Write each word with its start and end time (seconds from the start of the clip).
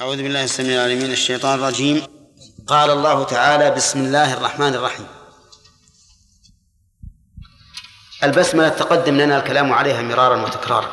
أعوذ 0.00 0.16
بالله 0.16 0.44
السميع 0.44 0.74
العليم 0.74 0.98
من 0.98 1.12
الشيطان 1.12 1.58
الرجيم. 1.58 2.06
قال 2.66 2.90
الله 2.90 3.24
تعالى 3.24 3.70
بسم 3.70 3.98
الله 4.00 4.32
الرحمن 4.32 4.74
الرحيم. 4.74 5.06
البسملة 8.24 8.68
تقدم 8.68 9.16
لنا 9.16 9.38
الكلام 9.38 9.72
عليها 9.72 10.02
مرارا 10.02 10.42
وتكرارا. 10.42 10.90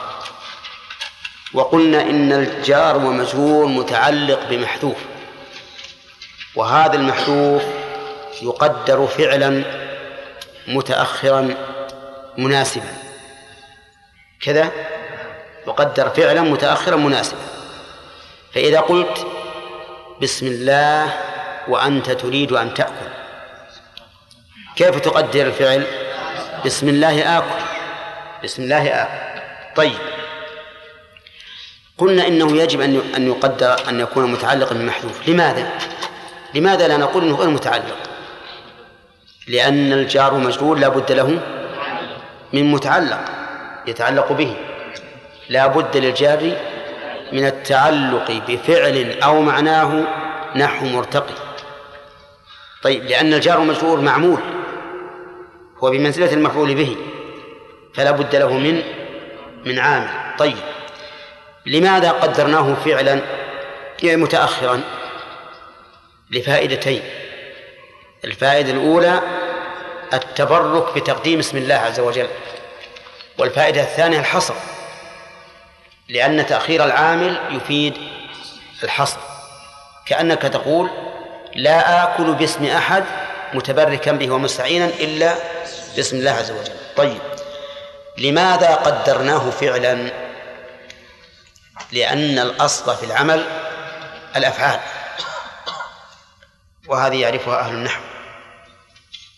وقلنا 1.54 2.02
إن 2.02 2.34
الجار 2.34 2.98
ومجرور 2.98 3.66
متعلق 3.66 4.50
بمحذوف. 4.50 4.98
وهذا 6.56 6.94
المحذوف 6.94 7.64
يقدر 8.42 9.08
فعلا 9.08 9.64
متأخرا 10.68 11.56
مناسبا. 12.38 12.94
كذا؟ 14.42 14.72
يقدر 15.68 16.10
فعلا 16.10 16.42
متأخرا 16.42 16.96
مناسبا. 16.96 17.65
فإذا 18.56 18.80
قلت 18.80 19.28
بسم 20.22 20.48
الله 20.48 21.14
وأنت 21.68 22.12
تريد 22.12 22.52
أن 22.52 22.74
تأكل 22.74 23.10
كيف 24.76 25.00
تقدر 25.00 25.42
الفعل 25.42 25.84
بسم 26.66 26.90
الله 26.90 27.38
آكل 27.38 27.64
بسم 28.44 28.64
الله 28.64 28.88
آكل 28.88 29.42
طيب 29.76 29.98
قلنا 31.98 32.28
إنه 32.28 32.58
يجب 32.58 32.82
أن 32.82 33.02
أن 33.18 33.28
يقدر 33.28 33.90
أن 33.90 34.00
يكون 34.00 34.32
متعلقا 34.32 34.76
بمحذوف 34.76 35.30
لماذا؟ 35.30 35.70
لماذا 36.54 36.88
لا 36.88 36.98
نقول 36.98 37.24
أنه 37.24 37.36
غير 37.36 37.50
متعلق؟ 37.50 37.98
لأن 39.48 39.94
الجار 39.94 40.34
مجرور 40.34 40.78
لا 40.78 40.88
بد 40.88 41.12
له 41.12 41.40
من 42.54 42.72
متعلق 42.72 43.26
يتعلق 43.88 44.32
به 44.32 44.56
لا 45.50 45.68
بد 45.68 45.98
للجار 45.98 46.58
من 47.32 47.46
التعلق 47.46 48.32
بفعل 48.48 49.20
أو 49.24 49.42
معناه 49.42 50.04
نحو 50.56 50.86
مرتقي. 50.86 51.34
طيب 52.84 53.04
لأن 53.04 53.34
الجار 53.34 53.60
مجرور 53.60 54.00
معمول 54.00 54.40
هو 55.78 55.92
بمنزلة 55.92 56.34
المفعول 56.34 56.76
به 56.76 56.96
فلا 57.94 58.12
بد 58.12 58.36
له 58.36 58.54
من 58.54 58.84
من 59.66 59.80
عامل. 59.80 60.10
طيب 60.38 60.58
لماذا 61.66 62.12
قدرناه 62.12 62.74
فعلا؟ 62.74 63.22
متأخرا. 64.04 64.82
لفائدتين. 66.32 67.02
الفائدة 68.24 68.72
الأولى 68.72 69.20
التبرك 70.14 70.96
بتقديم 70.96 71.40
اسم 71.40 71.58
الله 71.58 71.76
عز 71.76 72.00
وجل 72.00 72.28
والفائدة 73.38 73.82
الثانية 73.82 74.20
الحصر. 74.20 74.54
لأن 76.10 76.46
تأخير 76.46 76.86
العامل 76.86 77.40
يفيد 77.50 77.94
الحصر. 78.84 79.18
كأنك 80.06 80.42
تقول 80.42 80.90
لا 81.56 82.04
آكل 82.04 82.34
باسم 82.34 82.66
أحد 82.66 83.04
متبركا 83.54 84.12
به 84.12 84.32
ومستعينا 84.32 84.86
إلا 84.86 85.36
باسم 85.96 86.18
الله 86.18 86.32
عز 86.32 86.52
وجل. 86.52 86.74
طيب 86.98 87.22
لماذا 88.18 88.76
قدرناه 88.76 89.50
فعلا؟ 89.50 90.12
لأن 91.92 92.40
الأصل 92.40 92.96
في 92.96 93.06
العمل 93.06 93.46
الأفعال 94.36 94.80
وهذه 96.88 97.22
يعرفها 97.22 97.60
أهل 97.60 97.74
النحو. 97.74 98.02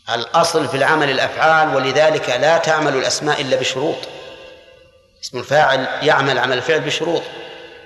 الأصل 0.10 0.68
في 0.68 0.78
العمل 0.78 1.10
الأفعال 1.10 1.76
ولذلك 1.76 2.30
لا 2.30 2.58
تعمل 2.58 2.96
الأسماء 2.96 3.42
إلا 3.42 3.58
بشروط. 3.58 3.98
اسم 5.24 5.38
الفاعل 5.38 5.88
يعمل 6.02 6.40
عمل 6.40 6.58
الفعل 6.58 6.80
بشروط. 6.80 7.24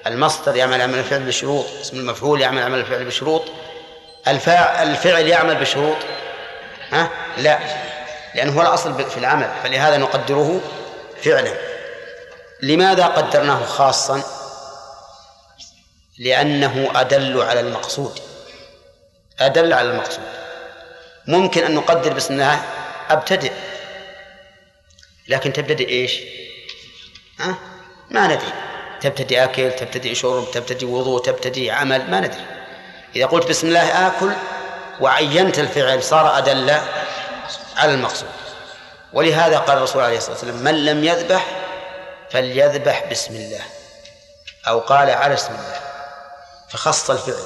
المصدر 0.08 0.56
يعمل 0.56 0.82
عمل 0.82 1.00
الفعل 1.00 1.24
بشروط. 1.24 1.66
اسم 1.82 2.00
المفعول 2.00 2.42
يعمل 2.42 2.62
عمل 2.62 2.80
الفعل 2.80 3.06
بشروط. 3.06 3.44
الفاعل 4.28 4.89
الفعل 4.89 5.28
يعمل 5.28 5.55
بشروط. 5.55 5.98
ها؟ 6.92 7.10
لا 7.38 7.60
لأنه 8.36 8.58
هو 8.58 8.61
الأصل 8.61 9.10
في 9.10 9.17
العمل 9.17 9.52
فلهذا 9.64 9.98
نقدره 9.98 10.61
فعلا. 11.23 11.54
لماذا 12.61 13.05
قدرناه 13.05 13.66
خاصا؟ 13.66 14.23
لأنه 16.20 16.92
أدل 16.95 17.42
على 17.42 17.60
المقصود. 17.60 18.20
أدل 19.39 19.73
على 19.73 19.92
المقصود. 19.92 20.23
ممكن 21.28 21.64
أن 21.64 21.76
نقدر 21.76 22.14
بسم 22.14 22.34
الله 22.34 22.61
أبتدئ. 23.10 23.52
لكن 25.28 25.54
تبتدئ 25.54 25.89
إيش؟ 25.89 26.22
ها؟ 27.42 27.56
ما 28.10 28.28
ندري. 28.28 28.54
تبتدئ 29.02 29.44
أكل 29.44 29.72
تبتدئ 29.72 30.14
شرب 30.14 30.52
تبتدئ 30.52 30.86
وضوء 30.86 31.22
تبتدئ 31.22 31.70
عمل 31.70 32.12
ما 32.12 32.20
ندري. 32.20 32.46
إذا 33.16 33.26
قلت 33.26 33.50
بسم 33.50 33.68
الله 33.68 34.08
آكل 34.08 34.32
وعينت 35.00 35.60
الفعل 35.60 36.04
صار 36.04 36.38
أدل 36.38 36.70
على 37.78 37.94
المقصود. 37.94 38.30
ولهذا 39.14 39.58
قال 39.58 39.78
الرسول 39.78 40.04
عليه 40.04 40.18
الصلاة 40.18 40.36
والسلام 40.36 40.56
من 40.56 40.86
لم 40.86 41.04
يذبح 41.04 41.46
فليذبح 42.32 43.06
بسم 43.12 43.36
الله. 43.36 43.62
أو 44.68 44.80
قال 44.80 45.10
على 45.10 45.34
اسم 45.34 45.54
الله. 45.54 45.80
فخص 46.70 47.10
الفعل. 47.10 47.46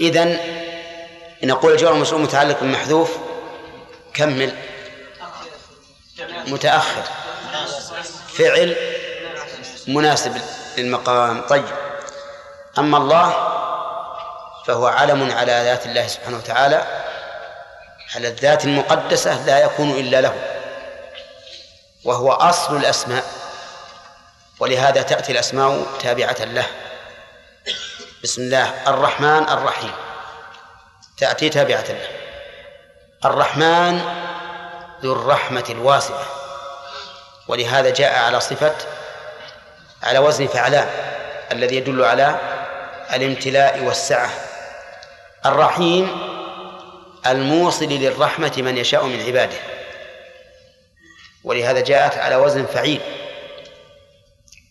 إذن 0.00 0.38
نقول 1.42 1.72
الجوار 1.72 1.92
المشروع 1.92 2.20
متعلق 2.20 2.60
بالمحذوف 2.60 3.16
كمل. 4.14 4.56
متأخر. 6.46 7.02
فعل 8.38 8.76
مناسب 9.86 10.40
للمقام. 10.78 11.46
طيب. 11.46 11.64
أما 12.78 12.98
الله 12.98 13.30
فهو 14.66 14.86
علم 14.86 15.32
على 15.32 15.52
ذات 15.52 15.86
الله 15.86 16.06
سبحانه 16.06 16.36
وتعالى 16.36 17.04
على 18.14 18.28
الذات 18.28 18.64
المقدسة 18.64 19.46
لا 19.46 19.58
يكون 19.64 19.90
إلا 19.90 20.20
له 20.20 20.34
وهو 22.04 22.32
أصل 22.32 22.76
الأسماء 22.76 23.24
ولهذا 24.60 25.02
تأتي 25.02 25.32
الأسماء 25.32 25.86
تابعة 26.00 26.44
له. 26.44 26.66
بسم 28.22 28.42
الله. 28.42 28.74
الرحمن 28.86 29.48
الرحيم. 29.48 29.92
تأتي 31.18 31.48
تابعة 31.48 31.84
له. 31.88 32.08
الرحمن 33.24 34.00
ذو 35.02 35.12
الرحمة 35.12 35.64
الواسعة. 35.70 36.37
ولهذا 37.48 37.90
جاء 37.90 38.18
على 38.18 38.40
صفة 38.40 38.74
على 40.02 40.18
وزن 40.18 40.46
فعلان 40.46 40.88
الذي 41.52 41.76
يدل 41.76 42.04
على 42.04 42.40
الامتلاء 43.14 43.84
والسعة. 43.84 44.30
الرحيم 45.46 46.18
الموصل 47.26 47.84
للرحمة 47.84 48.52
من 48.58 48.76
يشاء 48.78 49.04
من 49.04 49.26
عباده. 49.26 49.56
ولهذا 51.44 51.80
جاءت 51.80 52.18
على 52.18 52.36
وزن 52.36 52.66
فعيل 52.66 53.00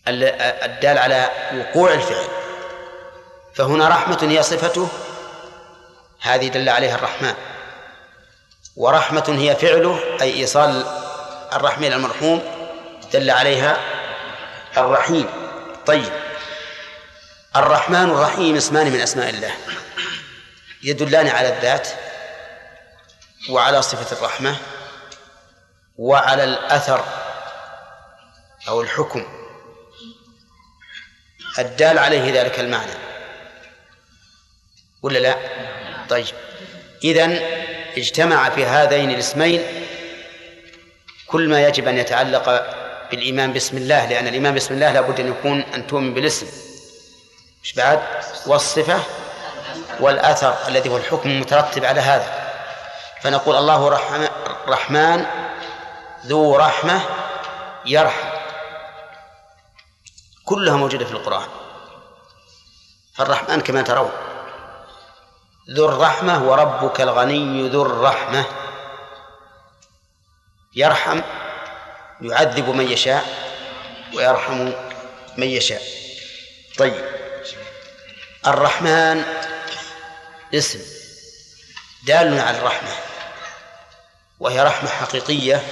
الدال 0.08 0.98
على 0.98 1.30
وقوع 1.54 1.92
الفعل. 1.92 2.26
فهنا 3.54 3.88
رحمة 3.88 4.18
هي 4.30 4.42
صفته 4.42 4.88
هذه 6.20 6.48
دل 6.48 6.68
عليها 6.68 6.94
الرحمن. 6.94 7.34
ورحمة 8.76 9.36
هي 9.38 9.56
فعله 9.56 10.00
أي 10.22 10.40
إيصال 10.40 10.84
الرحمة 11.52 11.86
إلى 11.86 11.96
المرحوم 11.96 12.57
دل 13.12 13.30
عليها 13.30 13.80
الرحيم. 14.76 15.30
طيب. 15.86 16.12
الرحمن 17.56 18.10
والرحيم 18.10 18.56
اسمان 18.56 18.86
من 18.86 19.00
أسماء 19.00 19.30
الله. 19.30 19.54
يدلان 20.82 21.28
على 21.28 21.48
الذات 21.48 21.88
وعلى 23.50 23.82
صفة 23.82 24.16
الرحمة 24.16 24.56
وعلى 25.98 26.44
الأثر 26.44 27.04
أو 28.68 28.80
الحكم. 28.80 29.26
الدال 31.58 31.98
عليه 31.98 32.42
ذلك 32.42 32.60
المعنى. 32.60 32.92
ولا 35.02 35.18
لا؟ 35.18 35.36
طيب. 36.08 36.34
إذن 37.04 37.32
اجتمع 37.96 38.50
في 38.50 38.64
هذين 38.64 39.10
الاسمين 39.10 39.62
كل 41.26 41.48
ما 41.48 41.66
يجب 41.66 41.88
أن 41.88 41.98
يتعلق 41.98 42.48
بالإيمان 43.10 43.52
بسم 43.52 43.76
الله 43.76 44.06
لأن 44.06 44.26
الإيمان 44.26 44.54
بسم 44.54 44.74
الله 44.74 44.92
لابد 44.92 45.20
أن 45.20 45.28
يكون 45.28 45.60
أن 45.60 45.86
تؤمن 45.86 46.14
بالاسم. 46.14 46.46
مش 47.62 47.74
بعد؟ 47.74 48.02
والصفة 48.46 49.00
والأثر 50.00 50.54
الذي 50.68 50.88
هو 50.88 50.96
الحكم 50.96 51.30
المترتب 51.30 51.84
على 51.84 52.00
هذا. 52.00 52.52
فنقول 53.22 53.56
الله 53.56 53.88
رحمن, 53.88 54.28
رحمن 54.68 55.26
ذو 56.26 56.56
رحمة 56.56 57.00
يرحم. 57.86 58.28
كلها 60.44 60.76
موجودة 60.76 61.04
في 61.04 61.12
القرآن. 61.12 61.48
فالرحمن 63.14 63.60
كما 63.60 63.82
ترون. 63.82 64.10
ذو 65.70 65.88
الرحمة 65.88 66.48
وربك 66.48 67.00
الغني 67.00 67.68
ذو 67.68 67.82
الرحمة. 67.82 68.44
يرحم. 70.74 71.20
يعذب 72.20 72.68
من 72.68 72.90
يشاء 72.90 73.24
ويرحم 74.14 74.72
من 75.36 75.46
يشاء. 75.46 75.82
طيب. 76.78 77.04
الرحمن 78.46 79.24
اسم 80.54 80.80
دال 82.06 82.40
على 82.40 82.58
الرحمة 82.58 82.90
وهي 84.40 84.62
رحمة 84.62 84.90
حقيقية 84.90 85.62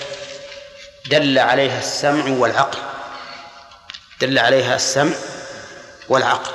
دل 1.07 1.39
عليها 1.39 1.79
السمع 1.79 2.39
والعقل. 2.39 2.79
دل 4.21 4.39
عليها 4.39 4.77
السمع 4.77 5.15
والعقل. 6.09 6.53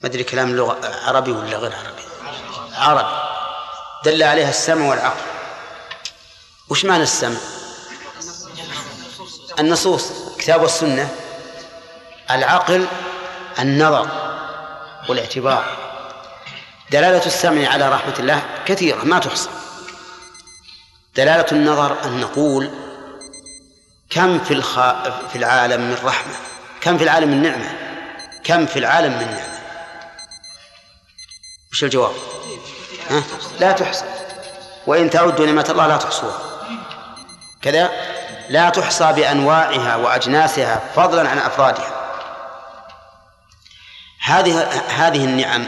ما 0.00 0.08
أدري 0.08 0.24
كلام 0.24 0.56
لغة 0.56 1.00
عربي 1.04 1.30
ولا 1.30 1.56
غير 1.56 1.72
عربي؟ 1.74 2.02
عربي. 2.72 3.28
دل 4.04 4.22
عليها 4.22 4.50
السمع 4.50 4.88
والعقل. 4.90 5.26
وش 6.68 6.84
معنى 6.84 7.02
السمع؟ 7.02 7.57
النصوص 9.58 10.10
الكتاب 10.36 10.62
والسنة 10.62 11.10
العقل 12.30 12.86
النظر 13.58 14.08
والاعتبار. 15.08 15.64
دلالة 16.90 17.26
السمع 17.26 17.68
على 17.68 17.88
رحمة 17.88 18.14
الله 18.18 18.42
كثيرة 18.66 19.04
ما 19.04 19.18
تحصى. 19.18 19.48
دلالة 21.16 21.46
النظر 21.52 22.04
أن 22.04 22.20
نقول 22.20 22.70
كم 24.10 24.38
في 24.38 24.54
الخ... 24.54 24.74
في 25.32 25.36
العالم 25.36 25.80
من 25.80 25.96
رحمة 26.04 26.34
كم 26.80 26.98
في 26.98 27.04
العالم 27.04 27.28
من 27.28 27.42
نعمة 27.42 27.70
كم 28.44 28.66
في 28.66 28.78
العالم 28.78 29.12
من 29.12 29.26
نعمة. 29.26 29.58
وش 31.72 31.84
الجواب؟ 31.84 32.14
ها؟ 33.10 33.22
لا 33.60 33.72
تحصى. 33.72 34.04
وإن 34.86 35.10
تعدوا 35.10 35.46
نعمة 35.46 35.66
الله 35.70 35.86
لا 35.86 35.96
تحصوها. 35.96 36.38
كذا؟ 37.62 38.17
لا 38.48 38.68
تحصى 38.70 39.12
بأنواعها 39.12 39.96
وأجناسها 39.96 40.80
فضلا 40.96 41.28
عن 41.28 41.38
أفرادها 41.38 41.98
هذه 44.22 44.62
هذه 44.88 45.24
النعم 45.24 45.66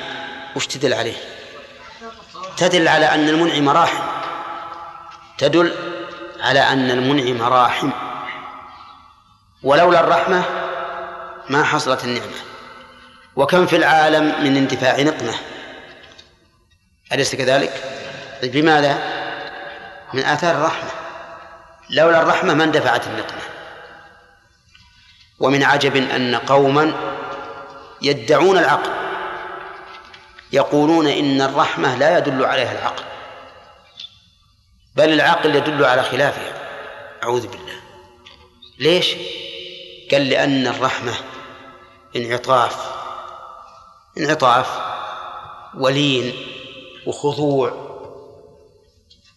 وش 0.56 0.66
تدل 0.66 0.94
عليه؟ 0.94 1.16
تدل 2.56 2.88
على 2.88 3.06
أن 3.06 3.28
المنعم 3.28 3.68
راحم 3.68 4.02
تدل 5.38 5.74
على 6.40 6.60
أن 6.60 6.90
المنعم 6.90 7.52
راحم 7.52 7.90
ولولا 9.62 10.00
الرحمة 10.00 10.44
ما 11.48 11.64
حصلت 11.64 12.04
النعمة 12.04 12.36
وكم 13.36 13.66
في 13.66 13.76
العالم 13.76 14.44
من 14.44 14.56
اندفاع 14.56 15.00
نقمة 15.00 15.34
أليس 17.12 17.34
كذلك؟ 17.34 17.84
طيب 18.42 18.52
بماذا؟ 18.52 18.98
من 20.14 20.24
آثار 20.24 20.54
الرحمة 20.54 20.99
لولا 21.90 22.22
الرحمة 22.22 22.54
ما 22.54 22.64
اندفعت 22.64 23.06
النقمة. 23.06 23.40
ومن 25.38 25.62
عجب 25.62 25.96
أن 25.96 26.34
قوما 26.34 26.92
يدعون 28.02 28.58
العقل 28.58 28.90
يقولون 30.52 31.06
إن 31.06 31.40
الرحمة 31.42 31.96
لا 31.96 32.18
يدل 32.18 32.44
عليها 32.44 32.72
العقل 32.72 33.04
بل 34.96 35.12
العقل 35.12 35.54
يدل 35.54 35.84
على 35.84 36.02
خلافها. 36.02 36.52
أعوذ 37.22 37.46
بالله. 37.46 37.80
ليش؟ 38.78 39.14
قال 40.12 40.28
لأن 40.28 40.66
الرحمة 40.66 41.14
انعطاف 42.16 42.90
انعطاف 44.18 44.80
ولين 45.74 46.46
وخضوع 47.06 47.90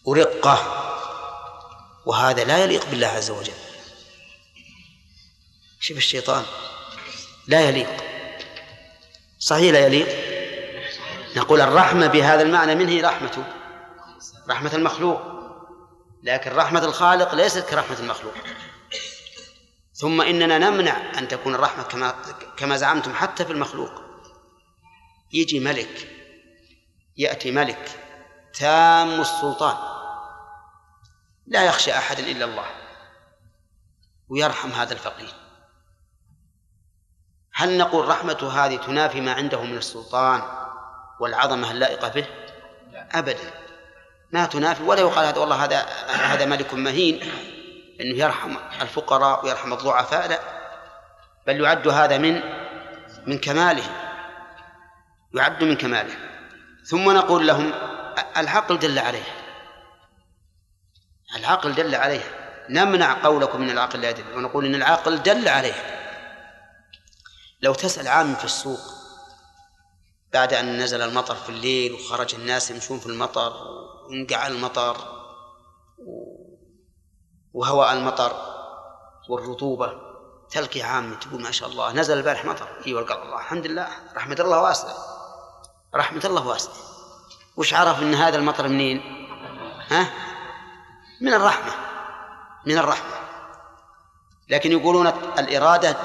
ورقة 0.05 0.82
وهذا 2.05 2.43
لا 2.43 2.63
يليق 2.63 2.89
بالله 2.89 3.07
عز 3.07 3.31
وجل. 3.31 3.53
شوف 5.79 5.97
الشيطان. 5.97 6.45
لا 7.47 7.61
يليق. 7.61 8.03
صحيح 9.39 9.73
لا 9.73 9.85
يليق؟ 9.85 10.07
نقول 11.35 11.61
الرحمة 11.61 12.07
بهذا 12.07 12.41
المعنى 12.41 12.75
من 12.75 12.87
هي 12.87 13.01
رحمته 13.01 13.43
رحمة 14.49 14.75
المخلوق. 14.75 15.21
لكن 16.23 16.51
رحمة 16.51 16.85
الخالق 16.85 17.35
ليست 17.35 17.69
كرحمة 17.69 17.99
المخلوق. 17.99 18.33
ثم 19.93 20.21
إننا 20.21 20.57
نمنع 20.57 21.19
أن 21.19 21.27
تكون 21.27 21.55
الرحمة 21.55 21.83
كما 21.83 22.15
كما 22.57 22.77
زعمتم 22.77 23.13
حتى 23.13 23.45
في 23.45 23.51
المخلوق. 23.51 23.91
يجي 25.33 25.59
ملك 25.59 26.09
يأتي 27.17 27.51
ملك 27.51 27.99
تام 28.59 29.21
السلطان. 29.21 29.92
لا 31.47 31.63
يخشى 31.63 31.93
أحد 31.93 32.19
إلا 32.19 32.45
الله 32.45 32.65
ويرحم 34.29 34.69
هذا 34.69 34.93
الفقير. 34.93 35.33
هل 37.53 37.77
نقول 37.77 38.07
رحمة 38.07 38.51
هذه 38.53 38.75
تنافي 38.75 39.21
ما 39.21 39.33
عنده 39.33 39.61
من 39.61 39.77
السلطان 39.77 40.41
والعظمة 41.19 41.71
اللائقة 41.71 42.07
به؟ 42.07 42.25
أبدا. 42.93 43.53
ما 44.31 44.45
تنافي 44.45 44.83
ولا 44.83 45.01
يقال 45.01 45.25
هذا 45.25 45.39
والله 45.39 45.63
هذا 45.63 45.79
هذا 46.07 46.45
ملك 46.45 46.73
مهين 46.73 47.31
إنه 48.01 48.17
يرحم 48.17 48.55
الفقراء 48.81 49.45
ويرحم 49.45 49.73
الضعفاء 49.73 50.27
لا. 50.27 50.39
بل 51.47 51.61
يعد 51.61 51.87
هذا 51.87 52.17
من 52.17 52.41
من 53.27 53.37
كماله. 53.37 53.83
يعد 55.33 55.63
من 55.63 55.75
كماله. 55.75 56.15
ثم 56.83 57.11
نقول 57.11 57.47
لهم 57.47 57.73
العقل 58.37 58.79
دل 58.79 58.99
عليه. 58.99 59.42
العقل 61.35 61.75
دل 61.75 61.95
عليه 61.95 62.23
نمنع 62.69 63.23
قولكم 63.23 63.61
من 63.61 63.69
العقل 63.69 64.01
لا 64.01 64.09
يدل. 64.09 64.37
ونقول 64.37 64.65
إن 64.65 64.75
العقل 64.75 65.23
دل 65.23 65.47
عليه 65.47 65.73
لو 67.61 67.73
تسأل 67.73 68.07
عام 68.07 68.35
في 68.35 68.45
السوق 68.45 68.79
بعد 70.33 70.53
أن 70.53 70.77
نزل 70.77 71.01
المطر 71.01 71.35
في 71.35 71.49
الليل 71.49 71.93
وخرج 71.93 72.35
الناس 72.35 72.71
يمشون 72.71 72.99
في 72.99 73.05
المطر 73.05 73.53
وانقع 74.09 74.47
المطر 74.47 74.97
وهواء 77.53 77.93
المطر 77.93 78.33
والرطوبة 79.29 80.13
تلقي 80.49 80.81
عام 80.81 81.15
تقول 81.15 81.41
ما 81.41 81.51
شاء 81.51 81.69
الله 81.69 81.91
نزل 81.91 82.17
البارح 82.17 82.45
مطر. 82.45 82.67
اي 82.87 82.93
والقى 82.93 83.23
الله. 83.23 83.35
الحمد 83.39 83.67
لله. 83.67 83.87
رحمة 84.15 84.35
الله 84.39 84.61
واسعة. 84.61 84.95
رحمة 85.95 86.21
الله 86.25 86.47
واسعة. 86.47 86.73
وش 87.57 87.73
عرف 87.73 88.01
إن 88.01 88.13
هذا 88.13 88.37
المطر 88.37 88.67
منين؟ 88.67 89.01
ها؟ 89.91 90.13
من 91.23 91.33
الرحمة 91.33 91.73
من 92.65 92.77
الرحمة. 92.77 93.15
لكن 94.49 94.71
يقولون 94.71 95.07
الإرادة 95.39 95.97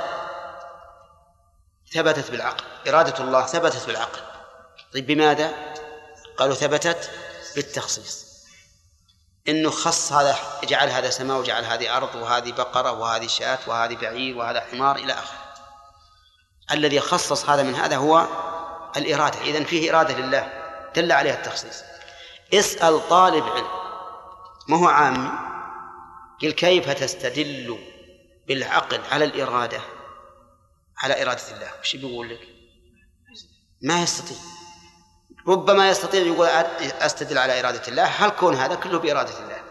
ثبتت 1.93 2.31
بالعقل 2.31 2.65
إرادة 2.89 3.25
الله 3.25 3.47
ثبتت 3.47 3.87
بالعقل. 3.87 4.21
طيب 4.95 5.07
بماذا؟ 5.07 5.53
قالوا 6.37 6.55
ثبتت 6.55 7.11
بالتخصيص. 7.57 8.29
إنه 9.49 9.71
خص 9.71 10.13
هذا 10.13 10.37
جعل 10.65 10.89
هذا 10.89 11.11
سماء 11.11 11.39
وجعل 11.39 11.65
هذه 11.65 11.97
أرض 11.97 12.15
وهذه 12.15 12.53
بقرة 12.53 12.93
وهذه 12.93 13.27
شاة 13.27 13.59
وهذه 13.67 13.97
بعير 13.97 14.37
وهذا 14.37 14.61
حمار 14.61 14.97
إلى 14.97 15.13
آخره. 15.13 15.39
الذي 16.71 17.01
خصص 17.01 17.49
هذا 17.49 17.63
من 17.63 17.75
هذا 17.75 17.97
هو 17.97 18.27
الإرادة. 18.97 19.41
اذا 19.41 19.65
فيه 19.65 19.91
إرادة 19.91 20.15
لله 20.15 20.53
دل 20.97 21.13
عليها 21.13 21.35
التخصيص. 21.35 21.83
اسأل 22.55 23.09
طالب 23.09 23.45
علم. 23.45 23.78
ما 24.69 24.77
هو 24.77 24.89
عامي 24.89 25.31
قل 26.43 26.53
كيف 26.53 26.91
تستدل 26.91 27.79
بالعقل 28.49 29.01
على 29.11 29.25
الإرادة؟ 29.25 29.81
على 30.99 31.23
إرادة 31.23 31.43
الله. 31.57 31.71
وش 31.81 31.97
بيقول 31.97 32.31
لك؟ 32.31 32.41
ما 33.83 34.03
يستطيع. 34.03 34.37
ربما 35.49 35.89
يستطيع 35.89 36.23
يقول 36.23 36.47
أستدل 36.47 37.39
على 37.39 37.61
إرادة 37.61 37.89
الله. 37.89 38.05
هل 38.05 38.31
كون 38.31 38.55
هذا 38.55 38.75
كله 38.75 38.99
بإرادة 38.99 39.39
الله؟ 39.39 39.63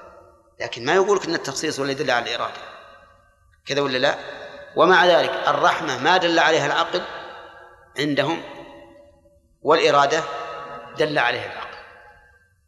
لكن 0.61 0.85
ما 0.85 0.95
يقول 0.95 1.19
أن 1.27 1.33
التخصيص 1.33 1.79
ولا 1.79 1.91
يدل 1.91 2.11
على 2.11 2.25
الإرادة. 2.25 2.61
كذا 3.65 3.81
ولا 3.81 3.97
لا؟ 3.97 4.17
ومع 4.75 5.05
ذلك 5.05 5.31
الرحمة 5.47 6.03
ما 6.03 6.17
دل 6.17 6.39
عليها 6.39 6.65
العقل 6.65 7.01
عندهم 7.99 8.43
والإرادة 9.61 10.23
دل 10.97 11.19
عليها 11.19 11.53
العقل. 11.53 11.77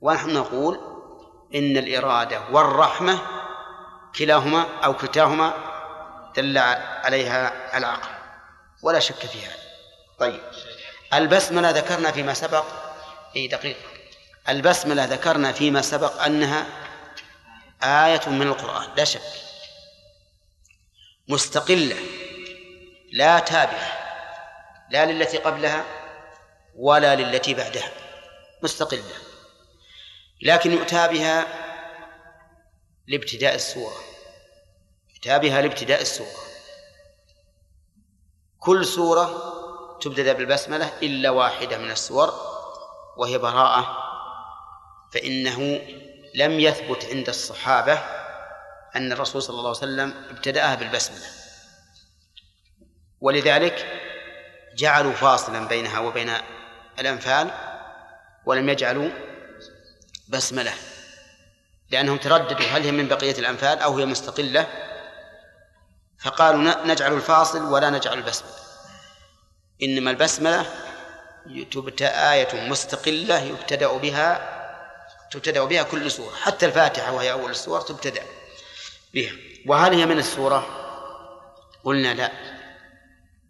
ونحن 0.01 0.33
نقول 0.33 0.99
إن 1.56 1.77
الإرادة 1.77 2.41
والرحمة 2.51 3.20
كلاهما 4.18 4.65
أو 4.84 4.94
كلتاهما 4.94 5.53
دل 6.36 6.58
عليها 6.58 7.77
العقل. 7.77 8.10
ولا 8.82 9.00
شك 9.00 9.15
في 9.25 9.46
هذا 9.46 9.56
طيب. 10.20 10.41
البسملة 11.13 11.70
ذكرنا 11.70 12.12
فيما 12.12 12.34
سبق. 12.34 12.65
أي 13.36 13.48
دقيقة. 13.48 13.79
البسملة 14.50 15.06
ذكرنا 15.06 15.51
فيما 15.51 15.82
سبق 15.82 16.22
أنها 16.22 16.65
آية 17.84 18.29
من 18.29 18.48
القرآن. 18.48 18.89
لا 18.96 19.03
شك. 19.03 19.22
مستقلة. 21.27 21.98
لا 23.12 23.39
تابعة. 23.39 23.91
لا 24.89 25.06
للتي 25.06 25.38
قبلها 25.38 25.86
ولا 26.75 27.15
للتي 27.15 27.53
بعدها. 27.53 27.91
مستقلة. 28.63 29.28
لكن 30.41 30.72
يؤتى 30.72 31.08
بها 31.08 31.48
لابتداء 33.08 33.55
السورة 33.55 33.96
يؤتى 35.15 35.39
بها 35.39 35.62
لابتداء 35.62 36.01
السورة 36.01 36.39
كل 38.60 38.86
سورة 38.86 39.60
تبتدأ 40.01 40.34
بالبسملة 40.34 40.91
إلا 41.03 41.29
واحدة 41.29 41.77
من 41.77 41.91
السور 41.91 42.34
وهي 43.17 43.38
براءة 43.38 43.98
فإنه 45.13 45.81
لم 46.36 46.60
يثبت 46.60 47.05
عند 47.05 47.29
الصحابة 47.29 48.00
أن 48.96 49.12
الرسول 49.12 49.41
صلى 49.41 49.53
الله 49.53 49.69
عليه 49.69 49.77
وسلم 49.77 50.13
ابتدأها 50.29 50.75
بالبسملة. 50.75 51.25
ولذلك 53.22 54.01
جعلوا 54.75 55.13
فاصلا 55.13 55.67
بينها 55.67 56.00
وبين 56.00 56.31
الأنفال 57.00 57.51
ولم 58.46 58.69
يجعلوا 58.69 59.10
بسملة 60.29 60.74
لأنهم 61.91 62.17
ترددوا 62.17 62.65
هل 62.65 62.83
هي 62.83 62.91
من 62.91 63.07
بقية 63.07 63.39
الأنفال 63.39 63.79
أو 63.79 63.98
هي 63.98 64.05
مستقلة 64.05 64.67
فقالوا 66.19 66.86
نجعل 66.86 67.13
الفاصل 67.13 67.63
ولا 67.63 67.89
نجعل 67.89 68.17
البسملة. 68.17 68.53
إنما 69.83 70.12
البسملة 70.12 70.65
آية 72.01 72.69
مستقلة 72.69 73.39
يبتدأ 73.39 73.98
بها 73.98 74.59
تبتدأ 75.31 75.63
بها 75.63 75.83
كل 75.83 76.12
سورة 76.12 76.36
حتى 76.36 76.65
الفاتحة 76.65 77.12
وهي 77.12 77.31
أول 77.31 77.51
السور 77.51 77.81
تبتدأ 77.81 78.24
بها. 79.13 79.31
وهل 79.65 79.93
هي 79.93 80.05
من 80.05 80.19
السورة؟ 80.19 80.67
قلنا 81.83 82.13
لا. 82.13 82.31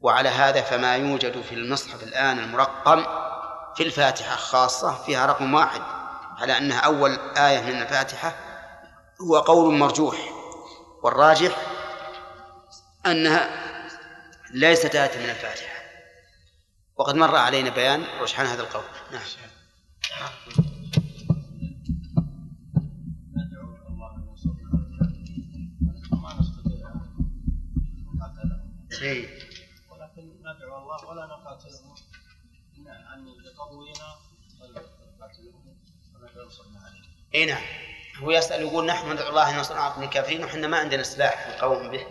وعلى 0.01 0.29
هذا 0.29 0.61
فما 0.61 0.95
يوجد 0.95 1.41
في 1.41 1.55
المصحف 1.55 2.03
الآن 2.03 2.39
المرقم 2.39 3.03
في 3.75 3.83
الفاتحة 3.83 4.35
خاصة 4.35 5.03
فيها 5.03 5.25
رقم 5.25 5.53
واحد. 5.53 5.98
على 6.39 6.57
أنها 6.57 6.79
أول 6.79 7.11
آية 7.37 7.61
من 7.61 7.81
الفاتحة 7.81 8.35
هو 9.21 9.37
قول 9.37 9.73
مرجوح 9.73 10.29
والراجح 11.03 11.57
أنها 13.05 13.49
ليست 14.51 14.95
آية 14.95 15.17
من 15.23 15.29
الفاتحة 15.29 15.79
وقد 16.95 17.15
مر 17.15 17.35
علينا 17.35 17.69
بيان 17.69 18.03
رجحان 18.21 18.45
هذا 18.45 18.61
القول 18.61 18.83
نعم. 19.11 19.21
ولكن 29.91 30.41
ندعو 30.41 30.77
الله 30.77 31.05
ولا 31.05 31.25
نقاتلهم 31.25 31.95
عن 32.87 33.27
عليهم. 34.61 35.88
اي 37.35 37.45
نعم. 37.45 37.63
هو 38.17 38.31
يسأل 38.31 38.61
يقول 38.61 38.85
نحن 38.85 39.11
ندعو 39.11 39.29
الله 39.29 39.57
ينصرنا 39.57 39.97
من 39.97 40.03
الكافرين 40.03 40.43
وحنا 40.43 40.67
ما 40.67 40.77
عندنا 40.77 41.03
سلاح 41.03 41.47
نقاوم 41.47 41.91
به. 41.91 42.07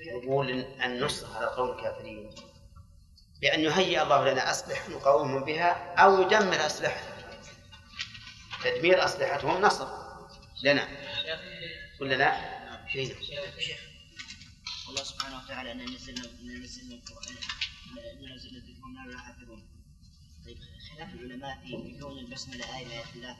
يقول 0.00 0.50
أن 0.50 1.04
نصر 1.04 1.36
على 1.36 1.46
قوم 1.46 1.78
الكافرين. 1.78 2.30
بأن 3.40 3.60
يهيئ 3.60 4.02
الله 4.02 4.30
لنا 4.30 4.50
أسلحة 4.50 4.88
نقاومهم 4.90 5.44
بها 5.44 5.94
أو 5.94 6.22
يدمر 6.22 6.66
أسلحتهم. 6.66 7.20
تدمير 8.64 9.04
أسلحتهم 9.04 9.60
نصر. 9.60 9.88
لنا. 10.62 10.88
ولا 12.00 12.14
لا؟ 12.14 12.60
شيخ 12.92 13.18
الله 14.88 15.02
سبحانه 15.02 15.44
وتعالى 15.44 15.72
أن 15.72 15.84
نزلنا 15.84 16.28
نزلنا 16.64 16.94
القرآن 16.94 17.36
نزل 18.34 18.56
الذكر 18.56 18.86
لا 19.06 19.18
حافظون 19.18 19.69
خلاف 21.00 21.14
العلماء 21.14 21.58
في 21.62 21.98
كون 22.00 22.18
البسملة 22.18 22.78
آية 22.78 22.84
من 22.84 22.90
آيات 22.90 23.14
الله 23.14 23.36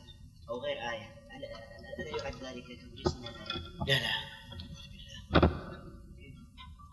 أو 0.48 0.60
غير 0.60 0.76
آية. 0.76 1.14
ألا 1.36 1.48
يعد 2.22 2.34
ذلك 2.36 2.64
تدريس 2.66 3.16
لا 3.86 3.94
لا. 3.94 4.10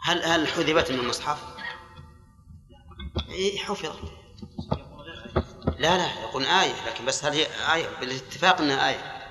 هل 0.01 0.24
هل 0.24 0.47
حذفت 0.47 0.91
من 0.91 1.00
المصحف؟ 1.00 1.43
إيه 3.29 3.57
حفظت 3.59 4.13
لا 5.79 5.97
لا 5.97 6.21
يقول 6.21 6.45
آية 6.45 6.88
لكن 6.88 7.05
بس 7.05 7.25
هل 7.25 7.33
هي 7.33 7.47
آية؟ 7.74 8.00
بالاتفاق 8.00 8.62
أنها 8.62 8.89
آية. 8.89 9.27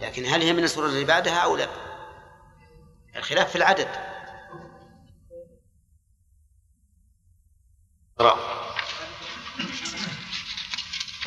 لكن 0.00 0.24
هل 0.26 0.42
هي 0.42 0.52
من 0.52 0.64
السورة 0.64 0.86
اللي 0.86 1.04
بعدها 1.04 1.38
أو 1.38 1.56
لا؟ 1.56 1.68
الخلاف 3.16 3.50
في 3.50 3.56
العدد. 3.56 3.88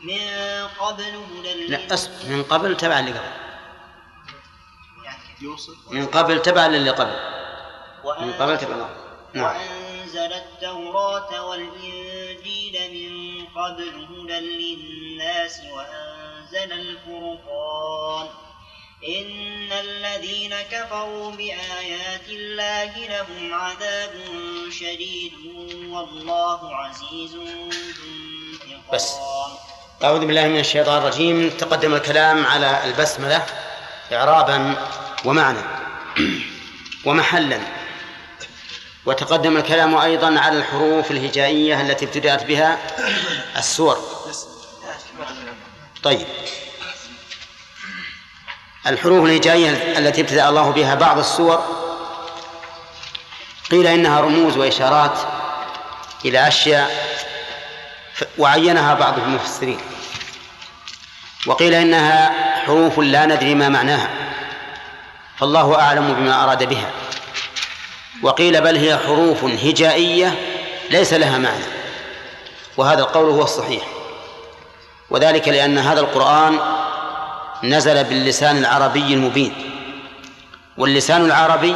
من 0.00 0.68
قبل 0.78 1.02
هدى 1.02 1.66
لا 1.66 1.94
أصبر 1.94 2.26
من 2.28 2.42
قبل 2.42 2.76
تبع 2.76 2.98
اللي 2.98 3.12
قبل. 3.12 3.48
من 5.90 6.06
قبل 6.06 6.42
تبع 6.42 6.66
للي 6.66 6.90
قبل. 6.90 7.16
من 8.20 8.32
قبل 8.32 8.58
تبع 8.58 8.76
نعم. 9.34 9.44
وأنزل 9.44 10.32
التوراة 10.32 11.46
والإنجيل 11.46 12.74
من 12.92 13.46
قبل 13.46 14.06
هدى 14.10 14.40
للناس 14.40 15.60
وأنزل 15.72 16.72
الفرقان. 16.72 18.28
إن 19.08 19.72
الذين 19.72 20.54
كفروا 20.70 21.30
بآيات 21.30 22.28
الله 22.28 23.06
لهم 23.08 23.54
عذاب 23.54 24.14
شديد. 24.70 25.32
والله 25.90 26.76
عزيز 26.76 27.34
ذو 27.34 27.70
بس. 28.92 29.14
أعوذ 30.04 30.26
بالله 30.26 30.46
من 30.48 30.58
الشيطان 30.58 30.98
الرجيم. 30.98 31.50
تقدم 31.50 31.94
الكلام 31.94 32.46
على 32.46 32.84
البسملة 32.84 33.46
إعرابا 34.12 34.74
ومعنى 35.24 35.58
ومحلا. 37.06 37.60
وتقدم 39.06 39.56
الكلام 39.56 39.94
أيضا 39.94 40.40
على 40.40 40.58
الحروف 40.58 41.10
الهجائية 41.10 41.80
التي 41.80 42.04
ابتدأت 42.04 42.44
بها 42.44 42.78
السور. 43.56 43.98
طيب. 46.02 46.26
الحروف 48.86 49.24
الهجائية 49.24 49.98
التي 49.98 50.20
ابتدأ 50.20 50.48
الله 50.48 50.70
بها 50.70 50.94
بعض 50.94 51.18
السور. 51.18 51.62
قيل 53.70 53.86
إنها 53.86 54.20
رموز 54.20 54.56
وإشارات 54.56 55.18
إلى 56.24 56.48
أشياء 56.48 57.07
وعينها 58.38 58.94
بعض 58.94 59.18
المفسرين. 59.18 59.78
وقيل 61.46 61.74
إنها 61.74 62.32
حروف 62.66 62.98
لا 62.98 63.26
ندري 63.26 63.54
ما 63.54 63.68
معناها. 63.68 64.08
فالله 65.38 65.80
أعلم 65.80 66.14
بما 66.14 66.44
أراد 66.44 66.64
بها. 66.64 66.90
وقيل 68.22 68.60
بل 68.60 68.76
هي 68.76 68.96
حروف 68.96 69.44
هجائية 69.44 70.34
ليس 70.90 71.12
لها 71.12 71.38
معنى. 71.38 71.64
وهذا 72.76 73.00
القول 73.00 73.30
هو 73.30 73.42
الصحيح. 73.42 73.82
وذلك 75.10 75.48
لأن 75.48 75.78
هذا 75.78 76.00
القرآن 76.00 76.58
نزل 77.62 78.04
باللسان 78.04 78.56
العربي 78.56 79.14
المبين. 79.14 79.54
واللسان 80.76 81.24
العربي 81.24 81.74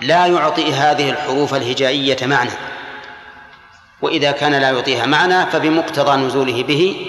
لا 0.00 0.26
يعطي 0.26 0.72
هذه 0.72 1.10
الحروف 1.10 1.54
الهجائية 1.54 2.26
معنى. 2.26 2.71
وإذا 4.02 4.30
كان 4.30 4.54
لا 4.54 4.70
يعطيها 4.70 5.06
معنى 5.06 5.46
فبمقتضى 5.46 6.16
نزوله 6.16 6.62
به 6.62 7.06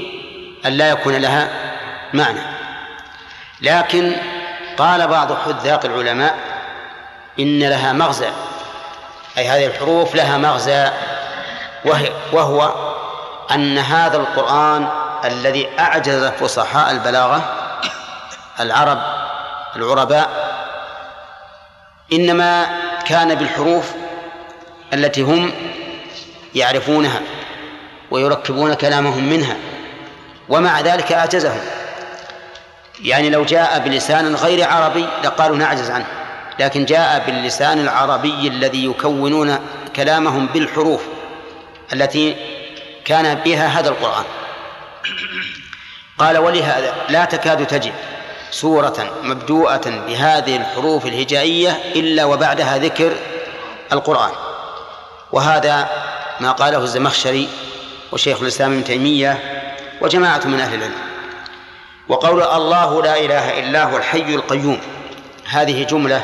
أن 0.66 0.72
لا 0.72 0.90
يكون 0.90 1.16
لها 1.16 1.50
معنى. 2.14 2.40
لكن 3.62 4.16
قال 4.78 5.08
بعض 5.08 5.34
حذاق 5.34 5.86
العلماء 5.86 6.36
إن 7.40 7.60
لها 7.60 7.94
مغزى 7.94 8.30
أي 9.38 9.48
هذه 9.48 9.66
الحروف 9.66 10.16
لها 10.16 10.38
مغزى 10.38 10.92
وهي 11.86 12.12
وهو 12.34 12.74
أن 13.52 13.78
هذا 13.78 14.18
القرآن 14.18 14.88
الذي 15.26 15.70
أعجز 15.80 16.24
فصحاء 16.26 16.92
البلاغة 16.92 17.42
العرب 18.60 19.00
العرباء 19.76 20.30
إنما 22.14 22.66
كان 23.06 23.36
بالحروف 23.36 23.92
التي 24.94 25.22
هم 25.22 25.52
يعرفونها 26.56 27.22
ويركبون 28.12 28.74
كلامهم 28.74 29.30
منها 29.30 29.58
ومع 30.50 30.82
ذلك 30.82 31.12
أعجزهم. 31.12 31.62
يعني 33.02 33.30
لو 33.30 33.44
جاء 33.44 33.80
بلسان 33.80 34.36
غير 34.36 34.68
عربي 34.68 35.06
لقالوا 35.24 35.58
نعجز 35.58 35.92
عنه 35.92 36.06
لكن 36.60 36.86
جاء 36.86 37.24
باللسان 37.26 37.80
العربي 37.80 38.48
الذي 38.48 38.86
يكونون 38.86 39.60
كلامهم 39.96 40.48
بالحروف 40.48 41.02
التي 41.94 42.36
كان 43.06 43.36
بها 43.36 43.68
هذا 43.68 43.90
القرآن. 43.90 44.24
قال 46.18 46.38
ولهذا 46.38 46.94
لا 47.10 47.26
تكاد 47.26 47.68
تجد 47.68 47.94
سورة 48.52 49.12
مبدوءة 49.24 50.04
بهذه 50.08 50.56
الحروف 50.56 51.06
الهجائية 51.06 51.80
إلا 51.96 52.26
وبعدها 52.26 52.78
ذكر 52.78 53.14
القرآن. 53.92 54.32
وهذا 55.32 55.90
ما 56.44 56.52
قاله 56.52 56.78
الزمخشري 56.78 57.50
وشيخ 58.12 58.42
الإسلام 58.42 58.72
ابن 58.72 58.84
تيمية 58.84 59.40
وجماعة 60.02 60.42
من 60.46 60.60
أهل 60.60 60.74
العلم. 60.76 60.94
وقول 62.10 62.44
الله 62.44 63.02
لا 63.02 63.20
إله 63.20 63.60
إلا 63.60 63.84
هو 63.84 63.98
الحي 63.98 64.36
القيوم. 64.36 64.80
هذه 65.46 65.84
جملة 65.84 66.24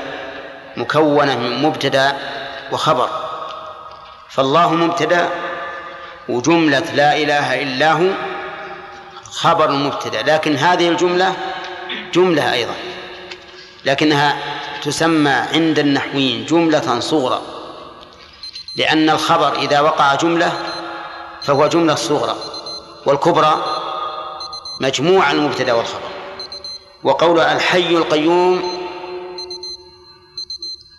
مكونة 0.78 1.36
من 1.36 1.62
مبتدأ 1.62 2.18
وخبر. 2.72 3.10
فالله 4.30 4.74
مبتدأ 4.74 5.30
وجملة 6.30 6.84
لا 6.94 7.18
إله 7.18 7.64
إلا 7.64 7.92
هو 7.92 8.10
خبر 9.24 9.72
مبتدأ. 9.72 10.22
لكن 10.22 10.56
هذه 10.56 10.90
الجملة 10.90 11.34
جملة 12.14 12.54
أيضا. 12.54 12.76
لكنها 13.86 14.38
تسمى 14.84 15.32
عند 15.32 15.80
النحويين 15.80 16.46
جملة 16.46 17.00
صغرى. 17.00 17.42
لأن 18.80 19.10
الخبر 19.10 19.54
إذا 19.56 19.80
وقع 19.80 20.16
جملة 20.16 20.52
فهو 21.42 21.68
جملة 21.68 21.96
صغرى 21.96 22.36
والكبرى 23.06 23.56
مجموع 24.82 25.32
المبتدأ 25.32 25.74
والخبر. 25.74 26.10
وقول 27.04 27.40
الحي 27.40 27.90
القيوم 27.90 28.80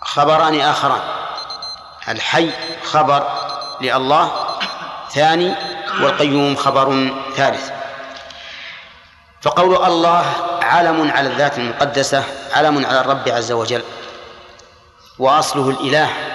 خبران 0.00 0.60
آخران 0.60 1.00
الحي 2.08 2.50
خبر 2.84 3.28
لله 3.80 4.30
ثاني 5.10 5.54
والقيوم 6.02 6.56
خبر 6.56 7.10
ثالث. 7.36 7.70
فقول 9.42 9.84
الله 9.84 10.24
علم 10.62 11.10
على 11.10 11.28
الذات 11.28 11.58
المقدسة 11.58 12.24
علم 12.52 12.86
على 12.86 13.00
الرب 13.00 13.28
عز 13.28 13.52
وجل 13.52 13.82
وأصله 15.18 15.70
الإله. 15.70 16.29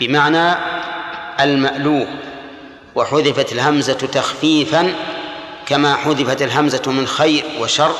بمعنى 0.00 0.54
المألوه 1.40 2.06
وحذفت 2.94 3.52
الهمزة 3.52 3.92
تخفيفا 3.92 4.94
كما 5.66 5.96
حذفت 5.96 6.42
الهمزة 6.42 6.82
من 6.86 7.06
خير 7.06 7.44
وشر 7.60 7.94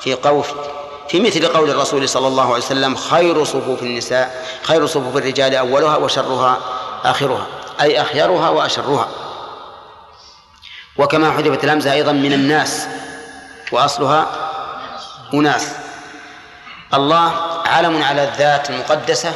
في 0.00 0.14
قول 0.14 0.44
في 1.08 1.20
مثل 1.20 1.46
قول 1.46 1.70
الرسول 1.70 2.08
صلى 2.08 2.26
الله 2.28 2.44
عليه 2.44 2.64
وسلم 2.64 2.94
خير 2.96 3.44
صفوف 3.44 3.82
النساء 3.82 4.44
خير 4.62 4.86
صفوف 4.86 5.16
الرجال 5.16 5.54
أولها 5.54 5.96
وشرها 5.96 6.58
آخرها 7.04 7.46
أي 7.80 8.00
أخيرها 8.00 8.48
وأشرها. 8.48 9.08
وكما 10.96 11.32
حذفت 11.32 11.64
الهمزة 11.64 11.92
أيضا 11.92 12.12
من 12.12 12.32
الناس 12.32 12.86
وأصلها 13.72 14.50
أناس. 15.34 15.68
الله 16.94 17.32
علم 17.66 18.02
على 18.02 18.24
الذات 18.24 18.70
المقدسة 18.70 19.32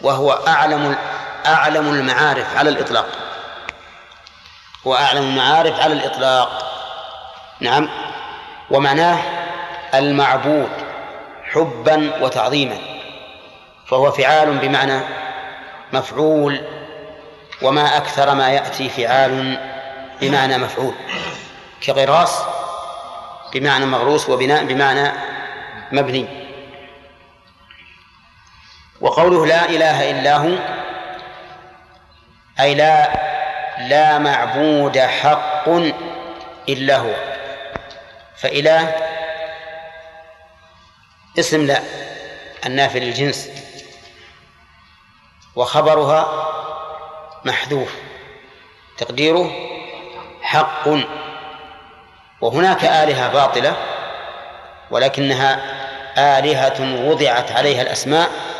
وهو 0.00 0.32
أعلم 0.32 0.96
أعلم 1.46 1.88
المعارف 1.88 2.56
على 2.56 2.70
الإطلاق. 2.70 3.06
هو 4.86 4.94
أعلم 4.94 5.22
المعارف 5.22 5.80
على 5.80 5.92
الإطلاق. 5.92 6.72
نعم. 7.60 7.88
ومعناه 8.70 9.18
المعبود 9.94 10.70
حبا 11.44 12.24
وتعظيما. 12.24 12.78
فهو 13.86 14.10
فعال 14.10 14.58
بمعنى 14.58 15.00
مفعول 15.92 16.60
وما 17.62 17.96
أكثر 17.96 18.34
ما 18.34 18.50
يأتي 18.50 18.88
فعال 18.88 19.58
بمعنى 20.20 20.58
مفعول. 20.58 20.94
كغراس 21.86 22.42
بمعنى 23.52 23.86
مغروس 23.86 24.28
وبناء 24.28 24.64
بمعنى 24.64 25.12
مبني. 25.92 26.45
وقوله 29.00 29.46
لا 29.46 29.64
إله 29.64 30.10
إلا 30.10 30.36
هو 30.36 30.58
أي 32.60 32.74
لا 32.74 33.10
لا 33.78 34.18
معبود 34.18 34.98
حق 34.98 35.68
إلا 36.68 36.96
هو. 36.96 37.14
فإله 38.36 38.96
اسم 41.38 41.66
لا 41.66 41.80
النافي 42.66 43.00
للجنس. 43.00 43.50
وخبرها 45.56 46.48
محذوف 47.44 47.94
تقديره 48.98 49.52
حق. 50.42 50.88
وهناك 52.40 52.84
آلهة 52.84 53.32
باطلة 53.32 53.76
ولكنها 54.90 55.60
آلهة 56.38 57.08
وضعت 57.08 57.52
عليها 57.52 57.82
الأسماء. 57.82 58.55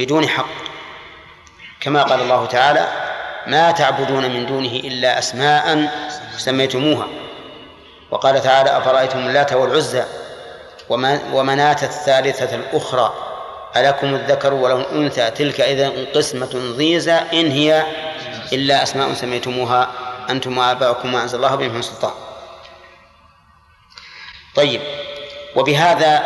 بدون 0.00 0.28
حق. 0.28 0.46
كما 1.80 2.02
قال 2.02 2.20
الله 2.20 2.46
تعالى 2.46 2.88
ما 3.46 3.70
تعبدون 3.70 4.30
من 4.30 4.46
دونه 4.46 4.72
إلا 4.72 5.18
أسماء 5.18 5.88
سميتموها. 6.36 7.08
وقال 8.10 8.42
تعالى 8.42 8.78
أفرأيتم 8.78 9.18
اللات 9.18 9.52
والعزى 9.52 10.04
ومناة 11.32 11.76
الثالثة 11.82 12.54
الأخرى 12.54 13.14
ألكم 13.76 14.14
الذكر 14.14 14.54
وله 14.54 14.76
الأنثى 14.80 15.30
تلك 15.30 15.60
إذا 15.60 15.92
قسمة 16.14 16.74
ضيزى 16.76 17.12
إن 17.12 17.50
هي 17.50 17.82
إلا 18.52 18.82
أسماء 18.82 19.14
سميتموها. 19.14 19.90
أنتم 20.30 20.58
وآباؤكم 20.58 21.12
ما 21.12 21.22
أنزل 21.22 21.36
الله 21.36 21.54
بهم 21.54 21.74
من 21.74 21.82
سلطان 21.82 22.12
طيب 24.54 24.80
وبهذا 25.56 26.22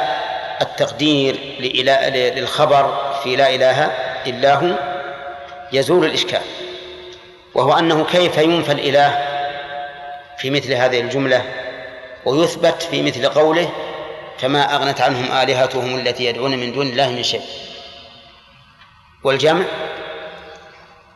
التقدير 0.63 1.37
للخبر 2.37 3.14
في 3.25 3.37
لا 3.37 3.55
إله 3.55 3.85
إلا 4.27 4.55
هو 4.55 4.79
يزول 5.73 6.05
الإشكال 6.05 6.43
وهو 7.55 7.79
أنه 7.79 8.05
كيف 8.05 8.39
ينفى 8.39 8.73
الإله 8.73 9.29
في 10.39 10.51
مثل 10.51 10.73
هذه 10.73 11.01
الجملة 11.01 11.43
ويثبت 12.25 12.83
في 12.83 13.03
مثل 13.03 13.29
قوله 13.29 13.71
فما 14.39 14.75
أغنت 14.75 15.01
عنهم 15.01 15.33
آلهتهم 15.33 15.99
التي 15.99 16.25
يدعون 16.25 16.59
من 16.59 16.73
دون 16.73 16.87
الله 16.87 17.11
من 17.11 17.23
شيء. 17.23 17.43
والجمع 19.25 19.65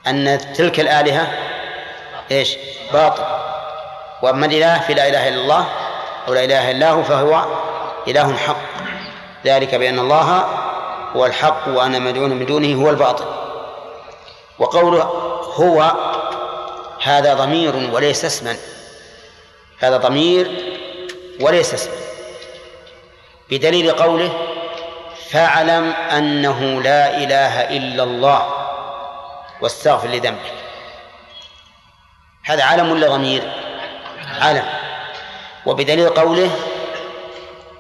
أن 0.07 0.41
تلك 0.57 0.81
الآلهة 0.81 1.29
إيش؟ 2.31 2.57
باطل. 2.93 3.23
وأما 4.23 4.47
الإله 4.47 4.79
في 4.79 4.95
لا 4.95 5.09
إله 5.09 5.29
إلا 5.29 5.41
الله 5.41 5.67
أو 6.29 6.35
لا 6.35 6.45
إله 6.45 6.71
إلا 6.71 6.91
هو 6.91 7.03
فهو 7.03 7.45
إله 8.09 8.37
حق. 8.37 8.61
ذلك 9.45 9.75
بأن 9.75 9.99
الله 9.99 10.45
هو 11.17 11.27
الحق 11.27 11.69
وأن 11.69 12.03
مدعون 12.03 12.31
من 12.31 12.47
دونه 12.47 12.85
هو 12.85 12.91
الباطل. 12.91 13.25
وقوله 14.59 15.03
هو 15.55 15.93
هذا 17.03 17.35
ضمير 17.35 17.91
وليس 17.93 18.25
اسما. 18.25 18.57
هذا 19.79 19.97
ضمير 19.97 20.51
وليس 21.41 21.75
اسما. 21.75 21.95
بدليل 23.51 23.93
قوله 23.93 24.33
فاعلم 25.31 25.93
أنه 25.93 26.83
لا 26.83 27.17
إله 27.17 27.77
إلا 27.77 28.03
الله 28.03 28.55
واستغفر 29.61 30.09
لذنبك. 30.09 30.53
هذا 32.45 32.65
علم 32.65 32.91
ولا 32.91 33.09
ضمير؟ 33.09 33.43
علم. 34.41 34.65
وبدليل 35.67 36.09
قوله 36.09 36.51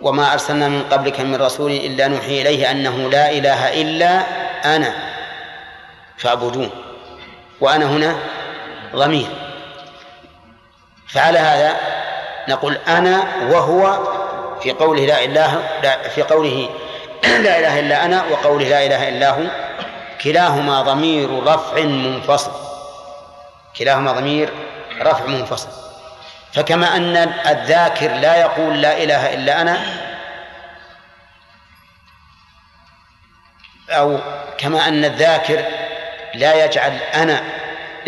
وما 0.02 0.32
أرسلنا 0.32 0.68
من 0.68 0.82
قبلك 0.82 1.20
من 1.20 1.36
رسول 1.36 1.70
إلا 1.72 2.08
نوحي 2.08 2.42
إليه 2.42 2.70
أنه 2.70 3.10
لا 3.10 3.30
إله 3.30 3.80
إلا 3.82 4.22
أنا. 4.76 4.94
فاعبدون. 6.16 6.70
وأنا 7.60 7.84
هنا 7.84 8.16
ضمير. 8.96 9.26
فعلى 11.08 11.38
هذا 11.38 11.76
نقول 12.48 12.78
أنا 12.88 13.22
وهو 13.50 13.98
في 14.62 14.72
قوله 14.72 15.06
لا 15.06 15.24
إله 15.24 15.62
لا 15.82 16.08
في 16.08 16.22
قوله 16.22 16.68
لا 17.44 17.58
إله 17.58 17.80
إلا 17.80 18.04
أنا 18.04 18.24
وقوله 18.30 18.68
لا 18.68 18.86
إله 18.86 19.08
إلا 19.08 19.30
هو 19.30 19.42
كلاهما 20.22 20.82
ضمير 20.82 21.42
رفع 21.46 21.80
منفصل. 21.80 22.50
كلاهما 23.76 24.12
ضمير 24.12 24.48
رفع 25.00 25.26
منفصل. 25.26 25.87
فكما 26.52 26.96
أن 26.96 27.16
الذاكر 27.46 28.12
لا 28.12 28.36
يقول 28.36 28.82
لا 28.82 29.02
إله 29.02 29.34
إلا 29.34 29.60
أنا 29.62 29.80
أو 33.90 34.18
كما 34.58 34.88
أن 34.88 35.04
الذاكر 35.04 35.64
لا 36.34 36.64
يجعل 36.64 36.92
أنا 37.14 37.42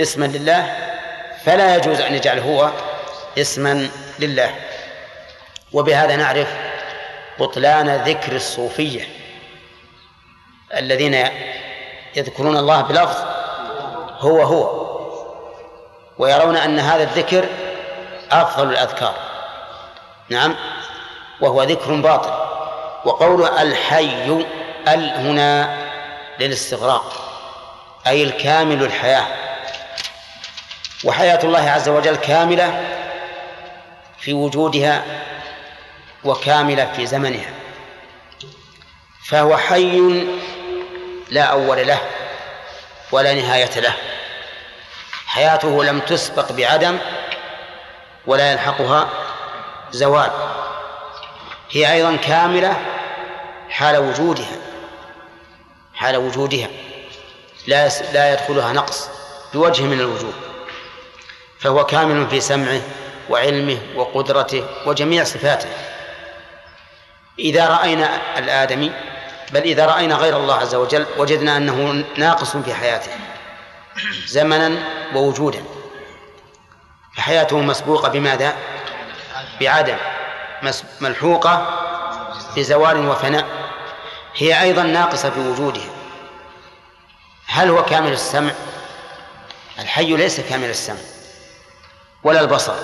اسما 0.01 0.25
لله 0.25 0.77
فلا 1.45 1.77
يجوز 1.77 2.01
أن 2.01 2.15
يجعل 2.15 2.39
هو 2.39 2.71
اسما 3.39 3.89
لله. 4.19 4.55
وبهذا 5.73 6.17
نعرف 6.17 6.49
بطلان 7.39 7.97
ذكر 7.97 8.37
الصوفية 8.37 9.09
الذين 10.77 11.29
يذكرون 12.17 12.57
الله 12.57 12.81
بلفظ 12.81 13.25
هو 14.19 14.43
هو 14.43 14.91
ويرون 16.19 16.57
أن 16.57 16.79
هذا 16.79 17.03
الذكر 17.03 17.45
أفضل 18.33 18.71
الأذكار. 18.71 19.15
نعم. 20.29 20.57
وهو 21.41 21.63
ذكر 21.63 21.95
باطل. 21.95 22.31
وقوله 23.05 23.63
الحي 23.63 24.45
ال 24.89 25.11
هنا 25.11 25.79
للاستغراق 26.41 27.31
أي 28.07 28.23
الكامل 28.23 28.83
الحياة. 28.83 29.27
وحياة 31.05 31.45
الله 31.45 31.71
عز 31.71 31.89
وجل 31.89 32.17
كاملة 32.17 32.85
في 34.19 34.33
وجودها 34.33 35.05
وكاملة 36.25 36.93
في 36.97 37.07
زمنها. 37.07 37.51
فهو 39.29 39.57
حي 39.57 40.27
لا 41.31 41.43
أول 41.43 41.87
له 41.87 42.01
ولا 43.13 43.35
نهاية 43.35 43.81
له. 43.81 43.95
حياته 45.27 45.85
لم 45.85 46.01
تسبق 46.01 46.53
بعدم 46.53 46.99
ولا 48.27 48.53
يلحقها 48.53 49.09
زوال. 49.91 50.31
هي 51.71 51.93
أيضا 51.93 52.17
كاملة 52.17 52.77
حال 53.71 53.97
وجودها 53.97 54.57
حال 55.95 56.17
وجودها. 56.17 56.69
لا 57.67 57.89
لا 58.13 58.33
يدخلها 58.33 58.73
نقص 58.73 59.09
بوجه 59.55 59.83
من 59.83 60.01
الوجوه 60.01 60.33
فهو 61.59 61.87
كامل 61.87 62.31
في 62.31 62.41
سمعه 62.41 62.81
وعلمه 63.31 63.79
وقدرته 63.97 64.65
وجميع 64.87 65.25
صفاته. 65.25 65.69
إذا 67.39 67.69
رأينا 67.69 68.39
الآدمي 68.39 68.93
بل 69.53 69.61
إذا 69.63 69.87
رأينا 69.87 70.15
غير 70.15 70.37
الله 70.37 70.55
عز 70.55 70.75
وجل 70.75 71.07
وجدنا 71.19 71.57
أنه 71.57 72.05
ناقص 72.17 72.57
في 72.57 72.75
حياته 72.75 73.13
زمنا 74.27 74.79
ووجودا. 75.15 75.65
فحياته 77.17 77.59
مسبوقة 77.59 78.09
بماذا؟ 78.09 78.57
بعدم 79.61 79.97
ملحوقة 81.01 81.81
بزوال 82.57 83.09
وفناء. 83.09 83.47
هي 84.37 84.63
أيضا 84.63 84.83
ناقصة 84.83 85.31
في 85.31 85.41
وجودها 85.41 85.91
هل 87.47 87.71
هو 87.71 87.85
كامل 87.85 88.13
السمع؟ 88.13 88.53
الحي 89.79 90.17
ليس 90.17 90.41
كامل 90.41 90.71
السمع. 90.71 91.01
ولا 92.23 92.41
البصر 92.41 92.75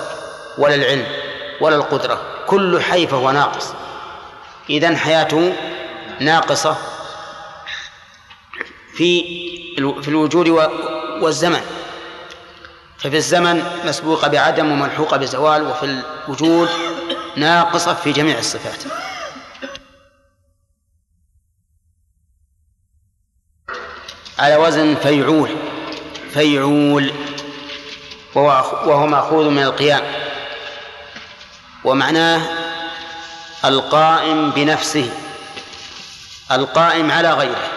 ولا 0.57 0.75
العلم 0.75 1.07
ولا 1.61 1.75
القدرة. 1.75 2.21
كل 2.47 2.81
حي 2.81 3.07
فهو 3.07 3.31
ناقص. 3.31 3.73
إذن 4.69 4.97
حياته 4.97 5.53
ناقصة 6.19 6.77
في 8.93 9.21
في 10.01 10.07
الوجود 10.07 10.47
والزمن. 11.21 11.76
ففي 12.99 13.17
الزمن 13.17 13.81
مسبوقة 13.85 14.27
بعدم 14.27 14.71
وملحوقة 14.71 15.17
بزوال 15.17 15.61
وفي 15.61 16.01
الوجود 16.27 16.69
ناقصة 17.35 17.93
في 17.93 18.11
جميع 18.11 18.37
الصفات. 18.37 18.83
على 24.39 24.55
وزن 24.55 24.95
فيعول 24.95 25.55
فيعول 26.33 27.13
وهو 28.35 29.07
مأخوذ 29.07 29.49
من 29.49 29.63
القيام. 29.63 30.03
ومعناه 31.83 32.41
القائم 33.65 34.51
بنفسه 34.51 35.09
القائم 36.51 37.11
على 37.11 37.33
غيره. 37.33 37.67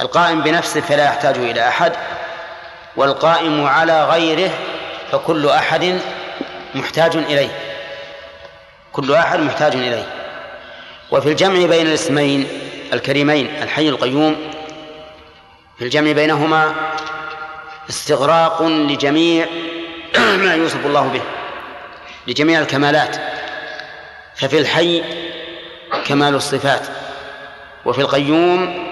القائم 0.00 0.42
بنفسه 0.42 0.80
فلا 0.80 1.04
يحتاج 1.04 1.36
إلى 1.36 1.68
أحد. 1.68 1.92
والقائم 2.98 3.66
على 3.66 4.04
غيره 4.04 4.50
فكل 5.12 5.48
أحد 5.48 6.00
محتاج 6.74 7.16
إليه. 7.16 7.50
كل 8.92 9.14
أحد 9.14 9.40
محتاج 9.40 9.74
إليه. 9.74 10.06
وفي 11.10 11.28
الجمع 11.28 11.66
بين 11.66 11.86
الاسمين 11.86 12.48
الكريمين 12.92 13.62
الحي 13.62 13.88
القيوم 13.88 14.36
في 15.78 15.84
الجمع 15.84 16.12
بينهما 16.12 16.74
استغراق 17.90 18.62
لجميع 18.62 19.46
ما 20.44 20.54
يوصف 20.54 20.86
الله 20.86 21.08
به 21.08 21.22
لجميع 22.26 22.60
الكمالات. 22.60 23.16
ففي 24.36 24.58
الحي 24.58 25.04
كمال 26.06 26.34
الصفات 26.34 26.86
وفي 27.84 28.00
القيوم 28.00 28.88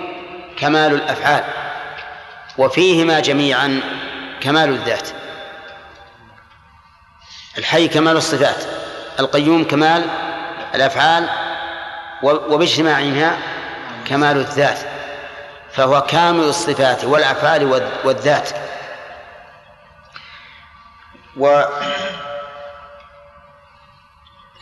كمال 0.59 0.95
الأفعال. 0.95 1.65
وفيهما 2.59 3.21
جميعا 3.21 3.81
كمال 4.40 4.69
الذات. 4.69 5.09
الحي 7.59 7.88
كمال 7.88 8.16
الصفات 8.16 8.64
القيوم 9.21 9.64
كمال 9.64 10.05
الأفعال 10.75 11.29
وباجتماعها 12.23 13.38
كمال 14.07 14.37
الذات. 14.37 14.79
فهو 15.73 16.03
كامل 16.03 16.45
الصفات 16.45 17.05
والأفعال 17.05 17.83
والذات. 18.05 18.51
و 21.37 21.62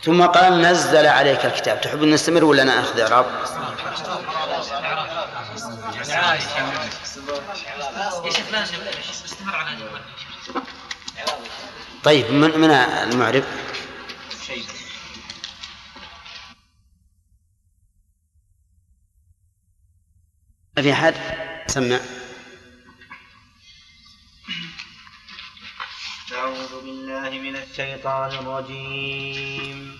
ثم 0.03 0.25
قال 0.25 0.61
نزل 0.61 1.07
عليك 1.07 1.45
الكتاب. 1.45 1.81
تحب 1.81 2.03
أن 2.03 2.11
نستمر 2.11 2.43
ولا 2.43 2.63
نأخذ 2.63 2.99
اعراب؟ 2.99 3.25
طيب 12.03 12.31
من 12.31 12.59
من 12.59 12.71
المعرب؟ 12.71 13.43
ما 20.77 20.81
في 20.83 20.93
أحد؟ 20.93 21.15
سمع. 21.67 21.99
أعوذ 26.33 26.81
بالله 26.81 27.29
من 27.29 27.55
الشيطان 27.55 28.31
الرجيم. 28.31 29.99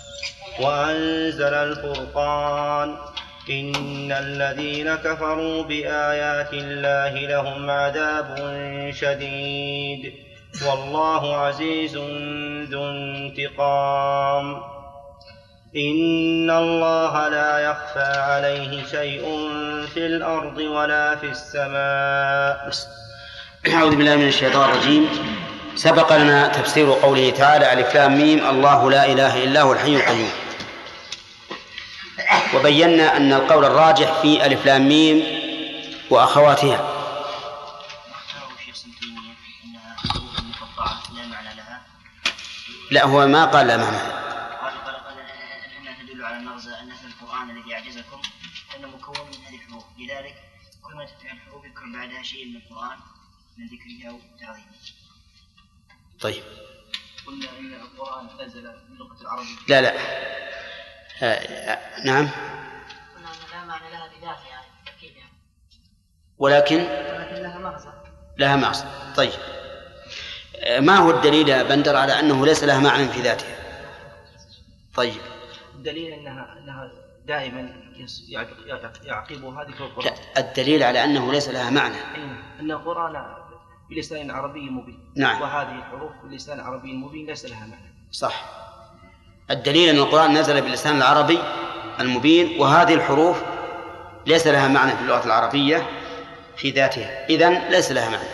وأنزل 0.59 1.53
الفرقان 1.53 2.95
إن 3.49 4.11
الذين 4.11 4.95
كفروا 4.95 5.63
بآيات 5.63 6.53
الله 6.53 7.13
لهم 7.27 7.69
عذاب 7.69 8.35
شديد 8.93 10.13
والله 10.67 11.35
عزيز 11.35 11.97
ذو 12.71 12.89
انتقام. 12.89 14.61
إن 15.75 16.49
الله 16.49 17.27
لا 17.27 17.59
يخفى 17.59 18.13
عليه 18.19 18.85
شيء 18.91 19.23
في 19.93 20.05
الأرض 20.05 20.57
ولا 20.57 21.15
في 21.15 21.25
السماء. 21.25 22.71
أعوذ 23.73 23.95
بالله 23.95 24.15
من 24.15 24.27
الشيطان 24.27 24.69
الرجيم. 24.69 25.09
سبق 25.75 26.17
لنا 26.17 26.47
تفسير 26.47 26.91
قوله 26.91 27.29
تعالى 27.29 27.83
لام 27.93 28.17
ميم 28.17 28.49
الله 28.49 28.91
لا 28.91 29.05
إله 29.05 29.43
إلا 29.43 29.61
هو 29.61 29.73
الحي 29.73 29.95
القيوم. 29.95 30.29
وبينا 32.55 33.17
أن 33.17 33.33
القول 33.33 33.65
الراجح 33.65 34.21
في 34.21 34.45
ألف 34.45 34.65
لام 34.65 34.87
ميم 34.87 35.23
وأخواتها. 36.09 36.97
لا 42.91 43.05
هو 43.05 43.27
ما 43.27 43.45
قال 43.45 43.67
لا 43.67 43.77
معنى. 43.77 44.21
بعدها 52.01 52.23
شيء 52.23 52.45
من 52.45 52.55
القرآن 52.55 52.97
من 53.57 53.65
ذكره 53.65 54.09
أو 54.09 54.19
تعظيمه 54.39 54.65
طيب. 56.21 56.43
قلنا 57.27 57.59
إن 57.59 57.73
القرآن 57.73 58.27
نزل 58.45 58.61
باللغة 58.61 59.21
العربية. 59.21 59.55
لا 59.67 59.81
لا. 59.81 59.93
نعم. 62.05 62.29
قلنا 63.15 63.29
أن 63.29 63.51
لا 63.53 63.65
معنى 63.65 63.91
لها 63.91 64.07
بذاتها 64.07 64.61
أكيد 64.97 65.15
يعني 65.15 65.31
ولكن 66.37 66.77
لها 67.41 67.57
مغزى. 67.59 67.91
لها 68.37 68.55
مغزى 68.55 68.85
طيب 69.15 69.31
ما 70.79 70.97
هو 70.97 71.11
الدليل 71.11 71.49
يا 71.49 71.63
بندر 71.63 71.95
على 71.95 72.19
أنه 72.19 72.45
ليس 72.45 72.63
لها 72.63 72.79
معنى 72.79 73.07
في 73.07 73.21
ذاتها؟ 73.21 73.55
طيب. 74.95 75.21
الدليل 75.75 76.13
انها 76.13 76.57
أنها 76.57 76.91
دائما 77.25 77.73
يعقبها 79.03 79.63
ذكر 79.63 79.79
لا 79.79 79.85
القرآن. 79.85 80.13
الدليل 80.37 80.83
على 80.83 81.03
أنه 81.03 81.31
ليس 81.31 81.49
لها 81.49 81.69
معنى. 81.69 81.95
نعم. 81.95 82.43
أن 82.59 82.71
القرآن 82.71 83.35
بلسان 83.89 84.31
عربي 84.31 84.69
مبين. 84.69 85.13
نعم. 85.15 85.41
وهذه 85.41 85.75
الحروف 85.75 86.11
بلسان 86.23 86.59
عربي 86.59 86.93
مبين 86.93 87.25
ليس 87.25 87.45
لها 87.45 87.67
معنى. 87.67 87.93
صح. 88.11 88.70
الدليل 89.51 89.89
أن 89.89 89.95
القرآن 89.95 90.37
نزل 90.37 90.61
باللسان 90.61 90.97
العربي 90.97 91.39
المبين 91.99 92.61
وهذه 92.61 92.93
الحروف 92.93 93.43
ليس 94.25 94.47
لها 94.47 94.67
معنى 94.67 94.91
في 94.91 95.01
اللغة 95.01 95.25
العربية 95.25 95.89
في 96.57 96.71
ذاتها. 96.71 97.25
إذن 97.29 97.69
ليس 97.69 97.91
لها 97.91 98.09
معنى. 98.09 98.29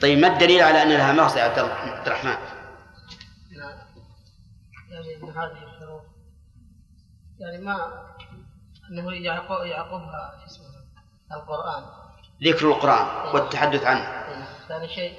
طيب 0.00 0.18
ما 0.18 0.28
الدليل 0.28 0.62
على 0.62 0.82
أن 0.82 0.88
لها 0.88 1.12
مغزى 1.12 1.38
يا 1.38 1.44
عبد 1.44 1.58
الرحمن؟ 2.06 2.36
يعني 4.90 5.14
إن 5.22 5.28
هذه 5.28 5.62
الحروف 5.62 6.02
يعني 7.40 7.58
ما 7.58 8.02
أنه 8.90 9.12
يعقب 9.12 9.66
يعقبها 9.66 10.44
اسمه 10.46 10.66
القرآن. 11.32 11.84
ذكر 12.42 12.70
القرآن 12.70 13.34
والتحدث 13.34 13.84
عنه. 13.84 14.24
ثاني 14.68 14.88
شيء 14.88 15.12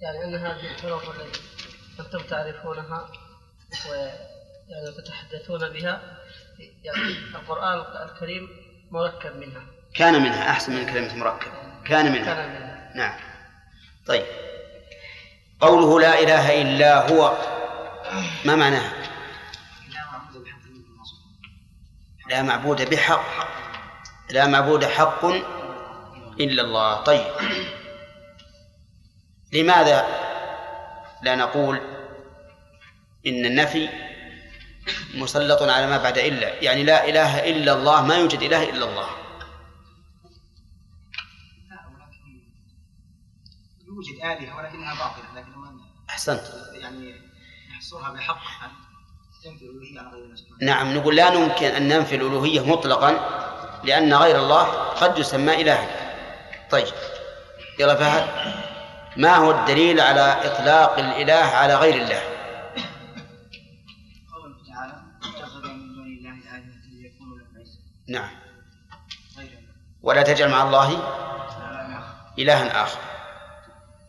يعني 0.00 0.24
أن 0.24 0.34
هذه 0.34 0.74
الحروف 0.74 1.10
التي 1.10 1.40
أنتم 2.00 2.18
تعرفونها 2.18 3.08
ويعني 3.90 4.92
تتحدثون 4.96 5.68
بها 5.68 6.18
يعني 6.84 7.12
القرآن 7.34 8.08
الكريم 8.08 8.48
مركب 8.90 9.36
منها. 9.36 9.62
كان 9.94 10.22
منها 10.22 10.50
أحسن 10.50 10.72
من 10.72 10.86
كلمة 10.86 11.14
مركب. 11.14 11.52
كان 11.86 12.12
منها. 12.12 12.34
كان 12.34 12.48
منها. 12.48 12.92
نعم. 12.94 13.20
طيب. 14.06 14.24
قوله 15.60 16.00
لا 16.00 16.20
إله 16.20 16.62
إلا 16.62 17.10
هو 17.10 17.38
ما 18.44 18.56
معناها؟ 18.56 18.92
لا 22.30 22.42
معبود 22.42 22.90
بحق. 22.90 23.24
لا 24.30 24.46
معبود 24.46 24.84
حق 24.84 25.24
إلا 26.40 26.62
الله. 26.62 27.02
طيب. 27.02 27.26
لماذا 29.52 30.06
لا 31.22 31.34
نقول 31.34 31.93
إن 33.26 33.46
النفي 33.46 33.88
مسلط 35.14 35.62
على 35.62 35.86
ما 35.86 35.98
بعد 35.98 36.18
إلا 36.18 36.62
يعني 36.62 36.82
لا 36.82 37.08
إله 37.08 37.50
إلا 37.50 37.72
الله 37.72 38.02
ما 38.02 38.16
يوجد 38.16 38.42
إله 38.42 38.70
إلا 38.70 38.84
الله. 38.84 39.08
يوجد 43.86 44.16
آلهة 44.24 44.56
ولكنها 44.56 44.94
باطلة 44.94 45.40
لكن 45.40 45.52
أحسنت. 46.10 46.42
يعني 46.74 47.14
يحصرها 47.70 48.10
بحق 48.10 48.38
نعم 50.62 50.94
نقول 50.94 51.16
لا 51.16 51.32
يمكن 51.32 51.66
أن 51.66 51.88
ننفي 51.88 52.14
الألوهية 52.16 52.66
مطلقا 52.66 53.10
لأن 53.84 54.14
غير 54.14 54.38
الله 54.38 54.64
قد 54.72 55.18
يسمى 55.18 55.62
إلها. 55.62 55.88
طيب 56.70 56.94
يلا 57.78 57.94
فهد 57.94 58.54
ما 59.16 59.36
هو 59.36 59.50
الدليل 59.50 60.00
على 60.00 60.40
إطلاق 60.44 60.98
الإله 60.98 61.34
على 61.34 61.74
غير 61.74 62.02
الله؟ 62.02 62.33
نعم. 68.08 68.30
الله 69.38 69.50
ولا 70.02 70.22
تجعل 70.22 70.50
مع 70.50 70.62
الله 70.62 70.92
إلها 72.38 72.82
آخر. 72.82 73.00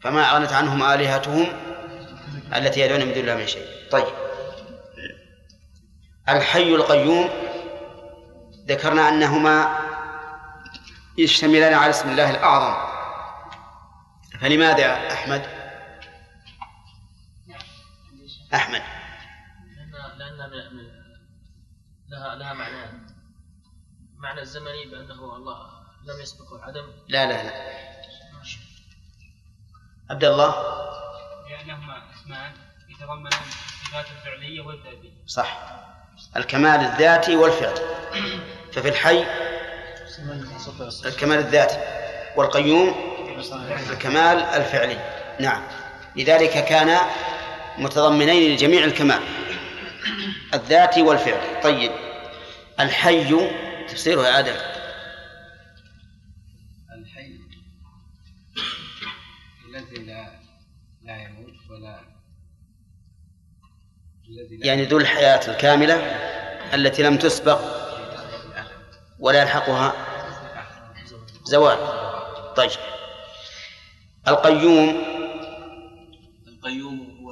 فما 0.02 0.32
أغنت 0.32 0.54
عنهم 0.54 0.84
آلهتهم 0.84 1.48
التي 2.56 2.80
يدعون 2.80 3.02
من 3.06 3.14
دون 3.14 3.22
الله 3.24 3.36
من 3.36 3.48
شيء. 3.48 3.68
طيب. 3.92 4.14
الحي 6.30 6.76
القيوم 6.76 7.30
ذكرنا 8.68 9.10
أنهما 9.10 9.80
يشتملان 11.18 11.74
على 11.74 11.90
اسم 11.90 12.10
الله 12.10 12.30
الأعظم. 12.30 12.96
فلماذا 14.42 15.14
أحمد؟ 15.14 15.46
أحمد. 18.54 18.82
لأن 20.18 20.38
لها 22.10 22.36
لها 22.36 22.54
معنى. 22.54 23.05
معنى 24.26 24.42
الزمني 24.42 24.86
بأنه 24.86 25.36
الله 25.36 25.58
لم 26.06 26.22
يسبقه 26.22 26.56
العدم؟ 26.56 26.88
لا 27.08 27.26
لا 27.26 27.44
لا. 27.44 27.52
عبد 30.10 30.24
الله؟ 30.24 30.56
لأنهما 31.50 32.04
اسمان 32.16 32.52
يتضمنان 32.90 33.28
الصفات 33.28 34.06
الفعلية 34.18 34.62
والذاتية. 34.62 35.10
صح. 35.28 35.60
الكمال 36.38 36.80
الذاتي 36.80 37.36
والفعل. 37.36 37.76
ففي 38.74 38.90
الحي 38.90 39.26
الكمال 41.06 41.38
الذاتي. 41.38 41.78
والقيوم 42.36 42.96
الكمال 43.90 44.40
الفعلي. 44.40 44.98
نعم. 45.40 45.68
لذلك 46.16 46.66
كان 46.66 46.98
متضمنين 47.78 48.54
لجميع 48.54 48.84
الكمال. 48.84 49.22
الذاتي 50.54 51.02
والفعلي 51.02 51.62
طيب. 51.64 51.92
الحي 52.80 53.56
تفسيره 53.96 54.22
يا 54.22 54.40
آدم 54.40 54.56
الحي 56.92 57.40
الذي 59.70 60.06
لا 60.06 60.40
لا 61.02 61.24
يموت 61.24 61.54
ولا 61.70 62.00
الذي 64.30 64.68
يعني 64.68 64.86
ذو 64.86 64.98
الحياة 64.98 65.48
الكاملة 65.48 65.96
التي 66.76 67.04
لم 67.04 67.18
تسبق 67.18 67.60
ولا 69.20 69.42
يلحقها 69.42 69.94
زوال. 71.44 71.78
طيب. 72.56 72.72
القيوم. 74.28 74.90
القيوم 76.48 77.00
هو 77.00 77.32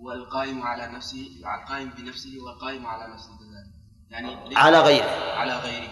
هو 0.00 0.12
القائم 0.12 0.62
على 0.62 0.86
نفسه 0.86 1.26
القائم 1.38 1.90
بنفسه 1.90 2.30
والقائم 2.44 2.86
على 2.86 3.14
نفسه. 3.14 3.38
كذلك 3.38 3.75
يعني 4.10 4.56
على 4.56 4.80
غيره. 4.80 5.10
على 5.36 5.56
غيره. 5.56 5.88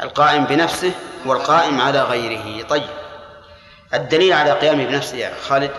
القائم 0.00 0.44
بنفسه 0.44 0.92
والقائم 1.26 1.80
على 1.80 2.02
غيره. 2.02 2.66
طيب. 2.66 2.90
الدليل 3.94 4.32
على 4.32 4.52
قيامه 4.52 4.84
بنفسه 4.84 5.16
يا 5.16 5.34
خالد؟ 5.34 5.70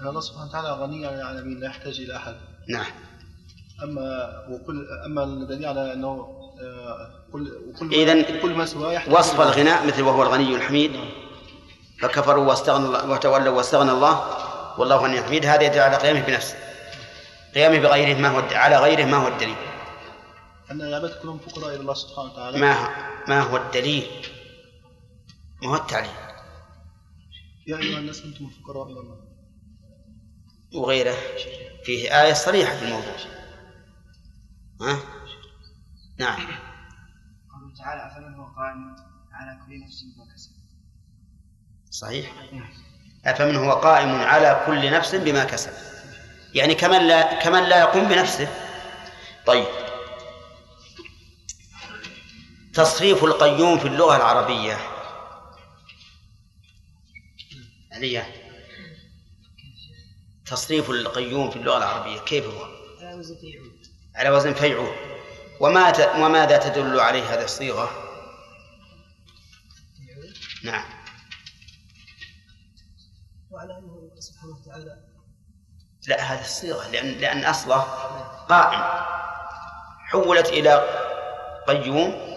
أن 0.00 0.08
الله 0.08 0.20
سبحانه 0.20 0.48
وتعالى 0.48 0.70
غني 0.70 1.06
عن 1.06 1.14
العالمين 1.14 1.60
لا 1.60 1.66
يحتاج 1.66 2.00
إلى 2.00 2.16
أحد. 2.16 2.34
نعم. 2.68 2.86
أما 3.82 4.30
وكل 4.48 4.86
أما 5.06 5.24
الدليل 5.24 5.66
على 5.66 5.92
أنه 5.92 6.36
آه، 6.62 7.10
كل 7.32 7.52
وكل 7.68 7.94
إذن 7.94 8.40
كل 8.42 8.54
ما 8.54 8.66
سواه 8.66 8.92
يحتاج 8.92 9.14
وصف 9.14 9.40
الغناء 9.40 9.86
مثل 9.86 10.02
وهو 10.02 10.22
الغني 10.22 10.54
الحميد. 10.54 11.00
فكفروا 12.00 12.48
واستغنى 12.48 12.86
الله 12.86 13.10
وتولوا 13.10 13.56
واستغنى 13.56 13.90
الله 13.90 14.24
والله 14.78 14.96
غني 14.96 15.22
حميد 15.22 15.46
هذا 15.46 15.62
يدل 15.62 15.78
على 15.78 15.96
قيامه 15.96 16.20
بنفسه. 16.20 16.69
قيامه 17.54 17.78
بغيره 17.78 18.18
ما 18.18 18.28
هو 18.28 18.38
الد- 18.40 18.52
على 18.52 18.78
غيره 18.78 19.04
ما 19.04 19.16
هو 19.16 19.28
الدليل. 19.28 19.56
أن 20.70 20.80
العباد 20.80 21.10
كلهم 21.22 21.38
فقراء 21.38 21.68
إلى 21.74 21.80
الله 21.80 21.94
سبحانه 21.94 22.32
وتعالى. 22.32 22.58
ما 22.58 22.88
ما 23.28 23.40
هو 23.40 23.56
الدليل؟ 23.56 24.26
ما 25.62 25.68
هو 25.68 25.74
التعليل. 25.74 26.10
يا 27.66 27.76
أيها 27.76 27.98
الناس 27.98 28.22
أنتم 28.24 28.44
الفقراء 28.44 28.86
إلى 28.86 29.00
الله. 29.00 29.20
وغيره. 30.74 31.16
فيه 31.84 32.22
آية 32.22 32.32
صريحة 32.32 32.76
في 32.76 32.84
الموضوع. 32.84 33.14
ها؟ 34.80 34.98
نعم. 36.18 36.36
قوله 37.52 37.74
تعالى 37.78 38.06
أفمن 38.06 38.34
هو 38.34 38.44
قائم 38.44 38.96
على 39.32 39.60
كل 39.66 39.80
نفس 39.80 40.02
بما 40.02 40.24
كسب 40.34 40.50
صحيح. 41.90 42.32
أفمن 43.26 43.56
هو 43.56 43.72
قائم 43.72 44.08
على 44.14 44.62
كل 44.66 44.90
نفس 44.92 45.14
بما 45.14 45.44
كسب 45.44 45.72
يعني 46.54 46.74
كمن 46.74 47.08
لا 47.08 47.34
كمن 47.34 47.62
لا 47.62 47.78
يقوم 47.78 48.08
بنفسه. 48.08 48.48
طيب. 49.46 49.66
تصريف 52.74 53.24
القيوم 53.24 53.78
في 53.78 53.88
اللغة 53.88 54.16
العربية. 54.16 54.78
عليا. 57.92 58.26
تصريف 60.46 60.90
القيوم 60.90 61.50
في 61.50 61.56
اللغة 61.56 61.78
العربية 61.78 62.20
كيف 62.20 62.44
هو؟ 62.44 62.64
على 63.00 63.18
وزن 63.18 63.34
فيعود 63.34 63.86
على 64.14 64.30
وزن 64.30 64.54
فيعول 64.54 64.94
وما 65.60 65.90
ت... 65.90 66.00
وماذا 66.00 66.56
تدل 66.58 67.00
عليه 67.00 67.34
هذه 67.34 67.44
الصيغة؟ 67.44 67.90
نعم. 70.64 70.84
وعلى 73.50 73.78
أنه 73.78 74.10
سبحانه 74.18 74.52
وتعالى 74.52 75.09
لا 76.10 76.22
هذه 76.22 76.40
الصيغة 76.40 76.88
لأن 76.88 77.06
لأن 77.06 77.44
أصله 77.44 77.80
قائم. 78.48 78.82
حولت 80.10 80.48
إلى 80.48 80.84
قيوم 81.66 82.36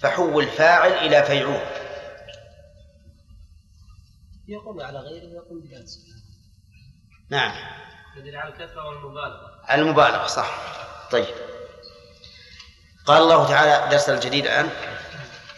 فحول 0.00 0.48
فاعل 0.48 0.92
إلى 0.92 1.22
فيعول. 1.22 1.60
يقول 4.48 4.82
على 4.82 4.98
غيره 4.98 5.26
ويقول 5.26 5.60
بجنسه 5.60 6.00
نعم. 7.30 7.52
يدل 8.16 8.36
على 8.36 8.52
الكثرة 8.52 8.88
والمبالغة. 8.88 9.60
على 9.64 9.82
المبالغة 9.82 10.26
صح. 10.26 10.50
طيب. 11.10 11.34
قال 13.06 13.22
الله 13.22 13.48
تعالى 13.48 13.90
درس 13.90 14.08
الجديد 14.08 14.44
الآن. 14.44 14.70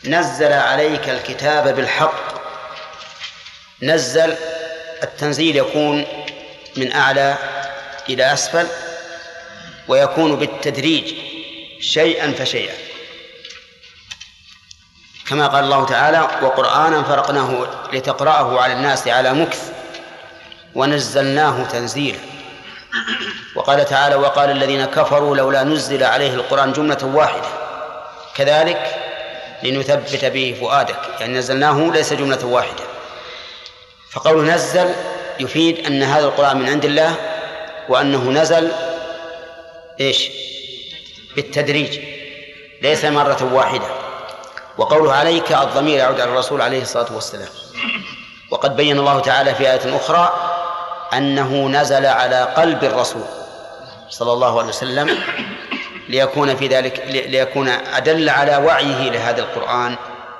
نزل 0.04 0.52
عليك 0.52 1.08
الكتاب 1.08 1.76
بالحق. 1.76 2.34
نزل 3.82 4.36
التنزيل 5.02 5.56
يكون 5.56 6.23
من 6.76 6.92
أعلى 6.92 7.36
إلى 8.08 8.32
أسفل 8.32 8.66
ويكون 9.88 10.36
بالتدريج 10.36 11.14
شيئا 11.80 12.32
فشيئا. 12.32 12.74
كما 15.28 15.46
قال 15.46 15.64
الله 15.64 15.86
تعالى 15.86 16.20
وقرآنا 16.42 17.02
فرقناه 17.02 17.66
لتقرأه 17.92 18.60
على 18.60 18.72
الناس 18.72 19.08
على 19.08 19.32
مكث 19.32 19.72
ونزلناه 20.74 21.64
تنزيلا 21.64 22.18
وقال 23.54 23.84
تعالى 23.84 24.14
وقال 24.14 24.50
الذين 24.50 24.84
كفروا 24.84 25.36
لولا 25.36 25.62
نزل 25.62 26.04
عليه 26.04 26.34
القرآن 26.34 26.72
جملة 26.72 27.04
واحدة 27.04 27.48
كذلك 28.34 28.94
لنثبت 29.62 30.24
به 30.24 30.56
فؤادك 30.60 30.98
يعني 31.20 31.38
نزلناه 31.38 31.90
ليس 31.92 32.12
جملة 32.12 32.44
واحدة. 32.44 32.84
فقول 34.10 34.44
نزل 34.46 34.94
يفيد 35.40 35.86
أن 35.86 36.02
هذا 36.02 36.24
القرآن 36.24 36.56
من 36.56 36.68
عند 36.68 36.84
الله 36.84 37.14
وأنه 37.88 38.30
نزل 38.30 38.72
إيش؟ 40.00 40.28
بالتدريج 41.36 42.00
ليس 42.82 43.04
مرة 43.04 43.54
واحدة. 43.54 43.86
وقوله 44.78 45.12
عليك 45.12 45.52
الضمير 45.52 45.98
يعود 45.98 46.20
على 46.20 46.30
الرسول 46.30 46.62
عليه 46.62 46.82
الصلاة 46.82 47.14
والسلام. 47.14 47.48
وقد 48.50 48.76
بين 48.76 48.98
الله 48.98 49.20
تعالى 49.20 49.54
في 49.54 49.70
آية 49.72 49.96
أخرى 49.96 50.32
أنه 51.12 51.68
نزل 51.68 52.06
على 52.06 52.42
قلب 52.56 52.84
الرسول 52.84 53.24
صلى 54.10 54.32
الله 54.32 54.58
عليه 54.58 54.68
وسلم 54.68 55.18
ليكون 56.08 56.56
في 56.56 56.66
ذلك 56.68 57.02
ليكون 57.06 57.68
أدل 57.68 58.28
على 58.28 58.56
وعيه 58.56 59.10
لهذا 59.10 59.40
القرآن 59.40 59.96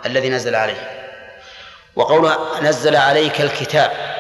الذي 0.06 0.28
نزل 0.28 0.54
عليه. 0.54 0.90
وقوله 1.96 2.38
نزل 2.62 2.96
عليك 2.96 3.40
الكتاب 3.40 4.13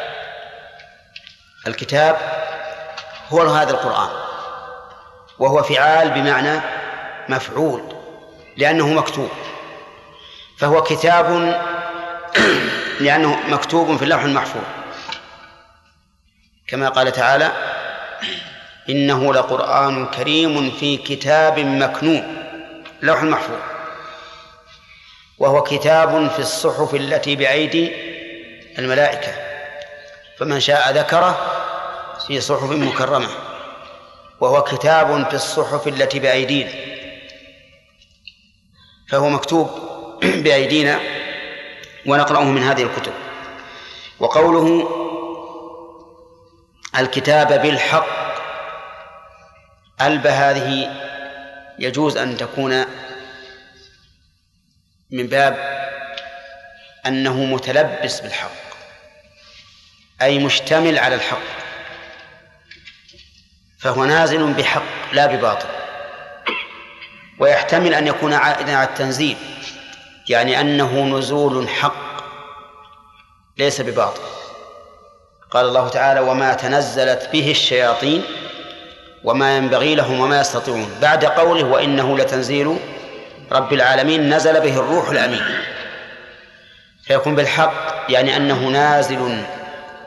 الكتاب 1.66 2.16
هو 3.28 3.42
هذا 3.42 3.70
القرآن 3.70 4.08
وهو 5.38 5.62
فعال 5.62 6.10
بمعنى 6.10 6.60
مفعول 7.28 7.82
لأنه 8.56 8.88
مكتوب 8.88 9.30
فهو 10.58 10.82
كتاب 10.82 11.26
لأنه 13.00 13.38
مكتوب 13.48 13.96
في 13.96 14.02
اللوح 14.02 14.22
المحفوظ. 14.22 14.62
كما 16.66 16.88
قال 16.88 17.12
تعالى 17.12 17.52
إنه 18.88 19.34
لقرآن 19.34 20.06
كريم 20.06 20.70
في 20.70 20.96
كتاب 20.96 21.58
مكنون 21.58 22.44
لوح 23.02 23.22
المحفوظ 23.22 23.58
وهو 25.38 25.62
كتاب 25.62 26.30
في 26.30 26.38
الصحف 26.38 26.94
التي 26.94 27.36
بأيدي 27.36 27.92
الملائكة. 28.78 29.43
فمن 30.38 30.60
شاء 30.60 30.90
ذكره 30.90 31.38
في 32.26 32.40
صحف 32.40 32.70
مكرمة 32.70 33.28
وهو 34.40 34.62
كتاب 34.62 35.28
في 35.28 35.34
الصحف 35.34 35.88
التي 35.88 36.18
بأيدينا. 36.18 36.70
فهو 39.08 39.28
مكتوب 39.28 39.70
بأيدينا 40.44 41.00
ونقرأه 42.06 42.44
من 42.44 42.62
هذه 42.62 42.82
الكتب. 42.82 43.12
وقوله 44.18 44.88
الكتاب 46.98 47.62
بالحق 47.62 48.06
ألب 50.00 50.26
هذه 50.26 50.90
يجوز 51.78 52.16
أن 52.16 52.36
تكون 52.36 52.84
من 55.10 55.26
باب 55.26 55.84
أنه 57.06 57.44
متلبس 57.44 58.20
بالحق. 58.20 58.73
أي 60.22 60.38
مشتمل 60.38 60.98
على 60.98 61.14
الحق. 61.14 61.38
فهو 63.78 64.04
نازل 64.04 64.52
بحق 64.52 64.82
لا 65.12 65.26
بباطل. 65.26 65.68
ويحتمل 67.38 67.94
أن 67.94 68.06
يكون 68.06 68.34
عائدا 68.34 68.76
على 68.76 68.88
التنزيل 68.88 69.36
يعني 70.28 70.60
أنه 70.60 71.04
نزول 71.04 71.68
حق 71.68 72.24
ليس 73.58 73.80
بباطل. 73.80 74.22
قال 75.50 75.66
الله 75.66 75.88
تعالى 75.88 76.20
وما 76.20 76.54
تنزلت 76.54 77.28
به 77.32 77.50
الشياطين 77.50 78.22
وما 79.24 79.56
ينبغي 79.56 79.94
لهم 79.94 80.20
وما 80.20 80.40
يستطيعون. 80.40 80.98
بعد 81.02 81.24
قوله 81.24 81.64
وإنه 81.64 82.18
لتنزيل 82.18 82.78
رب 83.52 83.72
العالمين 83.72 84.34
نزل 84.34 84.60
به 84.60 84.80
الروح 84.80 85.08
الأمين. 85.08 85.44
فيكون 87.04 87.34
بالحق 87.34 88.04
يعني 88.08 88.36
أنه 88.36 88.68
نازل 88.68 89.44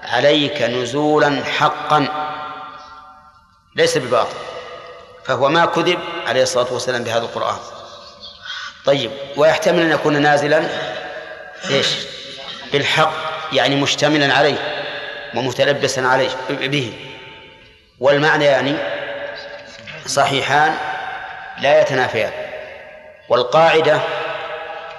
عليك 0.08 0.62
نزولا 0.62 1.43
حقا 1.43 2.08
ليس 3.76 3.98
بباطل. 3.98 4.38
فهو 5.26 5.50
ما 5.50 5.65
كذب 5.65 6.00
عليه 6.28 6.43
الصلاة 6.43 6.74
والسلام 6.74 7.04
بهذا 7.04 7.22
القرآن. 7.22 7.58
طيب 8.86 9.12
ويحتمل 9.38 9.82
أن 9.82 9.91
يكون 9.91 10.22
نازلا؟ 10.22 10.63
إيش؟ 11.70 11.88
بالحق 12.74 13.13
يعني 13.54 13.76
مشتملا 13.76 14.34
عليه 14.34 14.58
ومتلبسا 15.36 16.02
عليه 16.02 16.30
به. 16.50 16.93
والمعنى 18.00 18.46
يعني 18.46 18.76
صحيحان 20.06 20.74
لا 21.62 21.82
يتنافيان. 21.82 22.32
والقاعدة 23.30 24.02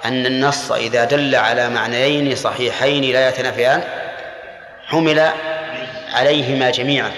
أن 0.05 0.25
النص 0.25 0.71
إذا 0.71 1.03
دل 1.03 1.35
على 1.35 1.69
معنيين 1.69 2.35
صحيحين 2.35 3.03
لا 3.03 3.29
يتنافيان. 3.29 3.83
حمل 4.89 5.31
عليهما 6.13 6.69
جميعا. 6.69 7.11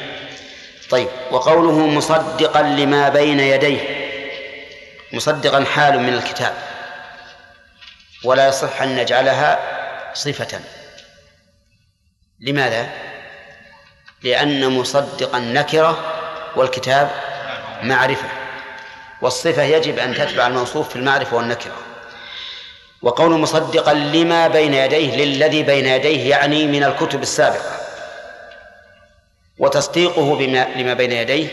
طيب 0.89 1.07
وقوله 1.31 1.87
مصدقا 1.87 2.61
لما 2.61 3.09
بين 3.09 3.39
يديه. 3.39 3.81
مصدقا 5.13 5.63
حال 5.63 5.99
من 5.99 6.13
الكتاب. 6.13 6.53
ولا 8.23 8.47
يصح 8.47 8.81
أن 8.81 8.95
نجعلها 8.95 9.59
صفة. 10.13 10.59
لماذا؟ 12.39 12.89
لأن 14.23 14.69
مصدقا 14.69 15.39
نكرة 15.39 16.13
والكتاب 16.55 17.11
معرفة. 17.83 18.29
والصفة 19.21 19.63
يجب 19.63 19.99
أن 19.99 20.13
تتبع 20.13 20.47
الموصوف 20.47 20.89
في 20.89 20.95
المعرفة 20.95 21.37
والنكرة. 21.37 21.90
وقول 23.01 23.31
مصدقا 23.39 23.93
لما 23.93 24.47
بين 24.47 24.73
يديه 24.73 25.15
للذي 25.15 25.63
بين 25.63 25.85
يديه 25.85 26.29
يعني 26.29 26.67
من 26.67 26.83
الكتب 26.83 27.21
السابقة. 27.21 27.77
وتصديقه 29.57 30.35
بما 30.35 30.67
لما 30.75 30.93
بين 30.93 31.11
يديه 31.11 31.47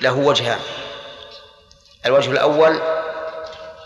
له 0.00 0.12
وجهان. 0.12 0.58
الوجه 2.06 2.30
الأول 2.30 2.80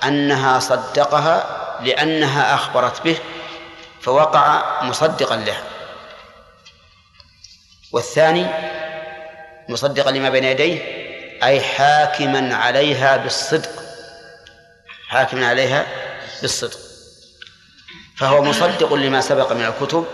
أنها 0.04 0.58
صدقها 0.58 1.44
لأنها 1.84 2.54
أخبرت 2.54 3.04
به 3.04 3.16
فوقع 4.00 4.82
مصدقا 4.82 5.36
لها. 5.36 5.62
والثاني 7.92 8.46
مصدقا 9.68 10.10
لما 10.10 10.30
بين 10.30 10.44
يديه 10.44 10.80
أي 11.42 11.60
حاكما 11.60 12.54
عليها 12.54 13.16
بالصدق. 13.16 13.70
حاكما 15.08 15.48
عليها 15.48 15.86
بالصدق. 16.40 16.78
فهو 18.16 18.42
مصدق 18.42 18.94
لما 18.94 19.20
سبق 19.20 19.52
من 19.52 19.64
الكتب 19.64 20.06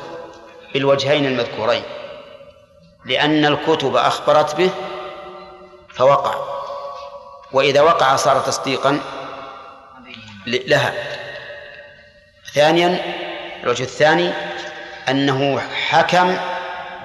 بالوجهين 0.75 1.27
المذكورين 1.27 1.83
لأن 3.05 3.45
الكتب 3.45 3.97
أخبرت 3.97 4.55
به 4.55 4.71
فوقع 5.95 6.35
وإذا 7.53 7.81
وقع 7.81 8.17
صار 8.17 8.41
تصديقا 8.41 9.01
لها. 10.47 10.95
ثانيا 12.55 13.01
الوجه 13.63 13.83
الثاني 13.83 14.33
أنه 15.09 15.61
حكم 15.61 16.37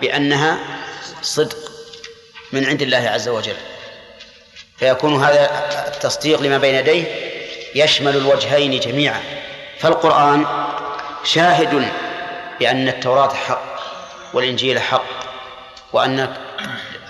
بأنها 0.02 0.60
صدق 1.22 1.58
من 2.52 2.66
عند 2.66 2.82
الله 2.82 3.10
عز 3.10 3.30
وجل. 3.30 3.58
فيكون 4.78 5.24
هذا 5.24 5.50
التصديق 5.88 6.42
لما 6.42 6.58
بين 6.58 6.76
يديه 6.76 7.31
يشمل 7.76 8.16
الوجهين 8.16 8.80
جميعا. 8.80 9.24
فالقرآن 9.80 10.46
شاهد 11.24 11.92
بأن 12.60 12.88
التوراة 12.88 13.34
حق 13.34 13.62
والإنجيل 14.34 14.80
حق 14.80 15.04
وأن 15.94 16.38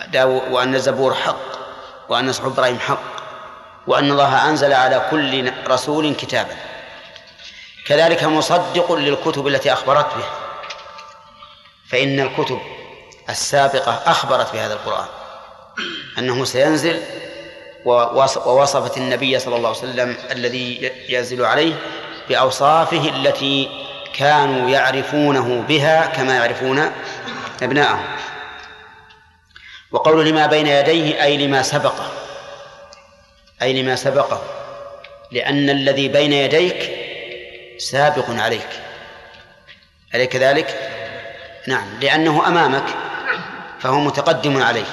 داو 0.07 0.41
وأن 0.55 0.75
الزبور 0.75 1.13
حق 1.13 1.51
وأن 2.09 2.31
صحف 2.31 2.45
إبراهيم 2.45 2.79
حق 2.79 3.01
وأن 3.87 4.11
الله 4.11 4.49
أنزل 4.49 4.73
على 4.73 5.07
كل 5.11 5.51
رسول 5.67 6.15
كتابا. 6.15 6.55
كذلك 7.87 8.23
مصدق 8.23 8.91
للكتب 8.91 9.47
التي 9.47 9.73
أخبرت 9.73 10.15
به 10.15 10.25
فإن 11.89 12.19
الكتب 12.19 12.61
السابقة 13.29 14.01
أخبرت 14.05 14.53
بهذا 14.53 14.73
القرآن 14.73 15.05
أنه 16.17 16.45
سينزل 16.45 17.01
ووصفت 17.85 18.97
النبي 18.97 19.39
صلى 19.39 19.55
الله 19.55 19.69
عليه 19.69 19.79
وسلم 19.79 20.17
الذي 20.31 20.91
ينزل 21.09 21.45
عليه 21.45 21.73
بأوصافه 22.29 23.09
التي 23.09 23.69
كانوا 24.13 24.69
يعرفونه 24.69 25.65
بها 25.67 26.05
كما 26.05 26.35
يعرفون 26.35 26.91
أبناءهم. 27.61 28.05
وقول 29.91 30.25
لما 30.25 30.45
بين 30.45 30.67
يديه 30.67 31.23
أي 31.23 31.47
لما 31.47 31.61
سبقه. 31.61 32.11
أي 33.61 33.81
لما 33.81 33.95
سبقه. 33.95 34.41
لأن 35.31 35.69
الذي 35.69 36.07
بين 36.07 36.33
يديك 36.33 36.91
سابق 37.77 38.25
عليك. 38.29 38.69
أليس 40.15 40.27
كذلك؟ 40.27 40.91
نعم. 41.67 41.99
لأنه 42.01 42.47
أمامك 42.47 42.85
فهو 43.79 43.99
متقدم 43.99 44.63
عليك. 44.63 44.87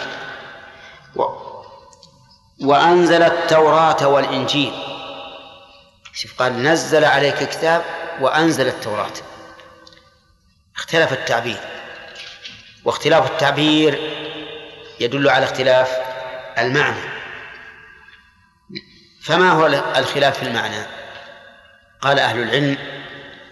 وأنزل 2.61 3.23
التوراة 3.23 4.09
والإنجيل. 4.09 4.73
شوف 6.13 6.39
قال 6.39 6.63
نزل 6.63 7.05
عليك 7.05 7.49
كتاب 7.49 7.85
وأنزل 8.21 8.67
التوراة. 8.67 9.13
اختلف 10.77 11.13
التعبير. 11.13 11.61
واختلاف 12.85 13.31
التعبير 13.31 13.99
يدل 15.01 15.29
على 15.29 15.45
اختلاف 15.45 15.97
المعنى. 16.59 17.19
فما 19.23 19.51
هو 19.51 19.67
الخلاف 19.97 20.39
في 20.39 20.43
المعنى؟ 20.43 20.87
قال 22.01 22.19
أهل 22.19 22.43
العلم 22.43 22.79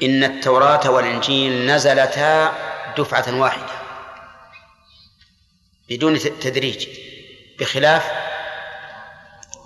إن 0.03 0.25
التوراة 0.25 0.91
والإنجيل 0.91 1.67
نزلتا 1.67 2.53
دفعة 2.99 3.41
واحدة 3.41 3.73
بدون 5.89 6.19
تدريج 6.19 6.89
بخلاف 7.59 8.26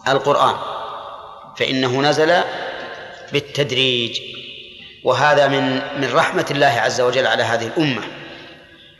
القرآن 0.08 0.56
فإنه 1.56 2.02
نزل 2.02 2.42
بالتدريج 3.32 4.20
وهذا 5.04 5.48
من 5.48 5.82
من 6.00 6.12
رحمة 6.12 6.46
الله 6.50 6.66
عز 6.66 7.00
وجل 7.00 7.26
على 7.26 7.42
هذه 7.42 7.66
الأمة 7.66 8.02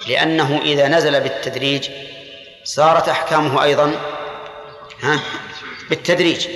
لأنه 0.09 0.61
إذا 0.64 0.88
نزل 0.88 1.20
بالتدريج 1.20 1.88
صارت 2.64 3.09
أحكامه 3.09 3.62
أيضا 3.64 3.92
ها 5.03 5.20
بالتدريج. 5.90 6.46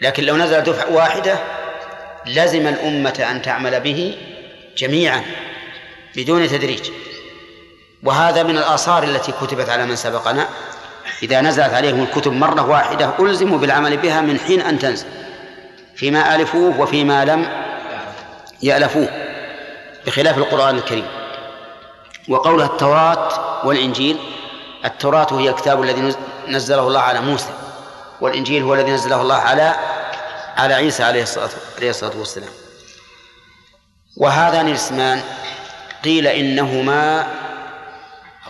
لكن 0.00 0.24
لو 0.24 0.36
نزل 0.36 0.60
دفعة 0.60 0.92
واحدة 0.92 1.38
لزم 2.26 2.66
الأمة 2.66 3.26
أن 3.30 3.42
تعمل 3.42 3.80
به 3.80 4.18
جميعا 4.76 5.24
بدون 6.16 6.48
تدريج. 6.48 6.90
وهذا 8.02 8.42
من 8.42 8.58
الآثار 8.58 9.02
التي 9.02 9.32
كتبت 9.32 9.68
على 9.68 9.86
من 9.86 9.96
سبقنا. 9.96 10.48
إذا 11.22 11.40
نزلت 11.40 11.74
عليهم 11.74 12.02
الكتب 12.02 12.32
مرة 12.32 12.66
واحدة 12.66 13.12
ألزموا 13.20 13.58
بالعمل 13.58 13.96
بها 13.96 14.20
من 14.20 14.38
حين 14.38 14.60
أن 14.60 14.78
تنزل. 14.78 15.06
فيما 15.96 16.34
ألفوه 16.34 16.80
وفيما 16.80 17.24
لم 17.24 17.48
يألفوه 18.62 19.08
بخلاف 20.06 20.38
القرآن 20.38 20.76
الكريم. 20.76 21.06
وقولها 22.28 22.66
التوراة 22.66 23.66
والإنجيل 23.66 24.18
التوراة 24.84 25.26
هي 25.32 25.48
الكتاب 25.48 25.82
الذي 25.82 26.14
نزله 26.48 26.86
الله 26.86 27.00
على 27.00 27.20
موسى 27.20 27.50
والإنجيل 28.20 28.62
هو 28.62 28.74
الذي 28.74 28.90
نزله 28.90 29.22
الله 29.22 29.34
على 29.34 29.74
على 30.56 30.74
عيسى 30.74 31.02
عليه 31.02 31.22
الصلاة 31.22 31.48
عليه 31.76 31.90
الصلاة 31.90 32.16
والسلام. 32.18 32.50
وهذان 34.16 34.68
الاسمان 34.68 35.22
قيل 36.04 36.26
إنهما 36.26 37.26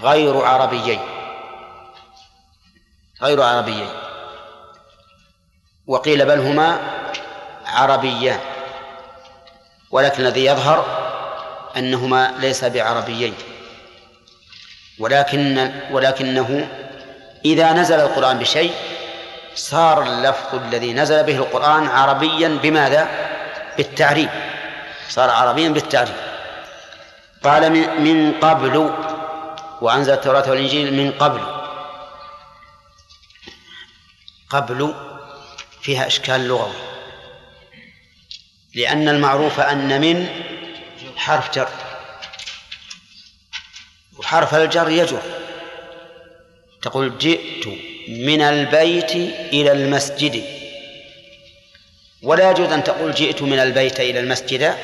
غير 0.02 0.44
عربيين. 0.44 1.00
غير 3.22 3.42
عربيين 3.42 3.88
وقيل 5.86 6.24
بل 6.24 6.38
هما 6.38 6.80
عربيان 7.66 8.38
ولكن 9.90 10.22
الذي 10.22 10.44
يظهر 10.44 10.84
أنهما 11.76 12.34
ليس 12.38 12.64
بعربيين. 12.64 13.34
ولكن 14.98 15.72
ولكنه 15.90 16.68
إذا 17.44 17.72
نزل 17.72 18.00
القرآن 18.00 18.38
بشيء 18.38 18.72
صار 19.54 20.02
اللفظ 20.02 20.54
الذي 20.54 20.92
نزل 20.92 21.22
به 21.22 21.36
القرآن 21.36 21.86
عربيا 21.86 22.58
بماذا؟ 22.62 23.08
بالتعريب. 23.76 24.28
صار 25.08 25.30
عربيا 25.30 25.68
بالتعريب. 25.68 26.14
قال 27.44 27.70
من 28.00 28.32
قبل 28.40 28.90
وأنزل 29.80 30.12
التوراة 30.12 30.50
والإنجيل 30.50 30.94
من 30.94 31.12
قبل. 31.12 31.59
قبل 34.50 34.94
فيها 35.82 36.06
إشكال 36.06 36.48
لغوي. 36.48 36.74
لأن 38.74 39.08
المعروف 39.08 39.60
أن 39.60 40.00
من 40.00 40.28
حرف 41.16 41.54
جر. 41.54 41.68
وحرف 44.18 44.54
الجر 44.54 44.88
يجر. 44.88 45.22
تقول 46.82 47.18
جئت 47.18 47.66
من 48.08 48.42
البيت 48.42 49.10
إلى 49.52 49.72
المسجد. 49.72 50.44
ولا 52.22 52.50
يجوز 52.50 52.72
أن 52.72 52.84
تقول 52.84 53.14
جئت 53.14 53.42
من 53.42 53.58
البيت 53.58 54.00
إلى 54.00 54.20
المسجد 54.20 54.74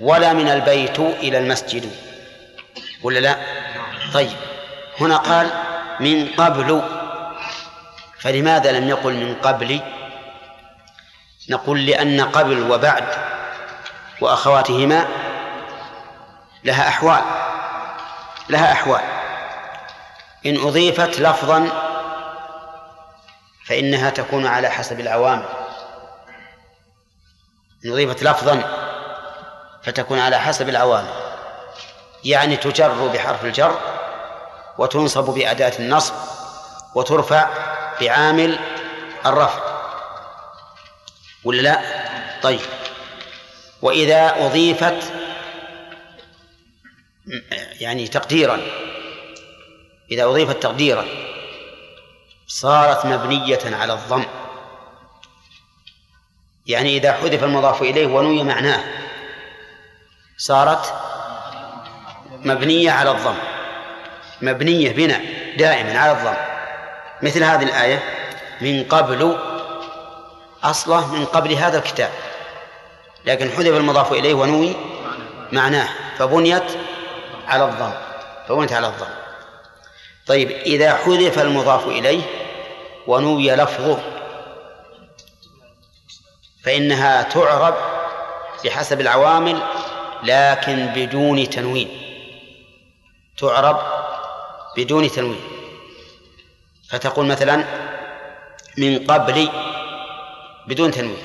ولا 0.00 0.32
من 0.32 0.48
البيت 0.48 0.98
إلى 0.98 1.38
المسجد. 1.38 1.90
ولا 3.02 3.18
لا؟ 3.18 3.36
طيب. 4.14 4.36
هنا 5.00 5.16
قال 5.16 5.50
من 6.00 6.28
قبل 6.28 6.82
فلماذا 8.24 8.72
لم 8.72 8.88
يقل 8.88 9.12
من 9.12 9.34
قبل؟ 9.34 9.80
نقول 11.50 11.86
لأن 11.86 12.20
قبل 12.20 12.70
وبعد 12.70 13.04
وأخواتهما 14.20 15.08
لها 16.64 16.88
أحوال 16.88 17.22
لها 18.48 18.72
أحوال. 18.72 19.00
إن 20.46 20.56
أضيفت 20.56 21.20
لفظا 21.20 21.68
فإنها 23.66 24.10
تكون 24.10 24.46
على 24.46 24.68
حسب 24.68 25.00
العوامل. 25.00 25.48
إن 27.84 27.92
أضيفت 27.92 28.22
لفظا 28.22 28.62
فتكون 29.82 30.18
على 30.18 30.38
حسب 30.38 30.68
العوامل. 30.68 31.12
يعني 32.24 32.56
تجر 32.56 33.06
بحرف 33.06 33.44
الجر 33.44 33.78
وتنصب 34.78 35.24
بأداة 35.24 35.72
النصب 35.78 36.14
وترفع 36.94 37.48
بعامل 38.00 38.58
الرفع 39.26 39.62
ولا 41.44 41.60
لا؟ 41.62 41.80
طيب. 42.42 42.60
وإذا 43.82 44.46
أضيفت 44.46 45.12
يعني 47.80 48.08
تقديرا 48.08 48.60
إذا 50.10 50.24
أضيفت 50.24 50.62
تقديرا 50.62 51.04
صارت 52.46 53.06
مبنية 53.06 53.60
على 53.64 53.92
الضم. 53.92 54.24
يعني 56.66 56.96
إذا 56.96 57.12
حذف 57.12 57.44
المضاف 57.44 57.82
إليه 57.82 58.06
ونوي 58.06 58.42
معناه 58.42 58.84
صارت 60.36 60.94
مبنية 62.30 62.90
على 62.90 63.10
الضم. 63.10 63.38
مبنية 64.42 64.92
بناء 64.92 65.24
دائما 65.58 65.98
على 65.98 66.12
الضم. 66.12 66.53
مثل 67.22 67.44
هذه 67.44 67.62
الآية. 67.62 68.02
من 68.60 68.84
قبل 68.84 69.36
أصله 70.64 71.14
من 71.14 71.24
قبل 71.24 71.52
هذا 71.52 71.78
الكتاب. 71.78 72.10
لكن 73.24 73.50
حذف 73.50 73.76
المضاف 73.76 74.12
إليه 74.12 74.34
ونوي 74.34 74.76
معناه 75.52 75.88
فبنيت 76.18 76.64
على 77.48 77.64
الضم 77.64 77.92
فبنيت 78.48 78.72
على 78.72 78.86
الضم. 78.86 79.14
طيب 80.26 80.50
إذا 80.50 80.94
حذف 80.94 81.38
المضاف 81.38 81.86
إليه 81.86 82.22
ونوي 83.06 83.50
لفظه 83.50 83.98
فإنها 86.64 87.22
تعرب 87.22 87.74
بحسب 88.64 89.00
العوامل 89.00 89.62
لكن 90.22 90.86
بدون 90.86 91.50
تنوين. 91.50 91.88
تعرب 93.38 93.80
بدون 94.76 95.10
تنوين. 95.10 95.40
فتقول 96.88 97.26
مثلا 97.26 97.64
من 98.78 99.06
قبل 99.06 99.48
بدون 100.66 100.90
تنوين. 100.90 101.22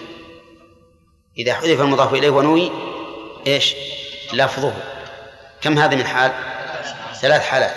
إذا 1.38 1.54
حذف 1.54 1.82
المضاف 1.82 2.14
إليه 2.14 2.30
ونوي 2.30 2.72
إيش؟ 3.48 3.76
لفظه. 4.34 4.74
كم 5.62 5.80
هذه 5.80 5.96
من 5.96 6.06
حال؟ 6.06 6.32
ثلاث 7.22 7.42
حالات. 7.42 7.76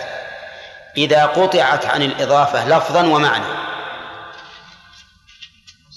إذا 0.97 1.27
قطعت 1.27 1.87
عن 1.87 2.03
الإضافة 2.03 2.69
لفظا 2.69 3.07
ومعنى 3.07 3.45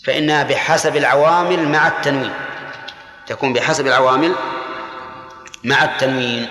فإنها 0.05 0.43
بحسب 0.43 0.97
العوامل 0.97 1.67
مع 1.67 1.87
التنوين. 1.87 2.33
تكون 3.27 3.53
بحسب 3.53 3.87
العوامل 3.87 4.35
مع 5.63 5.83
التنوين. 5.83 6.49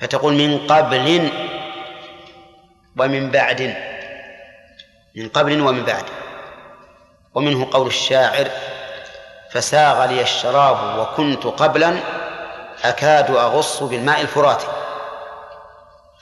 فتقول 0.00 0.34
من 0.34 0.66
قبل 0.66 1.30
ومن 2.98 3.30
بعد 3.30 3.76
من 5.16 5.28
قبل 5.28 5.60
ومن 5.60 5.84
بعد. 5.84 6.04
ومنه 7.34 7.68
قول 7.72 7.86
الشاعر 7.86 8.50
فساغ 9.50 10.04
لي 10.04 10.22
الشراب 10.22 10.98
وكنت 10.98 11.46
قبلا 11.46 12.00
أكاد 12.84 13.30
أغص 13.30 13.82
بالماء 13.82 14.20
الفرات. 14.20 14.62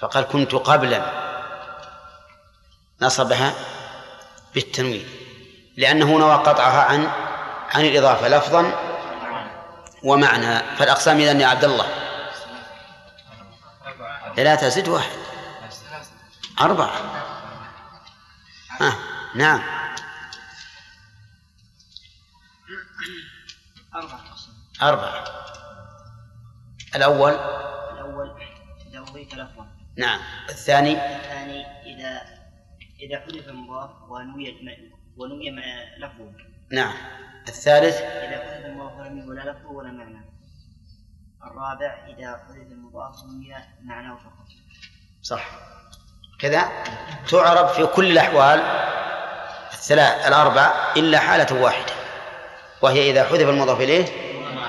فقال 0.01 0.25
كنت 0.25 0.55
قبلا. 0.55 1.03
نصبها 3.03 3.53
بالتنوين 4.55 5.09
لأنه 5.77 6.18
نوى 6.18 6.35
قطعها 6.35 6.83
عن 6.83 7.11
عن 7.75 7.85
الإضافة 7.85 8.29
لفظا 8.29 8.73
ومعنى. 10.05 10.59
فالأقسام 10.77 11.20
إذن 11.20 11.41
يا 11.41 11.47
عبد 11.47 11.64
الله. 11.64 11.87
ثلاثة 14.37 14.68
زد 14.68 14.89
واحد. 14.89 15.22
أربعة. 16.63 16.97
آه. 18.81 18.95
نعم. 19.35 19.63
أربعة. 23.95 24.25
أربعة 24.83 25.25
الأول. 26.95 27.33
الأول 27.93 28.31
إذا 28.91 28.99
أضيف 29.01 29.35
لفظا 29.35 29.67
نعم. 29.99 30.21
الثاني. 30.49 30.93
الثاني 30.93 31.67
إذا 31.67 32.23
إذا 33.01 33.21
حذف 33.21 33.49
المضاف 33.49 33.91
ونوي 34.09 34.93
ونوي 35.17 35.51
مع 35.51 35.63
لفظه. 35.99 36.33
نعم. 36.73 36.95
الثالث. 37.49 37.97
إذا 37.97 38.39
حذف 38.45 38.67
المضاف 38.67 38.99
ولم 38.99 39.19
يكن 39.19 39.35
لا 39.35 39.51
لفظه 39.51 39.69
ولا 39.71 39.91
معنى. 39.91 40.25
الرابع 41.45 42.07
إذا 42.07 42.45
حذف 42.49 42.73
المضاف 42.73 43.23
ونوي 43.23 43.55
معناه 43.83 44.17
فقط. 44.17 44.49
صح. 45.23 45.73
كذا 46.43 46.68
تعرب 47.30 47.68
في 47.68 47.86
كل 47.86 48.11
الأحوال 48.11 48.62
الثلاث 49.72 50.26
الأربع 50.26 50.72
إلا 50.97 51.18
حالة 51.18 51.62
واحدة 51.62 51.93
وهي 52.82 53.11
إذا 53.11 53.24
حذف 53.24 53.49
المضاف 53.49 53.80
إليه 53.80 54.05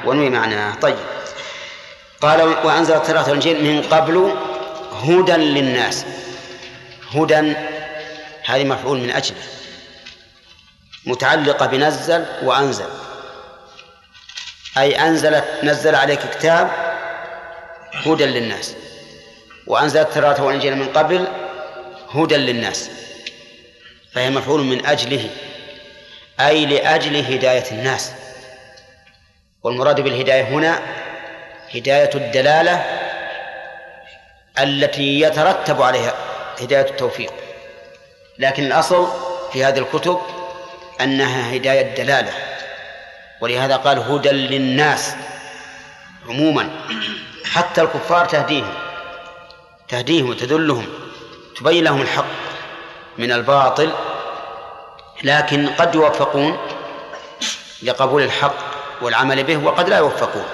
ونوي 0.06 0.30
معناه. 0.30 0.76
طيب. 0.76 0.96
قال 2.22 2.42
وأنزل 2.42 2.96
التوراة 2.96 3.24
والإنجيل 3.24 3.64
من 3.64 3.82
قبل 3.82 4.36
هدى 5.04 5.32
للناس. 5.32 6.06
هدى 7.14 7.54
هذه 8.46 8.64
مفعول 8.64 8.98
من 8.98 9.12
أجله 9.12 9.38
متعلقة 11.06 11.66
بنزل 11.66 12.26
وأنزل. 12.44 12.90
أي 14.78 15.08
أنزلت 15.08 15.46
نزل 15.64 15.96
عليك 15.96 16.20
كتاب 16.20 16.72
هدى 17.94 18.26
للناس. 18.26 18.76
وأنزل 19.68 20.02
التوراة 20.02 20.44
والإنجيل 20.44 20.76
من 20.76 20.88
قبل 20.88 21.28
هدى 22.16 22.38
للناس 22.38 22.90
فهي 24.12 24.30
مفعول 24.30 24.64
من 24.64 24.86
أجله 24.86 25.30
أي 26.40 26.66
لأجل 26.66 27.34
هداية 27.34 27.72
الناس. 27.72 28.12
والمراد 29.64 30.02
بالهداية 30.02 30.44
هنا 30.44 30.80
هداية 31.76 32.10
الدلالة 32.16 32.86
التي 34.60 35.20
يترتب 35.20 35.82
عليها 35.82 36.14
هداية 36.62 36.90
التوفيق. 36.90 37.34
لكن 38.40 38.64
الأصل 38.64 39.08
في 39.54 39.66
هذه 39.66 39.78
الكتب 39.80 40.20
أنها 41.02 41.56
هداية 41.56 41.96
دلالة 41.96 42.34
ولهذا 43.42 43.76
قال 43.76 44.00
هدى 44.00 44.30
للناس 44.30 45.16
عموما. 46.30 46.70
حتى 47.46 47.82
الكفار 47.82 48.26
تهديهم 48.26 48.74
تهديهم 49.88 50.30
وتدلهم 50.30 51.03
تبين 51.56 51.84
لهم 51.84 52.02
الحق 52.02 52.26
من 53.18 53.32
الباطل 53.32 53.92
لكن 55.24 55.70
قد 55.70 55.96
يوفقون 55.96 56.58
لقبول 57.84 58.24
الحق 58.24 58.56
والعمل 59.02 59.44
به 59.44 59.58
وقد 59.58 59.90
لا 59.90 59.98
يوفقون. 59.98 60.46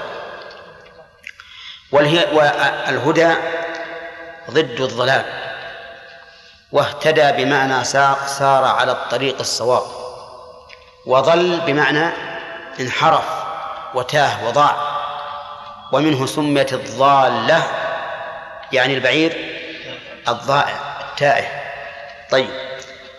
والهدى 1.92 3.34
ضد 4.52 4.82
الضلال 4.82 5.26
واهتدى 6.72 7.32
بمعنى 7.32 7.84
سار, 7.84 8.18
سار 8.28 8.64
على 8.64 8.92
الطريق 8.92 9.40
الصواب 9.40 9.84
وضل 11.06 11.62
بمعنى 11.66 12.10
انحرف 12.80 13.26
وتاه 13.94 14.48
وضاع 14.48 14.76
ومنه 15.92 16.26
سميت 16.26 16.74
الضالة 16.74 17.64
يعني 18.72 18.94
البعير 18.94 19.60
الضائع. 20.28 20.89
التائه 21.20 21.48
طيب. 22.32 22.50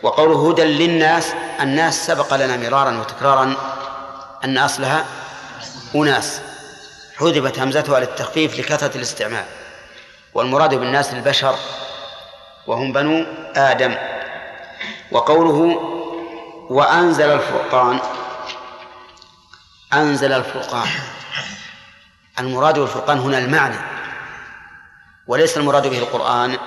وقوله 0.03 0.51
هدى 0.51 0.62
للناس 0.62 1.32
الناس 1.61 2.07
سبق 2.07 2.34
لنا 2.34 2.57
مرارا 2.57 3.01
وتكرارا 3.01 3.55
أن 4.44 4.59
أصلها 4.59 5.05
أناس. 5.94 6.40
حذفت 7.16 7.59
همزتها 7.59 8.01
للتخفيف 8.01 8.59
لكثرة 8.59 8.96
الاستعمال. 8.96 9.44
والمراد 10.34 10.74
بالناس 10.74 11.12
البشر 11.12 11.55
وهم 12.66 12.92
بنو 12.92 13.26
آدم. 13.57 13.96
وقوله 15.12 15.80
وأنزل 16.70 17.30
الفرقان 17.30 18.01
أنزل 19.92 20.32
الفرقان. 20.32 20.88
المراد 22.38 22.78
بالفرقان 22.78 23.18
هنا 23.18 23.38
المعنى 23.38 23.76
وليس 25.26 25.57
المراد 25.57 25.86
به 25.86 25.98
القرآن. 25.98 26.59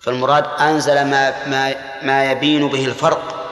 فالمراد 0.00 0.46
أنزل 0.60 1.04
ما 1.04 1.46
ما 1.46 1.74
ما 2.02 2.30
يبين 2.30 2.68
به 2.68 2.84
الفرق 2.84 3.46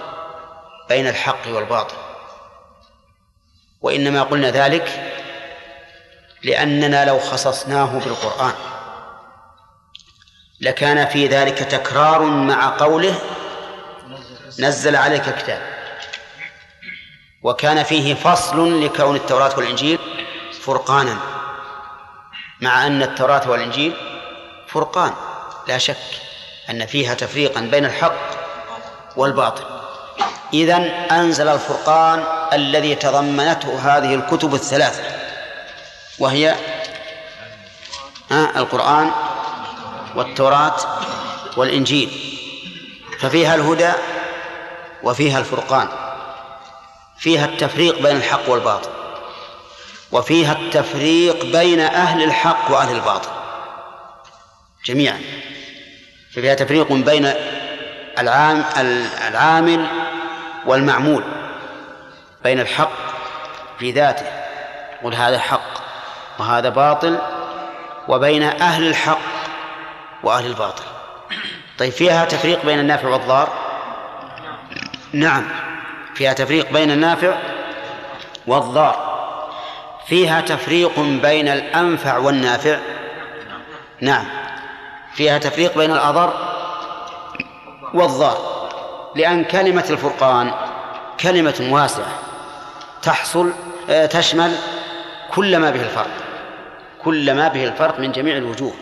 بين 0.88 1.06
الحق 1.06 1.48
والباطل. 1.48 1.96
وإنما 3.80 4.22
قلنا 4.22 4.50
ذلك 4.50 5.14
لأننا 6.42 7.04
لو 7.04 7.18
خصصناه 7.18 7.98
بالقرآن 7.98 8.54
لكان 10.60 11.06
في 11.06 11.26
ذلك 11.26 11.58
تكرار 11.58 12.22
مع 12.22 12.76
قوله 12.76 13.18
نزل 14.58 14.96
عليك 14.96 15.36
كتاب 15.38 15.62
وكان 17.42 17.82
فيه 17.82 18.14
فصل 18.14 18.84
لكون 18.84 19.16
التوراة 19.16 19.56
والإنجيل 19.56 19.98
فرقانا 20.62 21.18
مع 22.60 22.86
أن 22.86 23.02
التوراة 23.02 23.50
والإنجيل 23.50 23.96
فرقان 24.66 25.14
لا 25.68 25.78
شك. 25.78 25.96
أن 26.70 26.86
فيها 26.86 27.14
تفريقا 27.14 27.60
بين 27.60 27.84
الحق 27.84 28.14
والباطل. 29.16 29.64
إذن 30.54 30.82
أنزل 31.10 31.48
الفرقان 31.48 32.24
الذي 32.52 32.94
تضمنته 32.94 33.78
هذه 33.78 34.14
الكتب 34.14 34.54
الثلاثة 34.54 35.02
وهي 36.18 36.54
القرآن 38.32 39.10
والتوراة 40.14 40.76
والإنجيل. 41.56 42.38
ففيها 43.20 43.54
الهدى 43.54 43.92
وفيها 45.02 45.38
الفرقان. 45.38 45.88
فيها 47.18 47.44
التفريق 47.44 48.02
بين 48.02 48.16
الحق 48.16 48.50
والباطل 48.50 48.90
وفيها 50.12 50.52
التفريق 50.52 51.44
بين 51.44 51.80
أهل 51.80 52.22
الحق 52.22 52.70
وأهل 52.70 52.94
الباطل 52.94 53.30
جميعا. 54.84 55.22
ففيها 56.38 56.54
تفريق 56.54 56.92
بين 56.92 57.32
العام 58.18 58.64
العامل 59.28 59.86
والمعمول 60.66 61.24
بين 62.44 62.60
الحق 62.60 62.90
في 63.78 63.92
ذاته 63.92 64.26
قل 65.02 65.14
هذا 65.14 65.38
حق 65.38 65.78
وهذا 66.38 66.68
باطل 66.68 67.18
وبين 68.08 68.42
أهل 68.42 68.88
الحق 68.88 69.18
وأهل 70.22 70.46
الباطل. 70.46 70.82
طيب 71.78 71.92
فيها 71.92 72.24
تفريق 72.24 72.66
بين 72.66 72.78
النافع 72.78 73.08
والضار؟ 73.08 73.48
نعم 75.12 75.44
فيها 76.14 76.32
تفريق 76.32 76.72
بين 76.72 76.90
النافع 76.90 77.38
والضار. 78.46 79.18
فيها 80.06 80.40
تفريق 80.40 81.00
بين 81.00 81.48
الأنفع 81.48 82.18
والنافع؟ 82.18 82.78
نعم. 84.00 84.37
فيها 85.18 85.38
تفريق 85.38 85.78
بين 85.78 85.90
الأضر 85.90 86.32
والضار. 87.94 88.68
لأن 89.16 89.44
كلمة 89.44 89.84
الفرقان 89.90 90.52
كلمة 91.20 91.68
واسعة 91.70 92.18
تحصل 93.02 93.52
آه، 93.90 94.06
تشمل 94.06 94.54
كل 95.30 95.56
ما 95.56 95.70
به 95.70 95.82
الفرق 95.82 96.10
كل 97.04 97.34
ما 97.34 97.48
به 97.48 97.64
الفرق 97.64 98.00
من 98.00 98.12
جميع 98.12 98.36
الوجوه. 98.36 98.72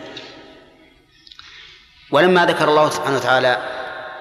ولما 2.11 2.45
ذكر 2.45 2.69
الله 2.69 2.89
سبحانه 2.89 3.17
وتعالى 3.17 3.57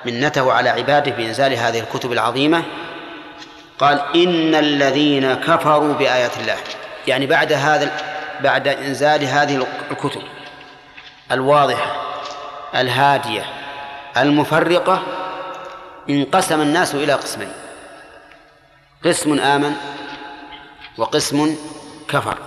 منته 0.04 0.52
على 0.52 0.68
عباده 0.68 1.10
بإنزال 1.10 1.52
هذه 1.52 1.80
الكتب 1.80 2.12
العظيمة 2.12 2.62
قال 3.78 4.02
إن 4.14 4.54
الذين 4.54 5.34
كفروا 5.34 5.94
بآيات 5.94 6.38
الله 6.38 6.56
يعني 7.06 7.26
بعد 7.26 7.52
هذا 7.52 7.90
بعد 8.40 8.68
إنزال 8.68 9.24
هذه 9.24 9.66
الكتب 9.90 10.22
الواضحة 11.32 11.96
الهادية 12.74 13.44
المفرقة 14.16 15.02
انقسم 16.10 16.60
الناس 16.60 16.94
إلى 16.94 17.12
قسمين. 17.12 17.52
قسم 19.04 19.40
آمن 19.40 19.76
وقسم 20.98 21.56
كفر. 22.08 22.38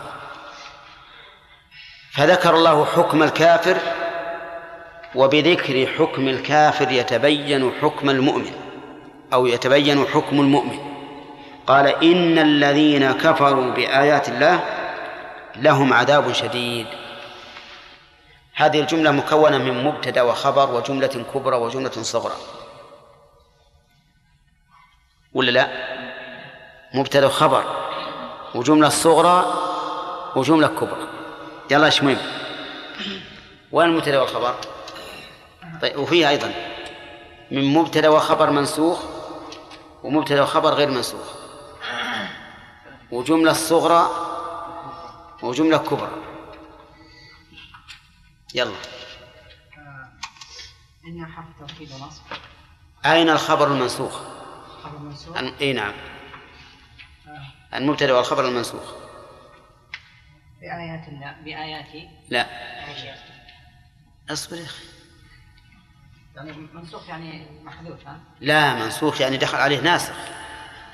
فذكر 2.11 2.55
الله 2.55 2.85
حكم 2.85 3.23
الكافر 3.23 3.77
وبذكر 5.15 5.87
حكم 5.97 6.27
الكافر 6.27 6.91
يتبين 6.91 7.71
حكم 7.81 8.09
المؤمن 8.09 8.51
أو 9.33 9.47
يتبين 9.47 10.05
حكم 10.13 10.39
المؤمن. 10.39 10.79
قال 11.67 11.87
إن 11.87 12.39
الذين 12.39 13.11
كفروا 13.11 13.71
بآيات 13.71 14.29
الله 14.29 14.59
لهم 15.55 15.93
عذاب 15.93 16.33
شديد. 16.33 16.87
هذه 18.59 18.79
الجملة 18.81 19.11
مكونة 19.11 19.57
من 19.57 19.83
مبتدأ 19.83 20.21
وخبر 20.21 20.71
وجملة 20.71 21.25
كبرى 21.33 21.55
وجملة 21.55 21.91
صغرى. 21.91 22.35
ولا 25.33 25.51
لا؟ 25.51 25.67
مبتدأ 26.93 27.27
وخبر 27.27 27.63
وجملة 28.55 28.89
صغرى 28.89 29.53
وجملة 30.35 30.67
كبرى. 30.67 31.07
يلا 31.71 31.85
إيش 31.85 32.03
مهم؟ 32.03 32.17
وين 33.71 33.89
المبتدأ 33.89 34.19
والخبر 34.19 34.55
طيب 35.81 35.99
وفيه 35.99 36.29
أيضا 36.29 36.53
من 37.51 37.73
مبتدأ 37.73 38.09
وخبر 38.09 38.49
منسوخ 38.49 38.99
ومبتدأ 40.03 40.41
وخبر 40.41 40.73
غير 40.73 40.89
منسوخ. 40.89 41.35
وجملة 43.11 43.53
صغرى 43.53 44.09
وجملة 45.43 45.77
كبرى. 45.77 46.28
يلا. 48.55 48.75
إنها 51.07 51.27
حرف 51.27 51.45
توكيد 51.59 51.91
ونصب 51.91 52.21
أين 53.05 53.29
الخبر 53.29 53.67
المنسوخ؟ 53.67 54.21
خبر 54.83 54.97
منصوب 54.99 55.35
أن- 55.37 55.61
أي 55.61 55.73
نعم. 55.73 55.93
المبتدأ 57.73 58.13
والخبر 58.13 58.45
المنسوخ. 58.47 58.93
بآيات 60.61 61.07
الله 61.07 61.35
بآيات 61.45 62.09
لا. 62.29 62.45
اصبر 64.29 64.57
يا 64.57 64.63
أخي. 64.65 64.83
يعني 66.35 66.51
منسوخ 66.73 67.09
يعني 67.09 67.47
محذوف 67.63 68.07
ها؟ 68.07 68.19
لا 68.39 68.73
منسوخ 68.75 69.21
يعني 69.21 69.37
دخل 69.37 69.57
عليه 69.57 69.79
ناسخ. 69.81 70.15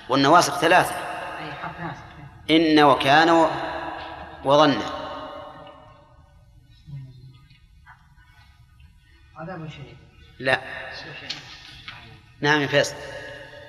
والنواسخ 0.09 0.59
ثلاثة. 0.59 0.95
أي 0.95 1.53
حرف 1.53 1.79
ناسخ. 1.79 2.01
إن 2.49 2.83
وكان 2.83 3.49
وظن. 4.43 4.81
عذاب 9.45 9.69
شديد 9.69 9.97
لا. 10.39 10.61
نعم 12.41 12.61
يا 12.61 12.67
فيصل. 12.67 12.95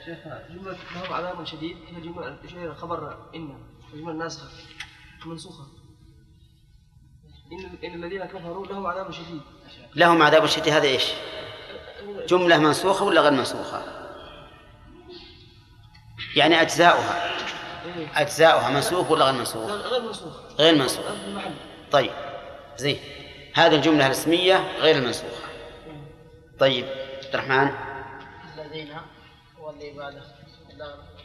شيخ 0.04 0.18
جملة 0.50 0.76
لهم 0.94 1.12
عذاب 1.12 1.44
شديد؟ 1.44 1.76
هي 1.88 2.00
جملة 2.50 2.74
خبر 2.74 3.16
إن 3.34 3.58
الجملة 3.94 4.12
الناسخة 4.12 4.48
منسوخة. 5.26 5.66
إن 7.52 7.78
إن 7.84 8.04
الذين 8.04 8.24
كفروا 8.24 8.66
لهم 8.66 8.86
عذاب 8.86 9.10
شديد. 9.10 9.40
لهم 9.94 10.22
عذاب 10.22 10.46
شديد 10.46 10.72
هذا 10.72 10.86
إيش؟ 10.86 11.04
جملة 12.28 12.58
منسوخة 12.58 13.04
ولا 13.04 13.20
غير 13.20 13.32
منسوخة؟ 13.32 13.82
يعني 16.36 16.60
أجزاؤها. 16.60 17.36
إيه. 17.86 18.22
أجزاؤها 18.22 18.70
منسوخ 18.70 19.10
ولا 19.10 19.24
غير 19.24 19.34
منسوخ؟ 19.34 19.70
غير 19.70 20.02
منسوخ. 20.02 20.36
غير 20.58 20.74
منسوخ. 20.74 21.04
طيب 21.92 22.10
زين. 22.76 22.98
هذه 23.54 23.74
الجملة 23.74 24.06
الاسمية 24.06 24.78
غير 24.78 24.96
المنسوخة 24.96 25.45
طيب 26.58 26.86
عبد 27.24 27.34
الرحمن. 27.34 27.70
الذين 28.58 28.88
واللي 29.60 29.92
بعده 29.92 30.22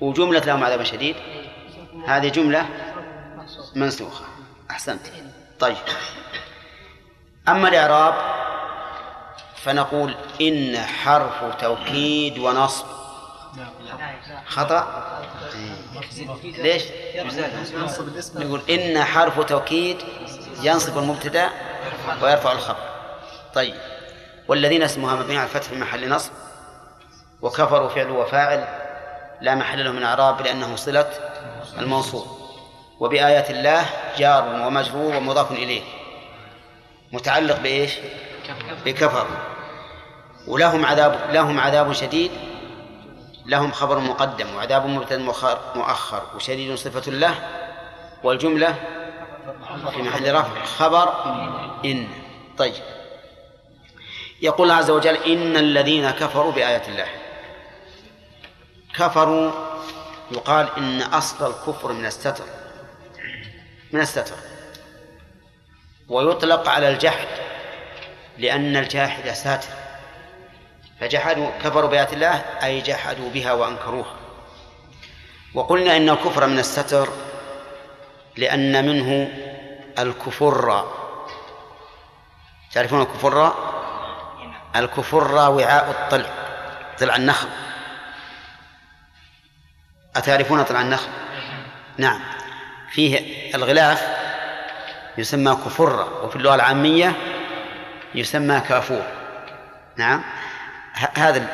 وجملة 0.01 0.39
لهم 0.39 0.63
عذاب 0.63 0.83
شديد؟ 0.83 1.15
هذه 2.07 2.27
جملة 2.27 2.65
منسوخة. 3.75 4.25
أحسنت. 4.71 5.01
طيب. 5.59 5.77
أما 7.47 7.67
الإعراب 7.67 8.13
فنقول 9.55 10.15
إن 10.41 10.77
حرف 10.77 11.61
توكيد 11.61 12.37
ونصب. 12.37 12.85
خطأ؟ 14.45 15.07
ليش؟ 16.43 16.83
نقول 18.35 18.61
إن 18.69 19.03
حرف 19.03 19.39
توكيد 19.39 19.97
ينصب 20.61 20.97
المبتدأ 20.97 21.49
ويرفع 22.21 22.51
الخبر. 22.51 22.89
طيب. 23.53 23.90
والذين 24.51 24.83
اسمها 24.83 25.15
مبني 25.15 25.37
على 25.37 25.45
الفتح 25.45 25.69
في 25.69 25.75
محل 25.75 26.09
نصب 26.09 26.31
وكفروا 27.41 27.89
فعل 27.89 28.11
وفاعل 28.11 28.67
لا 29.41 29.55
محل 29.55 29.85
له 29.85 29.91
من 29.91 30.03
إعراب 30.03 30.41
لأنه 30.41 30.75
صلة 30.75 31.09
الموصول 31.77 32.25
وبآيات 32.99 33.49
الله 33.49 33.85
جار 34.17 34.65
ومجرور 34.67 35.15
ومضاف 35.15 35.51
إليه. 35.51 35.81
متعلق 37.11 37.59
بإيش؟ 37.59 37.93
بكفر. 38.85 39.27
ولهم 40.47 40.85
عذاب 40.85 41.19
لهم 41.29 41.59
عذاب 41.59 41.93
شديد 41.93 42.31
لهم 43.45 43.71
خبر 43.71 43.99
مقدم 43.99 44.55
وعذاب 44.55 44.85
مؤخر, 45.11 45.59
مؤخر 45.75 46.23
وشديد 46.35 46.75
صفة 46.75 47.11
له 47.11 47.35
والجملة 48.23 48.75
في 49.91 50.01
محل 50.01 50.35
رفع 50.35 50.63
خبر 50.63 51.13
إن. 51.85 52.07
طيب. 52.57 53.00
يقول 54.41 54.71
عز 54.71 54.89
وجل 54.89 55.15
إن 55.15 55.57
الذين 55.57 56.11
كفروا 56.11 56.51
بآيات 56.51 56.89
الله. 56.89 57.07
كفروا 58.95 59.51
يقال 60.31 60.69
إن 60.77 61.01
أصل 61.01 61.49
الكفر 61.49 61.91
من 61.91 62.05
الستر. 62.05 62.43
من 63.91 63.99
الستر. 63.99 64.35
ويطلق 66.09 66.69
على 66.69 66.89
الجحد 66.89 67.27
لأن 68.37 68.77
الجاحد 68.77 69.29
ساتر. 69.29 69.69
فجحدوا 70.99 71.49
كفروا 71.63 71.89
بآيات 71.89 72.13
الله 72.13 72.35
أي 72.63 72.81
جحدوا 72.81 73.29
بها 73.29 73.53
وأنكروها. 73.53 74.15
وقلنا 75.53 75.97
إن 75.97 76.09
الكفر 76.09 76.47
من 76.47 76.59
الستر 76.59 77.09
لأن 78.37 78.85
منه 78.85 79.31
الكفر. 79.99 80.87
تعرفون 82.71 83.01
الكفر؟ 83.01 83.53
الكفر 84.75 85.33
وعاء 85.33 85.89
الطلع 85.91 86.29
طلع 86.99 87.15
النخل. 87.15 87.47
أتعرفون 90.15 90.63
طلع 90.63 90.81
النخل؟ 90.81 91.09
نعم. 91.97 92.19
فيه 92.91 93.55
الغلاف 93.55 94.07
يسمى 95.17 95.51
كفرة 95.65 96.23
وفي 96.23 96.35
اللغة 96.35 96.55
العامية 96.55 97.13
يسمى 98.15 98.59
كافور. 98.59 99.03
نعم. 99.97 100.23
هذا 101.13 101.47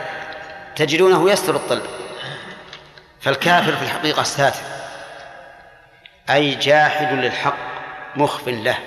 تجدونه 0.76 1.32
يستر 1.32 1.56
الطلع. 1.56 1.86
فالكافر 3.22 3.76
في 3.76 3.84
الحقيقة 3.84 4.24
ساتر 4.24 4.60
أي 6.30 6.56
جاحد 6.56 7.14
للحق 7.14 7.58
مخف 8.16 8.48
له. 8.48 8.78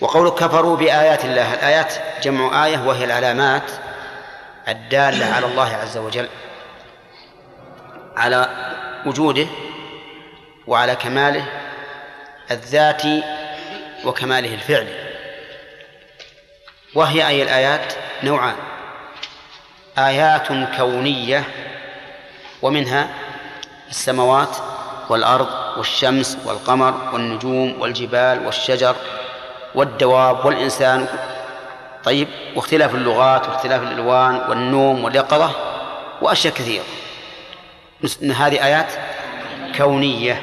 وقول 0.00 0.30
كفروا 0.30 0.76
بآيات 0.76 1.24
الله. 1.24 1.54
الآيات 1.54 1.94
جمع 2.22 2.66
آية 2.66 2.78
وهي 2.78 3.04
العلامات 3.04 3.70
الدالة 4.68 5.26
على 5.34 5.46
الله 5.46 5.76
عز 5.76 5.96
وجل 5.96 6.28
على 8.16 8.48
وجوده 9.06 9.46
وعلى 10.66 10.96
كماله 10.96 11.46
الذاتي 12.50 13.22
وكماله 14.04 14.54
الفعلي. 14.54 15.14
وهي 16.94 17.26
أي 17.26 17.42
الآيات؟ 17.42 17.92
نوعان. 18.22 18.56
آيات 19.98 20.48
كونية 20.76 21.44
ومنها 22.62 23.08
السماوات 23.88 24.56
والأرض 25.08 25.48
والشمس 25.76 26.38
والقمر 26.44 27.10
والنجوم 27.12 27.80
والجبال 27.80 28.46
والشجر 28.46 28.96
والدواب 29.74 30.46
والإنسان. 30.46 31.06
طيب 32.04 32.28
واختلاف 32.56 32.94
اللغات 32.94 33.48
واختلاف 33.48 33.82
الألوان 33.82 34.34
والنوم 34.48 35.04
واليقظة 35.04 35.50
وأشياء 36.22 36.54
كثيرة. 36.54 36.84
هذه 38.22 38.64
آيات 38.64 38.92
كونية. 39.76 40.42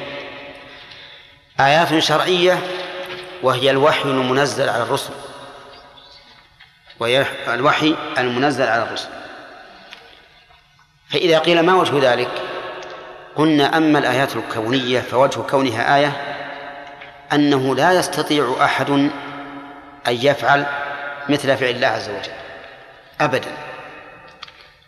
آيات 1.60 1.98
شرعية 1.98 2.58
وهي 3.42 3.70
الوحي 3.70 4.02
المنزل 4.08 4.68
على 4.68 4.82
الرسل. 4.82 5.12
وهي 7.00 7.26
الوحي 7.48 7.96
المنزل 8.18 8.66
على 8.66 8.82
الرسل. 8.82 9.08
فإذا 11.10 11.38
قيل 11.38 11.60
ما 11.60 11.74
وجه 11.74 12.12
ذلك؟ 12.12 12.30
قلنا 13.36 13.76
أما 13.76 13.98
الآيات 13.98 14.36
الكونية 14.36 15.00
فوجه 15.00 15.40
كونها 15.40 15.96
آية 15.96 16.31
أنه 17.32 17.74
لا 17.74 17.92
يستطيع 17.92 18.56
أحد 18.64 18.90
أن 18.90 19.10
يفعل 20.08 20.66
مثل 21.28 21.56
فعل 21.56 21.70
الله 21.70 21.86
عز 21.86 22.08
وجل. 22.08 22.32
أبدا. 23.20 23.50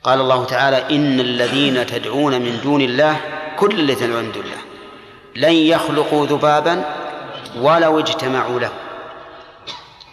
قال 0.02 0.20
الله 0.20 0.44
تعالى 0.44 0.96
إن 0.96 1.20
الذين 1.20 1.86
تدعون 1.86 2.32
من 2.42 2.60
دون 2.62 2.80
الله 2.80 3.16
كل 3.58 3.80
الذين 3.80 3.96
تدعون 3.96 4.24
من 4.24 4.32
دون 4.32 4.44
الله. 4.44 4.56
لن 5.36 5.52
يخلقوا 5.52 6.26
ذبابا 6.26 6.84
ولو 7.56 7.98
اجتمعوا 7.98 8.60
له. 8.60 8.70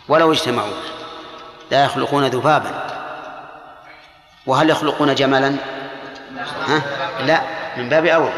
ولو 0.07 0.31
اجتمعوا. 0.31 0.73
لا 1.71 1.85
يخلقون 1.85 2.25
ذبابا. 2.25 2.83
وهل 4.45 4.69
يخلقون 4.69 5.15
جملا؟ 5.15 5.55
ها؟ 6.67 6.81
لا 7.25 7.41
من 7.77 7.89
باب 7.89 8.05
أول. 8.05 8.31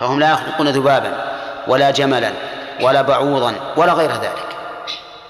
فهم 0.00 0.20
لا 0.20 0.32
يخلقون 0.32 0.68
ذبابا 0.68 1.36
ولا 1.68 1.90
جملا. 1.90 2.32
ولا 2.80 3.02
بعوضا 3.02 3.74
ولا 3.76 3.92
غير 3.92 4.12
ذلك. 4.12 4.56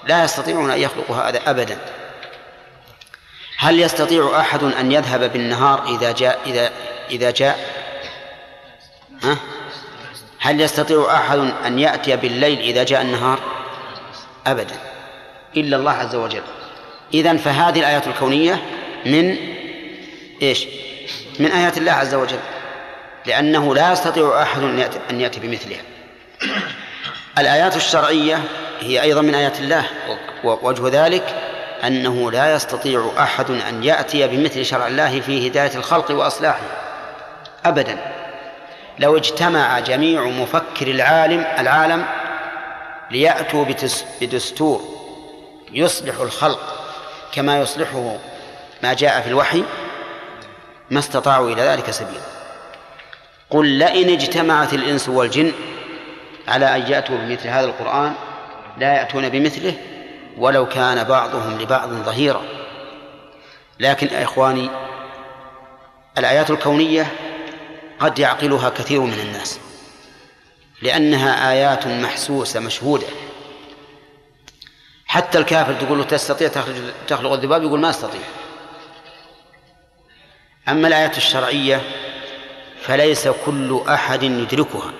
لا 0.07 0.23
يستطيعون 0.23 0.71
أن 0.71 0.79
يخلقوا 0.79 1.15
هذا 1.15 1.39
أبدا. 1.47 1.77
هل 3.57 3.79
يستطيع 3.79 4.39
أحد 4.39 4.63
أن 4.63 4.91
يذهب 4.91 5.33
بالنهار 5.33 5.83
إذا 5.87 6.11
جاء 6.11 6.39
إذا 6.45 6.71
إذا 7.09 7.31
جاء؟ 7.31 7.59
ها؟ 9.23 9.37
هل 10.39 10.61
يستطيع 10.61 11.15
أحد 11.15 11.39
أن 11.65 11.79
يأتي 11.79 12.15
بالليل 12.15 12.59
إذا 12.59 12.83
جاء 12.83 13.01
النهار؟ 13.01 13.39
أبدا. 14.47 14.75
إلا 15.57 15.77
الله 15.77 15.91
عز 15.91 16.15
وجل. 16.15 16.43
إذن 17.13 17.37
فهذه 17.37 17.79
الآيات 17.79 18.07
الكونية 18.07 18.61
من 19.05 19.37
إيش؟ 20.41 20.67
من 21.39 21.51
آيات 21.51 21.77
الله 21.77 21.91
عز 21.91 22.15
وجل. 22.15 22.39
لأنه 23.25 23.75
لا 23.75 23.91
يستطيع 23.91 24.41
أحد 24.41 24.61
أن 25.09 25.21
يأتي 25.21 25.39
بمثلها. 25.39 25.81
الآيات 27.37 27.75
الشرعية 27.75 28.43
هي 28.79 29.01
أيضا 29.01 29.21
من 29.21 29.35
آيات 29.35 29.59
الله 29.59 29.85
ووجه 30.43 31.05
ذلك 31.05 31.35
أنه 31.83 32.31
لا 32.31 32.53
يستطيع 32.55 33.11
أحد 33.19 33.51
أن 33.51 33.83
يأتي 33.83 34.27
بمثل 34.27 34.65
شرع 34.65 34.87
الله 34.87 35.21
في 35.21 35.47
هداية 35.47 35.75
الخلق 35.75 36.11
وأصلاحه 36.11 36.61
أبدا. 37.65 37.97
لو 38.99 39.17
اجتمع 39.17 39.79
جميع 39.79 40.23
مفكر 40.23 40.87
العالم 40.87 41.45
العالم 41.59 42.05
ليأتوا 43.11 43.65
بدستور 44.21 44.81
يصلح 45.71 46.19
الخلق 46.19 46.59
كما 47.33 47.59
يصلحه 47.59 48.17
ما 48.83 48.93
جاء 48.93 49.21
في 49.21 49.27
الوحي 49.27 49.63
ما 50.91 50.99
استطاعوا 50.99 51.49
إلى 51.49 51.61
ذلك 51.61 51.91
سبيلا. 51.91 52.21
قل 53.49 53.65
لئن 53.65 54.09
اجتمعت 54.09 54.73
الإنس 54.73 55.09
والجن 55.09 55.51
على 56.47 56.75
أن 56.75 56.91
يأتوا 56.91 57.17
بمثل 57.17 57.47
هذا 57.47 57.65
القرآن 57.65 58.13
لا 58.77 58.93
يأتون 58.93 59.29
بمثله 59.29 59.73
ولو 60.37 60.65
كان 60.65 61.03
بعضهم 61.03 61.61
لبعض 61.61 61.89
ظهيرا. 61.89 62.41
لكن 63.79 64.07
يا 64.07 64.23
إخواني 64.23 64.69
الآيات 66.17 66.49
الكونية 66.49 67.11
قد 67.99 68.19
يعقلها 68.19 68.69
كثير 68.69 69.01
من 69.01 69.19
الناس 69.19 69.59
لأنها 70.81 71.51
آيات 71.51 71.87
محسوسة 71.87 72.59
مشهودة. 72.59 73.07
حتى 75.05 75.37
الكافر 75.37 75.73
تقول 75.73 75.97
له 75.97 76.03
تستطيع 76.03 76.49
تخلق 77.07 77.31
الذباب؟ 77.31 77.63
يقول 77.63 77.79
ما 77.79 77.89
أستطيع. 77.89 78.21
أما 80.69 80.87
الآيات 80.87 81.17
الشرعية 81.17 81.81
فليس 82.81 83.27
كل 83.27 83.81
أحد 83.89 84.23
يدركها. 84.23 84.93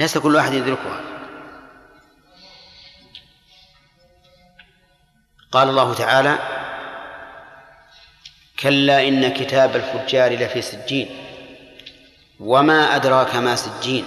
ليس 0.00 0.18
كل 0.18 0.36
أحد 0.36 0.52
يدركها. 0.52 1.00
قال 5.52 5.68
الله 5.68 5.94
تعالى 5.94 6.38
كلا 8.60 9.08
إن 9.08 9.28
كتاب 9.28 9.76
الفجار 9.76 10.32
لفي 10.32 10.62
سجين 10.62 11.08
وما 12.40 12.96
أدراك 12.96 13.36
ما 13.36 13.56
سجين. 13.56 14.06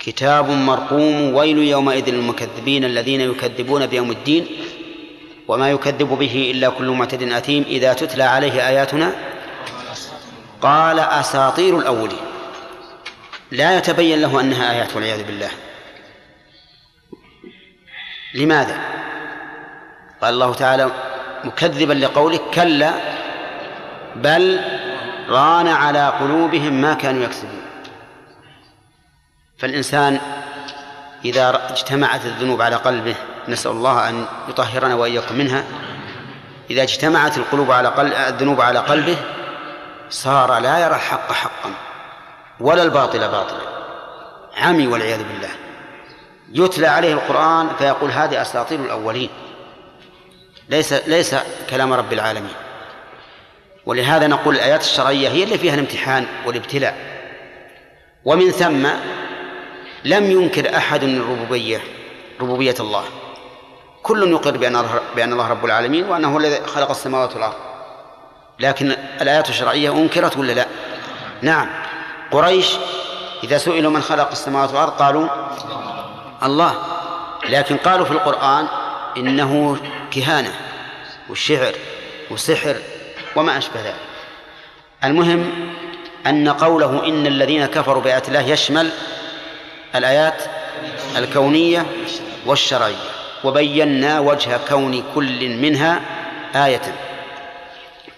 كتاب 0.00 0.50
مرقوم 0.50 1.34
ويل 1.34 1.58
يومئذ 1.58 2.10
للمكذبين 2.10 2.84
الذين 2.84 3.20
يكذبون 3.20 3.86
بيوم 3.86 4.10
الدين 4.10 4.46
وما 5.48 5.70
يكذب 5.70 6.08
به 6.08 6.50
إلا 6.54 6.68
كل 6.68 6.88
معتد 6.90 7.22
أثيم. 7.22 7.62
إذا 7.62 7.92
تتلى 7.92 8.22
عليه 8.22 8.68
آياتنا 8.68 9.12
قال 10.62 10.98
أساطير 10.98 11.78
الأولين. 11.78 12.33
لا 13.54 13.78
يتبين 13.78 14.22
له 14.22 14.40
أنها 14.40 14.70
آيات 14.70 14.96
والعياذ 14.96 15.24
بالله. 15.24 15.50
لماذا؟ 18.34 18.78
قال 20.22 20.34
الله 20.34 20.54
تعالى 20.54 20.90
مكذبا 21.44 21.92
لقوله 21.92 22.40
كلا 22.54 22.92
بل 24.16 24.60
ران 25.28 25.68
على 25.68 26.08
قلوبهم 26.08 26.72
ما 26.72 26.94
كانوا 26.94 27.24
يكسبون 27.24 27.62
فالإنسان 29.58 30.20
إذا 31.24 31.70
اجتمعت 31.70 32.24
الذنوب 32.24 32.62
على 32.62 32.76
قلبه 32.76 33.14
نسأل 33.48 33.70
الله 33.70 34.08
أن 34.08 34.26
يطهرنا 34.48 34.94
وإياكم 34.94 35.34
منها. 35.34 35.64
إذا 36.70 36.82
اجتمعت 36.82 37.38
القلوب 37.38 37.72
على 37.72 37.88
قلب 37.88 38.12
الذنوب 38.12 38.60
على 38.60 38.78
قلبه 38.78 39.16
صار 40.10 40.58
لا 40.58 40.78
يرى 40.78 40.94
الحق 40.94 41.32
حقا. 41.32 41.70
ولا 42.60 42.82
الباطل 42.82 43.18
باطلا. 43.18 43.60
عمي 44.56 44.86
والعياذ 44.86 45.18
بالله. 45.18 45.50
يتلى 46.52 46.86
عليه 46.86 47.12
القرآن 47.12 47.68
فيقول 47.78 48.10
هذه 48.10 48.42
أساطير 48.42 48.80
الأولين. 48.80 49.30
ليس 50.68 50.92
ليس 50.92 51.36
كلام 51.70 51.92
رب 51.92 52.12
العالمين. 52.12 52.54
ولهذا 53.86 54.26
نقول 54.26 54.54
الآيات 54.54 54.80
الشرعية 54.80 55.28
هي 55.28 55.44
اللي 55.44 55.58
فيها 55.58 55.74
الامتحان 55.74 56.26
والابتلاء. 56.46 56.96
ومن 58.24 58.50
ثم 58.50 58.88
لم 60.04 60.30
ينكر 60.30 60.76
أحد 60.76 61.02
الربوبية 61.02 61.80
ربوبية 62.40 62.74
الله. 62.80 63.04
كل 64.02 64.32
يقر 64.32 64.56
بأن 64.56 64.86
بأن 65.16 65.32
الله 65.32 65.48
رب 65.48 65.64
العالمين 65.64 66.04
وأنه 66.04 66.38
الذي 66.38 66.66
خلق 66.66 66.90
السماوات 66.90 67.34
والأرض. 67.34 67.54
لكن 68.60 68.96
الآيات 69.20 69.48
الشرعية 69.48 69.92
أنكرت 69.92 70.36
ولا 70.36 70.52
لا؟ 70.52 70.66
نعم. 71.42 71.68
قريش 72.34 72.76
إذا 73.44 73.58
سئلوا 73.58 73.90
من 73.90 74.02
خلق 74.02 74.30
السماوات 74.30 74.70
والأرض 74.70 74.92
قالوا 74.92 75.28
الله. 76.42 76.74
لكن 77.48 77.76
قالوا 77.76 78.04
في 78.04 78.10
القرآن 78.10 78.66
إنه 79.16 79.76
كهانة 80.10 80.54
والشعر 81.28 81.72
وسحر 82.30 82.76
وما 83.36 83.58
أشبه 83.58 83.80
ذلك. 83.80 83.94
المهم 85.04 85.52
أن 86.26 86.48
قوله 86.48 87.06
إن 87.06 87.26
الذين 87.26 87.66
كفروا 87.66 88.02
بآيات 88.02 88.28
الله 88.28 88.40
يشمل 88.40 88.90
الآيات 89.94 90.42
الكونية 91.16 91.86
والشرعية. 92.46 92.96
وبينا 93.44 94.20
وجه 94.20 94.60
كون 94.68 95.04
كل 95.14 95.48
منها 95.48 96.00
آية. 96.54 96.94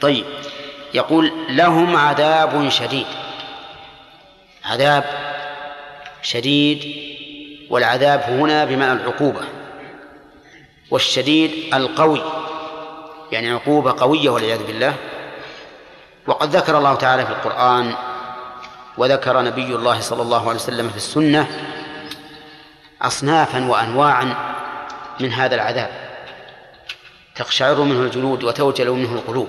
طيب 0.01 0.25
يقول 0.95 1.33
لهم 1.49 1.97
عذاب 1.97 2.69
شديد. 2.69 3.07
عذاب 4.67 5.05
شديد 6.23 7.07
والعذاب 7.71 8.21
هنا 8.21 8.65
بمعنى 8.65 9.01
العقوبة 9.01 9.41
والشديد 10.91 11.75
القوي 11.75 12.23
يعني 13.33 13.51
عقوبة 13.51 13.95
قوية 13.99 14.31
والعياذ 14.31 14.67
بالله. 14.67 14.95
وقد 16.27 16.57
ذكر 16.57 16.79
الله 16.79 16.95
تعالى 16.95 17.27
في 17.27 17.33
القرآن 17.33 17.95
وذكر 18.99 19.43
نبي 19.43 19.75
الله 19.75 20.01
صلى 20.01 20.23
الله 20.23 20.41
عليه 20.41 20.61
وسلم 20.61 20.89
في 20.89 20.97
السنة 20.97 21.47
أصنافا 23.03 23.69
وأنواعا 23.69 24.35
من 25.21 25.33
هذا 25.33 25.55
العذاب 25.55 25.91
تقشعر 27.37 27.81
منه 27.81 28.01
الجلود 28.01 28.45
وتوجل 28.45 28.91
منه 28.91 29.13
القلوب. 29.13 29.49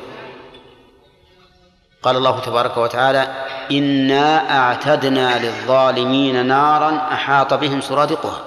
قال 2.04 2.16
الله 2.16 2.40
تبارك 2.40 2.78
وتعالى 2.78 3.28
إنا 3.72 4.60
أعتدنا 4.60 5.46
للظالمين 5.46 6.46
نارا 6.46 7.08
أحاط 7.12 7.54
بهم 7.54 7.82
سرادقها 7.82 8.42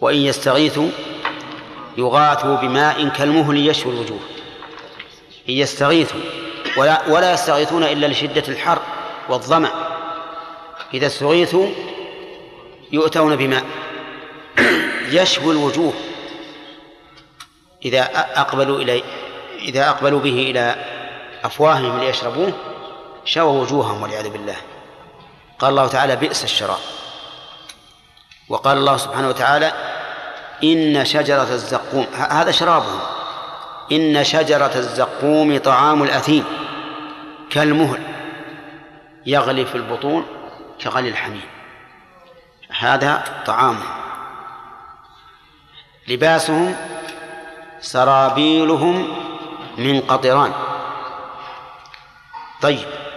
وإن 0.00 0.16
يستغيثوا 0.16 0.88
يغاثوا 1.98 2.56
بماء 2.56 3.08
كالمهل 3.08 3.68
يشوي 3.68 3.92
الوجوه. 3.92 4.20
إن 5.48 5.54
يستغيثوا 5.54 6.20
ولا, 6.76 7.08
ولا 7.08 7.32
يستغيثون 7.32 7.82
إلا 7.82 8.06
لشدة 8.06 8.42
الحر 8.48 8.78
والظمأ. 9.28 9.70
إذا 10.94 11.06
استغيثوا 11.06 11.66
يؤتون 12.92 13.36
بماء 13.36 13.64
يشوي 15.20 15.52
الوجوه. 15.52 15.92
إذا 17.84 18.00
أقبلوا 18.36 18.78
إلي 18.78 19.02
إذا 19.58 19.88
أقبلوا 19.88 20.20
به 20.20 20.50
إلى 20.50 20.74
أفواههم 21.44 22.00
ليشربوه 22.00 22.52
شووا 23.24 23.62
وجوههم 23.62 24.02
والعياذ 24.02 24.30
بالله. 24.30 24.56
قال 25.58 25.70
الله 25.70 25.88
تعالى 25.88 26.16
بئس 26.16 26.44
الشراب. 26.44 26.78
وقال 28.48 28.78
الله 28.78 28.96
سبحانه 28.96 29.28
وتعالى 29.28 29.72
إن 30.64 31.04
شجرة 31.04 31.52
الزقوم 31.52 32.06
هذا 32.14 32.50
شرابهم. 32.50 33.00
إن 33.92 34.24
شجرة 34.24 34.72
الزقوم 34.76 35.58
طعام 35.58 36.02
الأثيم 36.02 36.44
كالمهل 37.50 38.02
يغلي 39.26 39.66
في 39.66 39.74
البطون 39.74 40.26
كغلي 40.80 41.08
الحميم. 41.08 41.48
هذا 42.78 43.42
طعامهم. 43.46 44.00
لباسهم 46.08 46.76
سرابيلهم 47.80 49.16
من 49.78 50.00
قطران. 50.00 50.52
طيب. 52.62 53.09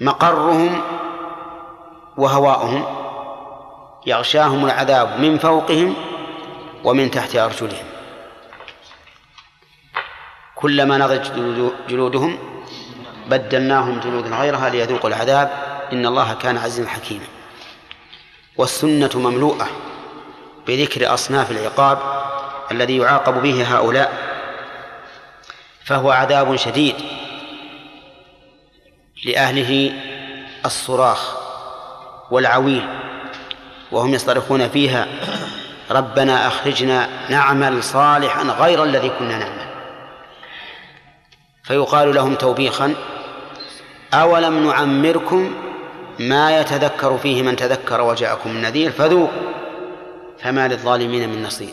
مقرهم 0.00 0.82
وهواؤهم 2.16 2.84
يغشاهم 4.06 4.64
العذاب 4.64 5.20
من 5.20 5.38
فوقهم 5.38 5.94
ومن 6.84 7.10
تحت 7.10 7.36
أرجلهم. 7.36 7.84
كلما 10.54 10.98
نضج 10.98 11.32
جلود- 11.32 11.74
جلودهم 11.88 12.38
بدلناهم 13.26 14.00
جلودا 14.00 14.36
غيرها 14.36 14.68
ليذوقوا 14.68 15.10
العذاب. 15.10 15.50
إن 15.92 16.06
الله 16.06 16.34
كان 16.34 16.58
عزيزا 16.58 16.88
حكيما. 16.88 17.26
والسنة 18.56 19.10
مملوءة 19.14 19.68
بذكر 20.66 21.14
أصناف 21.14 21.50
العقاب 21.50 21.98
الذي 22.72 22.96
يعاقب 22.96 23.42
به 23.42 23.76
هؤلاء 23.76 24.12
فهو 25.84 26.10
عذاب 26.10 26.56
شديد. 26.56 26.94
لأهله 29.24 29.92
الصراخ 30.66 31.36
والعويل 32.30 32.88
وهم 33.92 34.14
يصطرخون 34.14 34.68
فيها 34.68 35.06
ربنا 35.90 36.46
أخرجنا 36.46 37.08
نعمل 37.30 37.82
صالحا 37.82 38.42
غير 38.42 38.84
الذي 38.84 39.08
كنا 39.18 39.38
نعمل. 39.38 39.68
فيقال 41.62 42.14
لهم 42.14 42.34
توبيخا 42.34 42.94
أولم 44.14 44.66
نعمركم 44.68 45.54
ما 46.18 46.60
يتذكر 46.60 47.18
فيه 47.18 47.42
من 47.42 47.56
تذكر 47.56 48.00
وجاءكم 48.00 48.50
النذير؟ 48.50 48.90
فذوقوا 48.90 49.52
فما 50.42 50.68
للظالمين 50.68 51.28
من 51.28 51.42
نصير. 51.42 51.72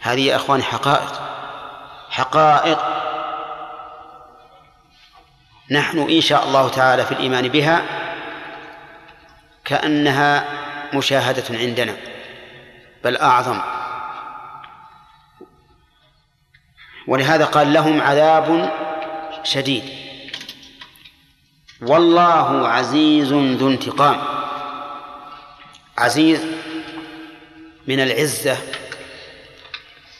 هذه 0.00 0.26
يا 0.26 0.36
أخواني 0.36 0.62
حقائق 0.62 1.20
حقائق 2.10 2.78
نحن 5.72 5.98
إن 5.98 6.20
شاء 6.20 6.44
الله 6.44 6.68
تعالى 6.68 7.04
في 7.04 7.12
الإيمان 7.12 7.48
بها 7.48 7.82
كأنها 9.64 10.44
مشاهدة 10.94 11.58
عندنا 11.58 11.96
بل 13.04 13.16
أعظم. 13.16 13.60
ولهذا 17.06 17.44
قال 17.44 17.72
لهم 17.72 18.00
عذاب 18.00 18.72
شديد. 19.44 19.84
والله 21.82 22.68
عزيز 22.68 23.32
ذو 23.32 23.68
انتقام. 23.68 24.22
عزيز 25.98 26.40
من 27.86 28.00
العزة 28.00 28.56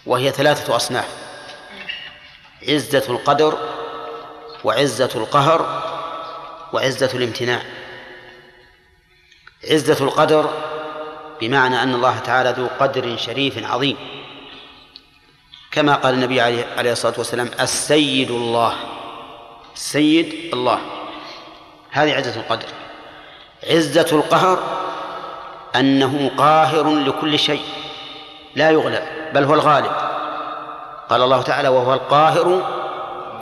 وهي 0.07 0.31
ثلاثة 0.31 0.77
أصناف. 0.77 1.09
عزة 2.69 3.05
القدر 3.09 3.72
وعزة 4.65 5.11
القهر 5.15 5.83
وعزة 6.73 7.11
الامتناع. 7.15 7.63
عزة 9.71 10.05
القدر 10.05 10.51
بمعنى 11.41 11.83
أن 11.83 11.95
الله 11.95 12.19
تعالى 12.19 12.55
ذو 12.59 12.67
قدر 12.81 13.17
شريف 13.17 13.71
عظيم. 13.71 13.97
كما 15.71 15.95
قال 15.95 16.15
النبي 16.15 16.41
عليه 16.41 16.93
الصلاة 16.93 17.15
والسلام 17.19 17.51
السيد 17.61 18.31
الله. 18.31 18.77
السيد 19.75 20.51
الله. 20.53 20.79
هذه 21.91 22.15
عزة 22.15 22.41
القدر. 22.41 22.69
عزة 23.71 24.09
القهر 24.13 24.59
أنه 25.77 26.31
قاهر 26.39 26.95
لكل 26.95 27.39
شيء 27.39 27.65
لا 28.55 28.71
يغلب 28.71 29.03
بل 29.35 29.45
هو 29.45 29.55
الغالب. 29.55 29.93
قال 31.11 31.23
الله 31.23 31.43
تعالى 31.43 31.69
وهو 31.69 31.95
القاهر 31.95 32.71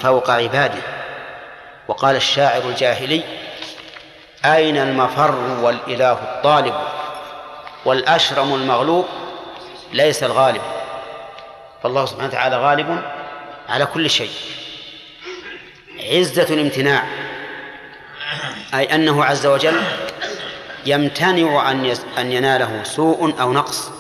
فوق 0.01 0.31
عباده. 0.31 1.00
وقال 1.91 2.17
الشاعر 2.17 2.63
الجاهلي 2.69 3.23
أين 4.45 4.77
المفر 4.77 5.35
والإله 5.63 6.13
الطالب 6.13 6.75
والأشرم 7.85 8.55
المغلوب 8.55 9.07
ليس 9.93 10.23
الغالب؟ 10.25 10.63
فالله 11.83 12.07
سبحانه 12.07 12.29
وتعالى 12.29 12.57
غالب 12.57 13.03
على 13.69 13.87
كل 13.87 14.11
شيء. 14.11 14.31
عزة 16.13 16.55
الامتناع 16.55 17.05
أي 18.75 18.95
أنه 18.95 19.25
عز 19.25 19.47
وجل 19.47 19.83
يمتنع 20.87 21.71
أن 21.71 21.97
أن 22.19 22.33
يناله 22.33 22.83
سوء 22.85 23.41
أو 23.41 23.53
نقص. 23.53 23.91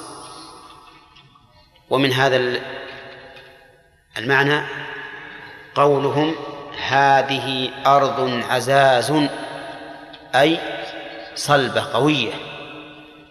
ومن 1.90 2.12
هذا 2.12 2.36
ال- 2.36 2.62
المعنى 4.18 4.62
قولهم 5.74 6.34
هذه 6.88 7.70
أرض 7.86 8.42
عزاز 8.50 9.12
أي 10.34 10.58
صلبة 11.34 11.84
قوية 11.92 12.32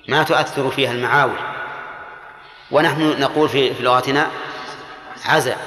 ما 0.07 0.23
تؤثر 0.23 0.71
فيها 0.71 0.91
المعاول. 0.91 1.39
ونحن 2.71 3.19
نقول 3.19 3.49
في 3.49 3.73
لغتنا 3.79 4.27
عزا 5.25 5.57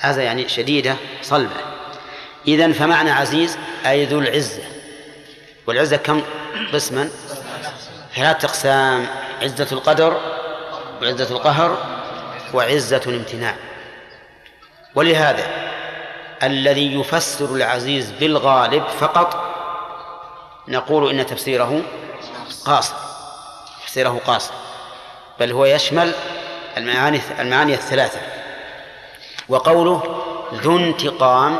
عزا 0.00 0.22
يعني 0.22 0.48
شديدة 0.48 0.96
صلبة. 1.22 1.56
إذن 2.48 2.72
فمعنى 2.72 3.10
عزيز 3.10 3.58
أي 3.86 4.04
ذو 4.04 4.18
العزة. 4.18 4.62
والعزة 5.66 5.96
كم 5.96 6.22
قسما؟ 6.72 7.08
ثلاثة 8.16 8.48
أقسام 8.48 9.06
عزة 9.42 9.68
القدر 9.72 10.20
وعزة 11.02 11.34
القهر 11.36 11.78
وعزة 12.54 13.02
الامتناع. 13.06 13.54
ولهذا 14.94 15.63
الذي 16.44 17.00
يفسر 17.00 17.54
العزيز 17.54 18.10
بالغالب 18.10 18.84
فقط. 18.86 19.54
نقول 20.68 21.10
إن 21.10 21.26
تفسيره 21.26 21.82
قاصر 22.64 22.94
تفسيره 23.82 24.20
قاصر 24.26 24.52
بل 25.40 25.52
هو 25.52 25.64
يشمل 25.64 26.12
المعاني 26.76 27.20
المعاني 27.40 27.74
الثلاثة. 27.74 28.20
وقوله 29.48 30.24
ذو 30.54 30.78
انتقام 30.78 31.58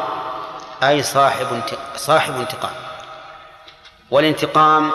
أي 0.82 1.02
صاحب 1.02 1.62
صاحب 1.96 2.36
انتقام. 2.36 2.74
والانتقام 4.10 4.90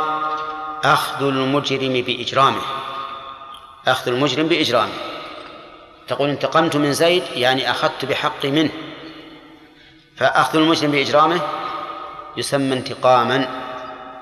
أخذ 0.83 1.23
المجرم 1.25 1.93
بإجرامه 1.93 2.61
أخذ 3.87 4.07
المجرم 4.07 4.47
بإجرامه. 4.47 4.93
تقول 6.07 6.29
انتقمت 6.29 6.75
من 6.75 6.93
زيد 6.93 7.23
يعني 7.35 7.71
أخذت 7.71 8.05
بحقي 8.05 8.51
منه. 8.51 8.71
فأخذ 10.19 10.57
المجرم 10.57 10.91
بإجرامه 10.91 11.41
يسمى 12.37 12.73
انتقاما 12.73 13.47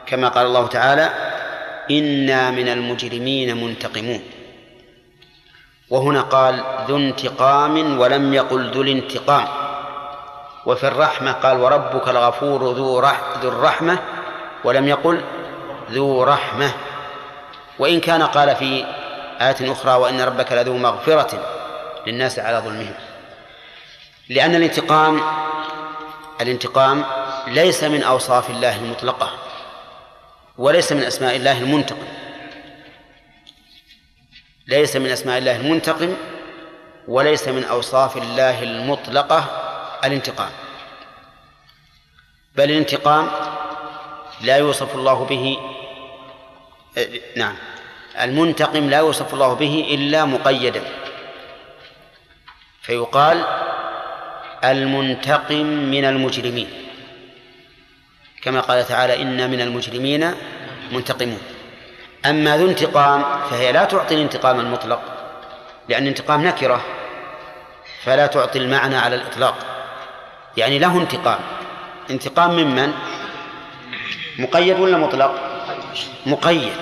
كما 0.06 0.28
قال 0.28 0.46
الله 0.46 0.68
تعالى 0.68 1.10
إنا 1.92 2.52
من 2.52 2.70
المجرمين 2.70 3.64
منتقمون. 3.64 4.22
وهنا 5.90 6.22
قال 6.22 6.64
ذو 6.88 6.98
انتقام 6.98 8.00
ولم 8.00 8.34
يقل 8.34 8.72
ذو 8.72 8.82
الانتقام. 8.82 9.48
وفي 10.66 10.88
الرحمة 10.88 11.32
قال 11.32 11.62
وربك 11.62 12.10
الغفور 12.10 12.74
ذو 12.74 13.00
رح 13.00 13.22
ذو 13.42 13.50
الرحمة 13.50 14.00
ولم 14.64 14.88
يقل 14.88 15.22
ذو 15.92 16.24
رحمة. 16.24 16.72
وإن 17.80 18.00
كان 18.00 18.24
قال 18.24 18.56
في 18.56 18.86
آية 19.42 19.72
أخرى 19.72 19.94
وإن 19.94 20.22
ربك 20.22 20.52
لذو 20.52 20.78
مغفرة 20.78 21.32
للناس 22.08 22.40
على 22.40 22.58
ظلمهم. 22.58 22.94
لأن 24.30 24.56
الانتقام 24.56 25.22
الانتقام 26.42 27.06
ليس 27.48 27.84
من 27.84 28.04
أوصاف 28.04 28.50
الله 28.50 28.76
المطلقة 28.76 29.34
وليس 30.58 30.92
من 30.92 31.04
أسماء 31.04 31.36
الله 31.36 31.58
المنتقم. 31.58 32.08
ليس 34.68 34.96
من 34.96 35.10
أسماء 35.10 35.38
الله 35.38 35.56
المنتقم 35.56 36.16
وليس 37.08 37.48
من 37.48 37.64
أوصاف 37.64 38.18
الله 38.18 38.64
المطلقة 38.64 39.40
الانتقام. 40.06 40.52
بل 42.56 42.64
الانتقام 42.64 43.30
لا 44.42 44.58
يوصف 44.58 44.96
الله 44.96 45.26
به 45.26 45.58
آه، 46.98 47.08
نعم. 47.36 47.56
المنتقم 48.22 48.90
لا 48.90 48.98
يوصف 48.98 49.34
الله 49.34 49.54
به 49.54 49.88
إلا 49.90 50.26
مقيدا. 50.26 50.84
فيقال 52.82 53.46
المنتقم 54.64 55.66
من 55.66 56.06
المجرمين. 56.06 56.68
كما 58.42 58.60
قال 58.60 58.88
تعالى 58.88 59.22
إن 59.22 59.50
من 59.52 59.62
المجرمين 59.62 60.32
منتقمون. 60.92 61.42
أما 62.26 62.58
ذو 62.58 62.70
انتقام 62.70 63.24
فهي 63.50 63.72
لا 63.72 63.86
تعطي 63.86 64.16
الانتقام 64.16 64.60
المطلق 64.60 65.02
لأن 65.90 66.08
انتقام 66.08 66.48
نكرة 66.48 66.86
فلا 68.04 68.28
تعطي 68.28 68.60
المعنى 68.60 68.98
على 68.98 69.16
الإطلاق. 69.16 69.56
يعني 70.58 70.80
له 70.80 70.98
انتقام. 70.98 71.40
انتقام 72.10 72.52
ممن 72.52 72.94
مقيد 74.40 74.80
ولا 74.80 74.98
مطلق؟ 74.98 75.36
مقيد. 76.26 76.78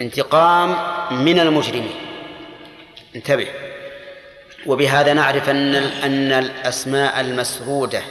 انتقام 0.00 0.76
من 1.10 1.40
المجرمين. 1.40 1.94
انتبه. 3.16 3.65
وبهذا 4.66 5.12
نعرف 5.12 5.50
أن 5.50 5.74
أن 5.74 6.32
الأسماء 6.32 7.20
المسرودة 7.20 8.02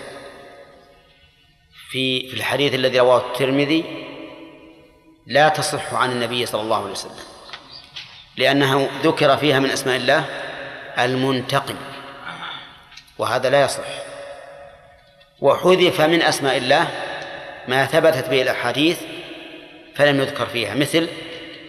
في 1.89 2.29
في 2.29 2.33
الحديث 2.33 2.73
الذي 2.73 2.99
رواه 2.99 3.17
الترمذي 3.17 4.05
لا 5.27 5.49
تصح 5.49 5.93
عن 5.93 6.11
النبي 6.11 6.45
صلى 6.45 6.61
الله 6.61 6.81
عليه 6.81 6.91
وسلم 6.91 7.35
لأنه 8.37 8.89
ذكر 9.03 9.37
فيها 9.37 9.59
من 9.59 9.69
أسماء 9.69 9.95
الله 9.95 10.25
المنتقم 10.99 11.75
وهذا 13.17 13.49
لا 13.49 13.61
يصح. 13.61 13.83
وحذف 15.39 16.01
من 16.01 16.21
أسماء 16.21 16.57
الله 16.57 16.87
ما 17.67 17.85
ثبتت 17.85 18.29
به 18.29 18.41
الأحاديث 18.41 19.01
فلم 19.95 20.21
يذكر 20.21 20.45
فيها 20.45 20.75
مثل 20.75 21.07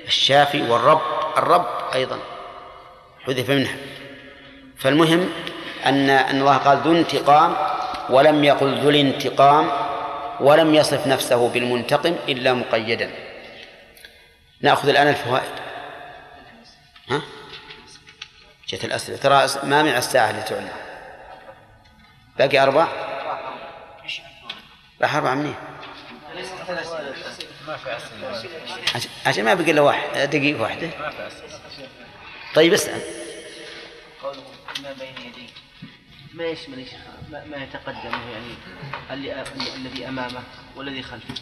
الشافي 0.06 0.62
والرب 0.62 1.00
الرب 1.36 1.66
أيضا 1.94 2.18
حذف 3.26 3.50
منها. 3.50 3.76
فالمهم 4.78 5.32
أن 5.86 6.10
أن 6.10 6.40
الله 6.40 6.56
قال 6.56 6.78
ذو 6.78 6.92
انتقام 6.92 7.56
ولم 8.10 8.44
يقل 8.44 8.78
ذو 8.80 8.90
الانتقام 8.90 9.70
ولم 10.40 10.74
يصف 10.74 11.06
نفسه 11.06 11.48
بالمنتقم 11.48 12.16
إلا 12.28 12.52
مقيدا. 12.52 13.10
نأخذ 14.60 14.88
الآن 14.88 15.08
الفوائد. 15.08 15.50
ها؟ 17.10 17.22
جت 18.68 18.84
الأسئلة. 18.84 19.16
ترى 19.18 19.48
ما 19.62 19.82
مع 19.82 19.98
الساعة 19.98 20.30
اللي 20.30 20.42
تعلم 20.42 20.68
باقي 22.38 22.58
أربع؟ 22.58 22.88
راح 25.02 25.16
أربع 25.16 25.34
منين؟ 25.34 25.54
عشان- 29.26 29.44
ما 29.44 29.54
بقي 29.54 29.70
إلا 29.70 29.80
واحد. 29.80 30.30
دقيقة 30.30 30.62
واحدة. 30.62 30.90
طيب 32.54 32.72
اسأل. 32.72 33.25
ما 34.86 34.92
بين 34.92 35.26
يديه 35.26 35.48
ما 36.34 36.44
يشمل 36.44 36.86
ما, 37.30 37.44
ما 37.44 37.56
يتقدمه 37.56 38.30
يعني 38.30 39.42
الذي 39.74 40.08
أمامه 40.08 40.42
والذي 40.76 41.02
خلفه. 41.02 41.34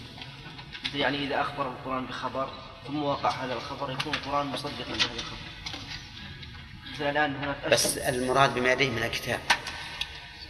يعني 0.95 1.25
إذا 1.25 1.41
أخبر 1.41 1.69
القرآن 1.69 2.07
بخبر 2.07 2.49
ثم 2.87 3.03
وقع 3.03 3.31
هذا 3.31 3.55
الخبر 3.55 3.93
يكون 3.93 4.15
القرآن 4.15 4.47
مصدقا 4.47 4.93
لهذا 4.93 5.15
الخبر. 5.15 5.37
مثل 6.95 7.11
الآن 7.11 7.37
هناك 7.37 7.69
بس 7.71 7.99
المراد 7.99 8.55
بما 8.55 8.73
يديه 8.73 8.91
من 8.91 9.03
الكتاب. 9.03 9.41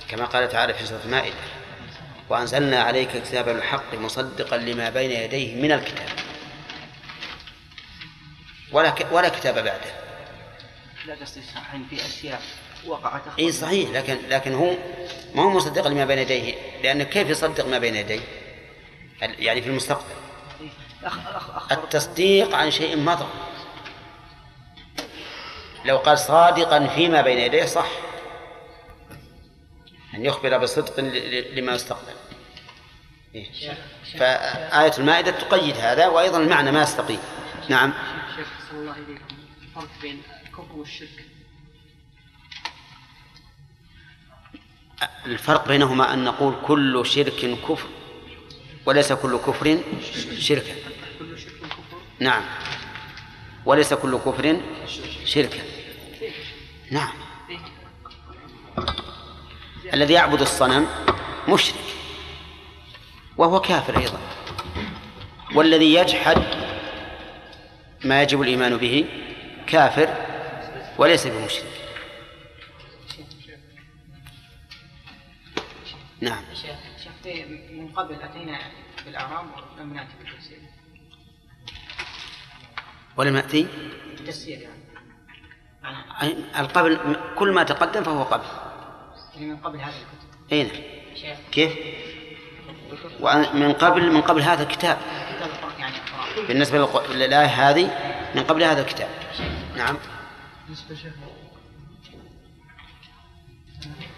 كما 0.09 0.25
قال 0.25 0.49
تعالى 0.49 0.75
في 0.75 0.87
سورة 0.87 1.05
المائدة 1.05 1.37
وأنزلنا 2.29 2.83
عليك 2.83 3.23
كتابا 3.23 3.53
الحق 3.53 3.95
مصدقا 3.95 4.57
لما 4.57 4.91
بين 4.91 5.11
يديه 5.11 5.63
من 5.63 5.73
الكتاب. 5.73 6.09
ولا 8.73 8.91
ك... 8.91 9.13
ولا 9.13 9.29
كتاب 9.29 9.55
بعده. 9.55 10.05
لا 11.07 11.15
قصدي 11.15 11.41
في 11.91 12.07
أشياء 12.07 12.43
وقعت 12.87 13.23
إي 13.39 13.53
صحيح 13.53 13.91
لكن 13.91 14.19
لكن 14.29 14.55
هو 14.55 14.75
ما 15.35 15.43
هو 15.43 15.51
مصدق 15.51 15.87
لما 15.87 16.05
بين 16.05 16.19
يديه 16.19 16.55
لأنه 16.83 17.05
كيف 17.05 17.31
يصدق 17.31 17.67
ما 17.67 17.79
بين 17.79 17.97
يديه؟ 17.97 18.21
يعني 19.21 19.63
في 19.63 19.69
المستقبل. 19.69 20.15
التصديق 21.73 22.55
عن 22.55 22.71
شيء 22.71 22.97
مضى 22.97 23.27
لو 25.85 25.97
قال 25.97 26.19
صادقا 26.19 26.87
فيما 26.87 27.21
بين 27.23 27.39
يديه 27.39 27.65
صح. 27.65 27.89
أن 30.15 30.25
يخبر 30.25 30.59
بصدق 30.59 31.01
لما 31.55 31.75
يستقبل. 31.75 32.15
فآية 34.19 34.93
المائدة 34.99 35.31
تقيد 35.31 35.77
هذا 35.77 36.07
وأيضا 36.07 36.39
المعنى 36.39 36.73
ما 36.73 36.83
يستقيم. 36.83 37.21
نعم. 37.69 37.93
شيخ 38.37 38.49
صلى 38.71 38.79
الله 38.79 38.93
إليكم 38.93 39.37
الفرق 39.63 39.89
بين 40.03 40.23
الكفر 40.47 40.77
والشرك. 40.77 41.25
الفرق 45.27 45.69
بينهما 45.69 46.15
أن 46.15 46.25
نقول 46.25 46.55
كل 46.67 47.07
شرك 47.07 47.59
كفر 47.69 47.89
وليس 48.87 49.13
كل 49.13 49.37
كفر 49.37 49.79
شركا 50.39 50.75
نعم. 52.21 52.43
وليس 53.67 53.95
كل 53.95 54.19
كفر 54.19 54.57
شركا 55.25 55.59
نعم. 56.91 57.13
الذي 59.95 60.15
يعبد 60.15 60.41
الصنم 60.41 60.87
مشرك 61.49 61.85
وهو 63.37 63.61
كافر 63.61 63.99
أيضا. 63.99 64.19
والذي 65.55 65.95
يجحد 65.95 66.43
ما 68.05 68.23
يجب 68.23 68.43
الإيمان 68.43 68.77
به 68.77 69.05
كافر 69.67 70.09
وليس 70.99 71.27
بمشرك. 71.27 71.84
نعم. 76.21 76.43
شيخ 76.55 76.77
شيخ 77.05 77.47
من 77.71 77.89
قبل 77.89 78.15
أتينا 78.23 78.59
بالاعراب 79.05 79.45
ولم 79.79 79.95
نأتي 79.95 80.13
بالتفسير. 80.23 80.59
ولم 83.17 83.37
يأتي 83.37 83.67
التفسير 84.21 84.59
يعني. 84.59 86.35
القبل 86.59 87.17
كل 87.39 87.53
ما 87.53 87.63
تقدم 87.63 88.03
فهو 88.03 88.23
قبل. 88.23 88.45
يعني 89.35 89.47
من 89.47 89.57
قبل 89.57 89.79
هذه 89.79 89.95
الكتب. 89.95 90.53
أي 90.53 90.63
نعم. 90.63 91.37
كيف؟ 91.53 91.73
ومن 93.21 93.73
قبل 93.73 94.13
من 94.13 94.21
قبل 94.21 94.43
هذا 94.43 94.63
الكتاب. 94.63 94.99
يعني 96.49 96.65
للق- 96.65 97.11
للآية 97.11 97.47
هذه 97.71 97.85
من 98.35 98.43
قبل 98.43 98.63
هذا 98.63 98.81
الكتاب. 98.81 99.09
نعم. 99.77 99.97
بالنسبة 100.67 100.95
شيخ. 100.95 101.13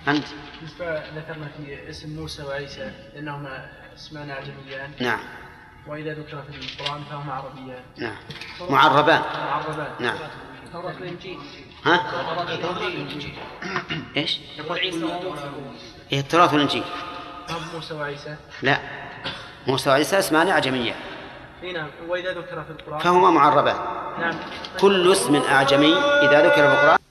أنت. 0.09 0.27
بالنسبة 0.57 0.99
ذكرنا 1.21 1.49
في 1.57 1.91
اسم 1.91 2.17
موسى 2.21 2.43
وعيسى 2.43 2.91
لأنهما 3.15 3.69
اسمان 3.97 4.31
أعجميان 4.31 4.91
نعم. 5.01 5.19
وإذا 5.87 6.15
ذكر 6.15 6.43
في 6.43 6.83
القرآن 6.83 7.03
فهما 7.11 7.33
عربيان. 7.33 7.83
نعم. 7.97 8.17
معربان. 8.71 9.21
معربان. 9.21 9.91
نعم. 10.01 10.17
توراة 10.73 10.91
الإنجيل. 10.91 11.39
ها؟ 11.85 12.01
إيش؟ 14.17 14.41
يقول 14.59 14.79
عيسى 14.79 15.05
وموسى 15.05 15.51
إيه 16.13 16.21
التراث 16.21 16.53
والإنجيل 16.53 16.85
هم 17.51 17.63
موسى 17.75 17.95
وعيسى؟ 17.95 18.37
لا. 18.63 18.79
موسى 19.67 19.91
وعيسى 19.91 20.19
اسمان 20.19 20.49
أعجميان 20.49 20.97
اي 21.63 21.73
نعم. 21.73 21.89
وإذا 22.09 22.31
ذكر 22.31 22.65
في 22.65 22.71
القرآن؟ 22.71 22.99
فهما 22.99 23.31
معربان. 23.31 23.77
نعم. 24.21 24.35
كل 24.81 25.13
اسم 25.13 25.37
أعجمي 25.37 25.95
إذا 25.97 26.47
ذكر 26.47 26.55
في 26.55 26.73
القرآن 26.73 27.06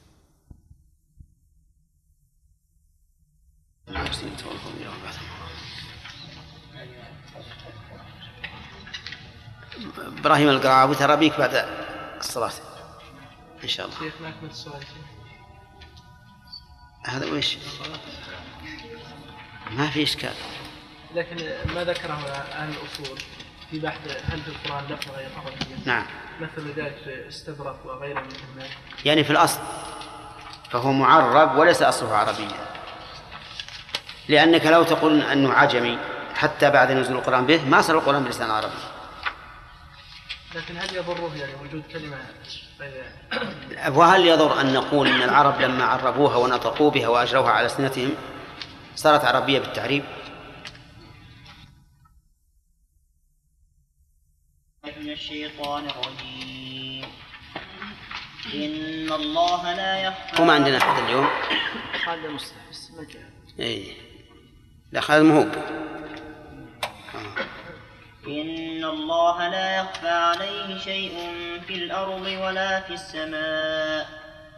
إبراهيم 10.20 10.49
القرعاوي 10.49 10.95
ترى 10.95 11.16
بيك 11.16 11.38
بعد 11.39 11.66
الصلاة 12.18 12.51
إن 13.63 13.68
شاء 13.68 13.86
الله 13.86 13.99
شيخ 13.99 14.13
ما 14.22 14.30
أكمل 14.30 14.49
السؤال 14.49 14.84
هذا 17.05 17.32
وش؟ 17.32 17.57
ما 19.72 19.89
في 19.89 20.03
إشكال 20.03 20.34
لكن 21.16 21.36
ما 21.74 21.84
ذكره 21.84 22.13
أهل 22.13 22.70
الأصول 22.70 23.20
في 23.72 23.80
بحث 23.80 24.32
هل 24.32 24.41
في 24.41 24.47
القرآن 24.47 24.86
لفظ 24.89 25.11
غير 25.11 25.30
عربية 25.38 25.86
نعم. 25.86 26.05
مثل 26.41 26.74
ذلك 26.76 26.95
في 27.03 27.28
استبرق 27.28 27.86
وغيره 27.86 28.22
من 28.22 28.66
يعني 29.05 29.24
في 29.24 29.30
الأصل 29.30 29.59
فهو 30.70 30.91
معرب 30.91 31.57
وليس 31.57 31.82
أصله 31.82 32.16
عربيا. 32.16 32.76
لأنك 34.30 34.65
لو 34.65 34.84
تقول 34.84 35.21
أنه 35.21 35.53
عجمي 35.53 35.99
حتى 36.36 36.69
بعد 36.69 36.91
نزول 36.91 37.17
القرآن 37.17 37.45
به 37.45 37.65
ما 37.65 37.82
صار 37.82 37.97
القرآن 37.97 38.23
بلسان 38.23 38.51
عربي. 38.51 38.73
لكن 40.55 40.78
هل 40.78 40.95
يضره 40.95 41.36
يعني 41.36 41.53
وجود 41.63 41.84
كلمة 41.93 42.17
وهل 43.88 44.28
يضر 44.28 44.61
أن 44.61 44.73
نقول 44.73 45.07
أن 45.07 45.21
العرب 45.21 45.61
لما 45.61 45.86
عربوها 45.86 46.36
ونطقوا 46.38 46.91
بها 46.91 47.07
وأجروها 47.07 47.51
على 47.51 47.65
ألسنتهم 47.65 48.15
صارت 48.95 49.26
عربية 49.26 49.59
بالتعريب؟ 49.59 50.03
من 54.86 55.11
الشيطان 55.11 55.88
الرجيم. 55.89 57.05
إن 58.53 59.11
الله 59.11 59.73
لا 59.73 60.03
يخفى 60.03 60.41
وما 60.41 60.53
عندنا 60.53 60.78
أحد 60.78 61.03
اليوم. 61.03 61.30
هذا 62.07 62.30
مصلح 62.30 62.57
بس 62.71 62.91
ما 62.91 63.03
جاء 63.03 63.30
إيه. 63.59 64.05
لا 64.92 65.02
هذا 65.10 65.24
مهوب 65.24 65.52
إن 68.28 68.84
الله 68.86 69.50
لا 69.50 69.78
يخفى 69.78 70.10
عليه 70.10 70.78
شيء 70.78 71.18
في 71.68 71.76
الأرض 71.76 72.26
ولا 72.26 72.80
في 72.80 72.94
السماء. 72.94 74.08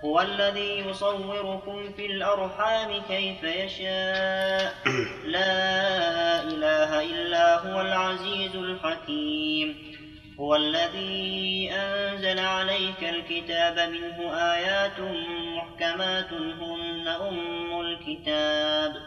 هو 0.06 0.22
الذي 0.22 0.80
يصوركم 0.80 1.94
في 1.98 2.06
الأرحام 2.06 3.02
كيف 3.08 3.44
يشاء. 3.44 4.76
لا 5.26 6.44
إله 6.44 7.02
إلا 7.02 7.60
هو 7.60 7.82
العزيز 7.82 8.56
الحكيم. 8.56 9.94
هو 10.40 10.56
الذي 10.56 11.70
أنزل 11.72 12.40
عليك 12.40 13.04
الكتاب 13.04 13.90
منه 13.90 14.34
آيات 14.54 15.00
محكمات 15.58 16.34
هن 16.34 17.08
أم 17.08 17.82
الكتاب. 17.82 19.07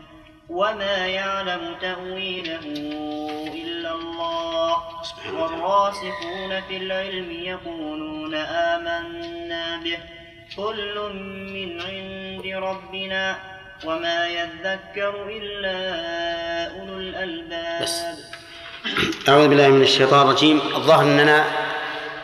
وما 0.51 1.07
يعلم 1.07 1.75
تأويله 1.81 2.59
إلا 3.53 3.91
الله. 3.91 4.77
والراسخون 5.33 6.61
في 6.67 6.77
العلم 6.77 7.31
يقولون 7.31 8.35
آمنا 8.35 9.77
به. 9.83 9.97
كل 10.57 11.11
من 11.53 11.81
عند 11.81 12.63
ربنا 12.63 13.37
وما 13.85 14.27
يذكر 14.27 15.27
إلا 15.29 15.77
أولو 16.79 16.97
الألباب. 16.97 17.83
بس. 17.83 18.03
أعوذ 19.29 19.47
بالله 19.47 19.67
من 19.67 19.81
الشيطان 19.81 20.27
الرجيم. 20.27 20.61
الظاهر 20.75 21.03
أننا 21.03 21.45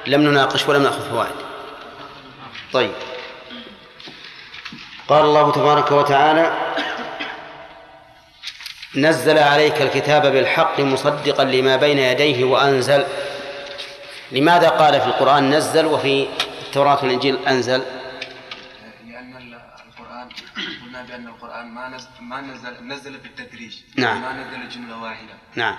لم 0.08 0.22
نناقش 0.22 0.70
ولم 0.70 0.84
نأخذ 0.84 1.10
فوائد. 1.10 1.36
طيب. 2.74 2.92
قال 5.08 5.26
الله 5.26 5.52
تبارك 5.52 5.92
وتعالى 5.92 6.52
نزل 8.98 9.38
عليك 9.38 9.82
الكتاب 9.82 10.22
بالحق 10.34 10.80
مصدقا 10.80 11.44
لما 11.44 11.76
بين 11.76 11.98
يديه 12.00 12.44
وأنزل. 12.44 13.04
لماذا 14.32 14.70
قال 14.70 15.02
في 15.02 15.08
القرآن 15.08 15.50
نزل 15.50 15.86
وفي 15.86 16.28
التوراة 16.68 17.00
والإنجيل 17.04 17.48
أنزل؟ 17.48 17.82
لأن 19.08 19.38
ال- 19.38 19.60
القرآن 19.88 20.28
قلنا 20.86 21.02
بأن 21.10 21.28
القرآن 21.28 21.68
ما 21.68 21.90
نزل 21.90 22.08
ما 22.22 22.42
نزل 22.42 22.88
نزل 22.88 23.18
بالتدريج 23.18 23.76
نعم. 23.96 24.22
ما 24.22 24.34
نزل 24.34 24.70
جملة 24.70 25.02
واحدة. 25.04 25.34
نعم. 25.56 25.76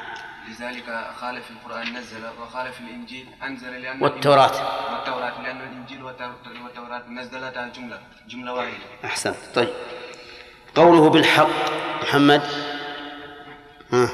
لذلك 0.48 0.88
قال 1.20 1.42
في 1.42 1.50
القرآن 1.50 1.96
نزل 1.96 2.22
وقال 2.40 2.72
في 2.72 2.80
الإنجيل 2.80 3.26
أنزل 3.42 3.82
لأن 3.82 4.02
والتوراة. 4.02 4.52
والتوراة 4.92 5.42
لأن 5.42 5.56
الإنجيل 5.60 5.98
والتو- 6.02 6.62
والتوراة 6.64 7.02
نزلتا 7.10 7.72
جملة 7.76 7.98
جملة 8.28 8.52
واحدة. 8.52 8.72
أحسنت. 9.04 9.36
طيب. 9.54 9.68
قوله 10.74 11.10
بالحق 11.10 11.48
محمد 12.02 12.42
ها 13.92 14.08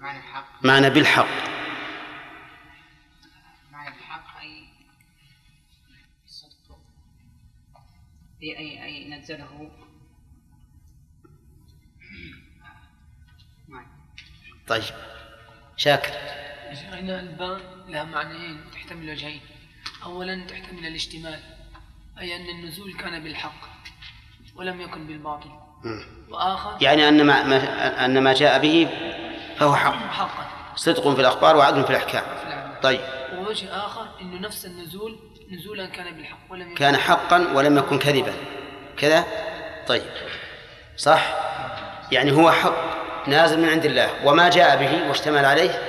معنى 0.00 0.18
الحق 0.18 0.64
معنى 0.64 0.90
بالحق 0.90 1.48
معنى 3.72 3.88
الحق 3.88 4.38
أي 4.40 4.68
الصدق 6.24 6.78
أي 8.42 8.58
أي 8.58 8.84
أي 8.84 9.10
نزله. 9.10 9.70
طيب 14.66 14.94
شاكر 15.76 16.12
إن 16.98 17.10
الباء 17.10 17.86
لها 17.88 18.04
معنيين 18.04 18.70
تحتمل 18.70 19.10
وجهين 19.10 19.40
أولا 20.02 20.46
تحتمل 20.46 20.86
الاشتمال 20.86 21.42
أي 22.18 22.36
أن 22.36 22.48
النزول 22.48 22.96
كان 22.96 23.22
بالحق 23.24 23.68
ولم 24.54 24.80
يكن 24.80 25.06
بالباطل. 25.06 25.67
وآخر؟ 26.30 26.76
يعني 26.80 27.08
أن 27.08 27.26
ما, 27.26 27.42
ما 27.42 28.04
أن 28.04 28.22
ما 28.22 28.32
جاء 28.34 28.58
به 28.58 28.88
فهو 29.58 29.74
حق. 29.74 30.12
حقا 30.12 30.46
صدق 30.76 31.14
في 31.14 31.20
الأخبار 31.20 31.56
وعدل 31.56 31.84
في 31.84 31.90
الأحكام. 31.90 32.22
طيب. 32.82 33.00
ووجه 33.38 33.76
آخر 33.76 34.06
أنه 34.20 34.40
نفس 34.40 34.66
النزول 34.66 35.18
نزولا 35.50 35.86
كان 35.86 36.14
بالحق 36.14 36.38
ولم 36.50 36.62
يكن 36.62 36.74
كان 36.74 36.96
حقا 36.96 37.52
ولم 37.54 37.78
يكن 37.78 37.98
كذبا. 37.98 38.32
كذا؟ 38.96 39.24
طيب. 39.86 40.02
صح؟ 40.96 41.34
يعني 42.12 42.32
هو 42.32 42.50
حق 42.50 42.74
نازل 43.26 43.60
من 43.60 43.68
عند 43.68 43.84
الله. 43.84 44.10
وما 44.24 44.48
جاء 44.48 44.76
به 44.76 45.08
واشتمل 45.08 45.44
عليه 45.44 45.82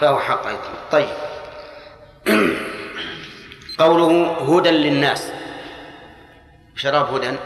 فهو 0.00 0.18
حق 0.18 0.46
أيضا. 0.46 0.74
طيب. 0.92 1.08
قوله 3.78 4.32
هدى 4.32 4.70
للناس. 4.70 5.32
شراب 6.76 7.14
هدى. 7.14 7.36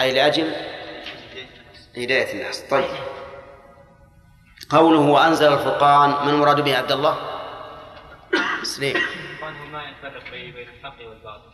أي 0.00 0.12
لأجل 0.12 0.52
هداية 1.96 2.32
الناس. 2.32 2.60
طيب. 2.70 2.90
قوله 4.70 5.00
وأنزل 5.00 5.52
الفرقان 5.52 6.26
من 6.26 6.34
المراد 6.34 6.60
به 6.60 6.76
عبد 6.76 6.92
الله؟ 6.92 7.16
سليم. 8.62 8.96
القرآن 8.96 9.56
هو 9.56 9.66
ما 9.66 9.82
يفرق 9.82 10.30
بين 10.30 10.68
الحق 10.68 11.08
والباطل 11.08 11.50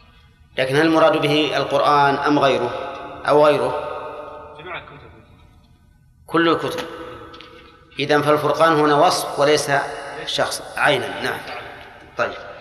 لكن 0.58 0.76
هل 0.76 0.86
المراد 0.86 1.16
به 1.16 1.56
القرآن 1.56 2.14
أم 2.14 2.38
غيره؟ 2.38 2.70
أو 3.28 3.46
غيره؟ 3.46 3.70
جميع 4.58 4.78
الكتب 4.78 5.10
كل 6.26 6.48
الكتب. 6.48 6.86
إذا 7.98 8.22
فالفرقان 8.22 8.72
هنا 8.72 8.94
وصف 8.94 9.38
وليس 9.38 9.70
شخص 10.26 10.62
عينا. 10.76 11.22
نعم. 11.22 11.40
طيب. 12.18 12.55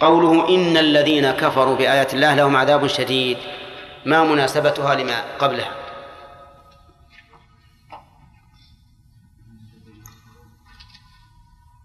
قوله 0.00 0.48
إن 0.48 0.76
الذين 0.76 1.30
كفروا 1.30 1.76
بآيات 1.76 2.14
الله 2.14 2.34
لهم 2.34 2.56
عذاب 2.56 2.86
شديد. 2.86 3.38
ما 4.06 4.24
مناسبتها 4.24 4.94
لما 4.94 5.36
قبلها؟ 5.38 5.74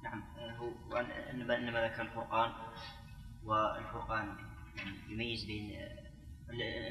نعم 0.04 0.24
هو 0.60 0.98
إنما 1.32 1.84
ذكر 1.88 2.02
الفرقان 2.02 2.52
والفرقان 3.46 4.36
يعني 4.78 4.92
يميز 5.10 5.46
بين 5.46 5.80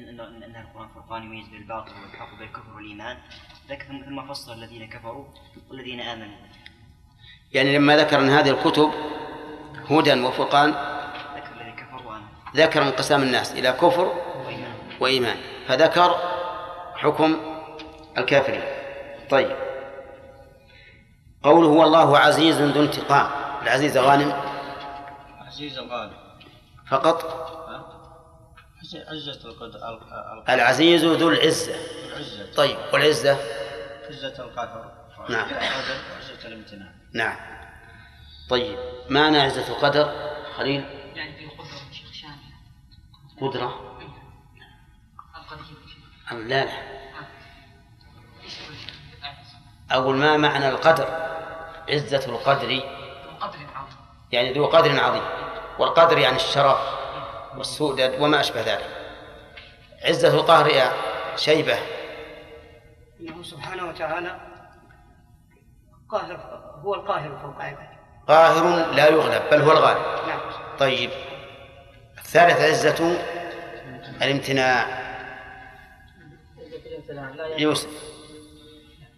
أن 0.09 0.55
القرآن 0.55 0.87
فرقان 0.95 1.23
يميز 1.23 1.47
بين 1.47 1.61
الباطل 1.61 1.91
والحق 1.91 2.33
وبين 2.33 2.47
الكفر 2.47 2.73
والإيمان. 2.75 3.17
ذكر 3.69 3.85
ثم- 3.85 4.03
ثم 4.05 4.27
فصل 4.27 4.53
الذين 4.53 4.89
كفروا 4.89 5.25
والذين 5.69 5.99
آمنوا. 5.99 6.37
يعني 7.53 7.77
لما 7.77 7.97
ذكر 7.97 8.19
أن 8.19 8.29
هذه 8.29 8.49
الكتب 8.49 8.91
هدى 9.89 10.21
وفرقان. 10.21 10.73
ذكر 12.55 12.81
انقسام 12.81 13.23
الناس 13.23 13.51
إلى 13.51 13.71
كفر 13.71 14.13
وإيمان. 14.99 15.37
فذكر 15.67 16.15
حكم 16.95 17.37
الكافرين. 18.17 18.63
طيب. 19.29 19.57
قوله 21.43 21.67
والله 21.67 22.17
عزيز 22.19 22.61
ذو 22.61 22.81
انتقام. 22.81 23.27
العزيز 23.61 23.97
غانم 23.97 24.33
عزيز 25.47 25.77
الغالب 25.77 26.13
فقط. 26.89 27.49
عزة 28.93 29.49
القدر 29.49 29.79
العزيز 30.49 31.05
ذو 31.05 31.29
العزة. 31.29 31.75
العزة. 32.07 32.55
طيب. 32.55 32.77
والعزة؟ 32.93 33.37
عزة 34.09 34.43
القهر 34.43 34.91
نعم. 35.29 35.47
وعزة 35.51 36.47
الامتنان 36.47 36.91
نعم. 37.13 37.35
طيب 38.49 38.77
معنى 39.09 39.39
عزة 39.39 39.67
القدر؟ 39.67 40.33
خليل؟ 40.57 40.85
يعني 41.15 41.33
في 41.37 41.43
القدرة 41.45 41.79
قدرة؟ 43.41 43.99
القديم 45.35 46.47
لا 46.47 46.65
لا. 46.65 46.93
أقول 49.91 50.15
ما 50.15 50.37
معنى 50.37 50.69
القدر؟ 50.69 51.07
عزة 51.89 52.25
القدر. 52.25 52.79
قدر 53.39 53.57
عظيم 53.75 53.97
يعني 54.31 54.53
ذو 54.53 54.65
قدر 54.65 54.99
عظيم. 54.99 55.23
والقدر 55.79 56.17
يعني 56.17 56.35
الشرف 56.35 56.79
والسؤدد 57.57 58.21
وما 58.21 58.39
أشبه 58.39 58.61
ذلك. 58.61 59.15
عزة 60.03 60.33
القهر 60.33 60.67
يا 60.67 60.93
شيبة. 61.35 61.77
إنه 63.19 63.43
سبحانه 63.43 63.89
وتعالى 63.89 64.53
قاهر 66.09 66.35
هو 66.83 66.95
القاهر 66.95 67.39
فوق 67.39 67.61
عباده. 67.61 67.92
قاهر 68.27 68.91
لا 68.91 69.07
يغلب 69.09 69.43
بل 69.51 69.61
هو 69.61 69.71
الغالب. 69.71 70.27
نعم. 70.27 70.39
طيب 70.79 71.09
الثالث 72.17 72.61
عزة 72.61 73.17
الامتناع. 74.21 75.03
يوسف. 77.57 77.89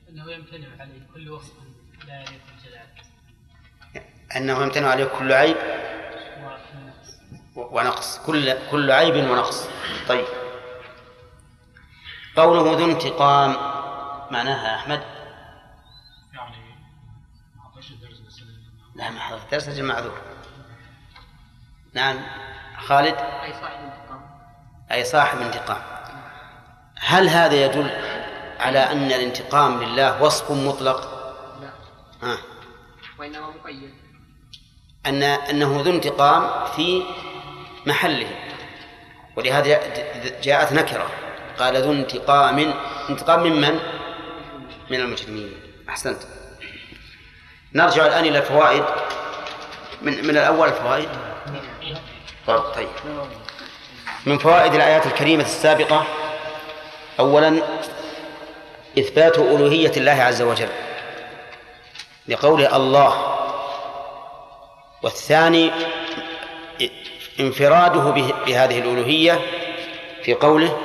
إنه 0.10 0.32
يمتنع 0.32 0.68
عليه 0.80 1.00
كل 1.14 1.30
وصف 1.30 1.54
لا 2.08 2.14
يليق 2.16 2.42
بالجلال. 2.48 2.88
أنه 4.36 4.64
يمتنع 4.64 4.90
عليه 4.90 5.06
كل 5.06 5.34
عيب 5.34 5.56
و- 7.56 7.78
ونقص. 7.80 8.20
كل 8.26 8.54
كل 8.72 8.92
عيب 8.92 9.16
ونقص. 9.16 9.68
طيب. 10.08 10.26
قوله 12.36 12.62
ذو 12.78 12.86
انتقام 12.92 13.52
معناها 14.32 14.76
أحمد 14.76 15.02
لا 18.96 19.10
ما 19.10 19.20
حضرت 19.20 19.52
درس 19.52 19.70
رجل 19.70 19.84
معذور 19.84 20.22
نعم. 21.94 22.20
خالد؟ 22.78 23.16
أي 23.16 23.54
صاحب 23.54 23.80
انتقام. 23.84 24.22
أي 24.92 25.04
صاحب 25.04 25.42
انتقام. 25.42 25.82
هل 27.00 27.30
هذا 27.30 27.66
يدل 27.66 27.90
على 28.60 28.80
أن 28.80 29.12
الانتقام 29.12 29.84
لله 29.84 30.24
وصف 30.24 30.52
مطلق؟ 30.52 31.02
لا. 31.62 31.70
آه. 32.32 32.38
وإنما 33.20 33.50
مقيد. 33.50 33.94
أن 35.06 35.24
أنه 35.24 35.82
ذو 35.82 35.92
انتقام 35.92 36.66
في 36.76 37.04
محله. 37.86 38.36
ولهذا 39.36 39.80
جاءت 40.42 40.74
نكرة. 40.74 41.10
قال 41.60 41.82
ذو 41.82 41.92
انتقام 41.92 42.74
انتقام 43.10 43.40
ممن؟ 43.40 43.80
من 44.90 45.00
المجرمين. 45.00 45.54
أحسنت. 45.90 46.24
نرجع 47.76 48.06
الآن 48.06 48.26
إلى 48.26 48.38
الفوائد 48.38 48.84
من 50.02 50.14
من 50.28 50.30
الأول 50.38 50.68
الفوائد 50.68 51.10
طيب 52.76 52.88
من 54.26 54.38
فوائد 54.38 54.74
الآيات 54.76 55.06
الكريمة 55.06 55.44
السابقة 55.44 56.06
أولا 57.20 57.62
إثبات 59.00 59.38
ألوهية 59.38 59.92
الله 59.98 60.12
عز 60.12 60.42
وجل 60.42 60.68
لقوله 62.28 62.76
الله 62.76 63.36
والثاني 65.04 65.72
انفراده 67.40 68.00
به- 68.12 68.34
بهذه 68.46 68.80
الألوهية 68.80 69.40
في 70.24 70.34
قوله 70.34 70.78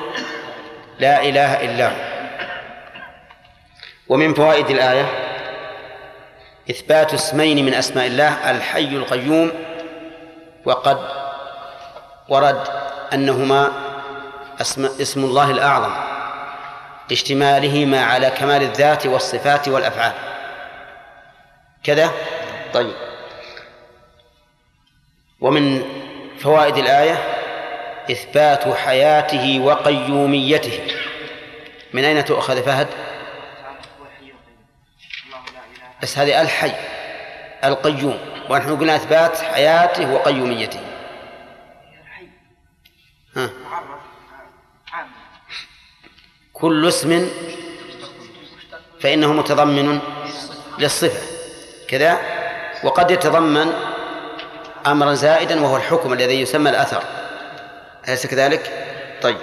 لا 0.98 1.22
إله 1.22 1.54
إلا 1.64 1.88
هو. 1.88 1.94
ومن 4.08 4.34
فوائد 4.34 4.70
الآية 4.70 5.29
إثبات 6.70 7.14
اسمين 7.14 7.64
من 7.66 7.74
أسماء 7.74 8.06
الله 8.06 8.50
الحي 8.50 8.88
القيوم 8.88 9.52
وقد 10.64 10.98
ورد 12.28 12.68
أنهما 13.12 13.72
اسم, 14.60 14.84
اسم 14.84 15.24
الله 15.24 15.50
الأعظم 15.50 15.92
لاشتمالهما 17.10 18.04
على 18.04 18.30
كمال 18.30 18.62
الذات 18.62 19.06
والصفات 19.06 19.68
والأفعال. 19.68 20.12
كذا؟ 21.84 22.10
طيب. 22.72 22.94
ومن 25.40 25.82
فوائد 26.38 26.76
الآية 26.76 27.18
إثبات 28.10 28.68
حياته 28.68 29.60
وقيوميته. 29.60 30.80
من 31.92 32.04
أين 32.04 32.24
تؤخذ 32.24 32.62
فهد؟ 32.62 32.86
بس 36.02 36.18
هذه 36.18 36.42
الحي 36.42 36.72
القيوم 37.64 38.18
ونحن 38.50 38.78
قلنا 38.78 38.96
إثبات 38.96 39.38
حياته 39.38 40.12
وقيوميته. 40.12 40.80
ها. 43.36 43.50
كل 46.52 46.88
اسم 46.88 47.30
فإنه 49.00 49.32
متضمن 49.32 50.00
للصفة. 50.78 51.20
كذا؟ 51.88 52.18
وقد 52.84 53.10
يتضمن 53.10 53.72
أمرا 54.86 55.14
زائدا 55.14 55.60
وهو 55.60 55.76
الحكم 55.76 56.12
الذي 56.12 56.40
يسمى 56.40 56.70
الأثر. 56.70 57.02
أليس 58.08 58.26
كذلك؟ 58.26 58.86
طيب. 59.22 59.38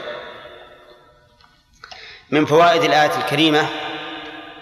من 2.32 2.46
فوائد 2.46 2.84
الآية 2.84 3.18
الكريمة 3.18 3.70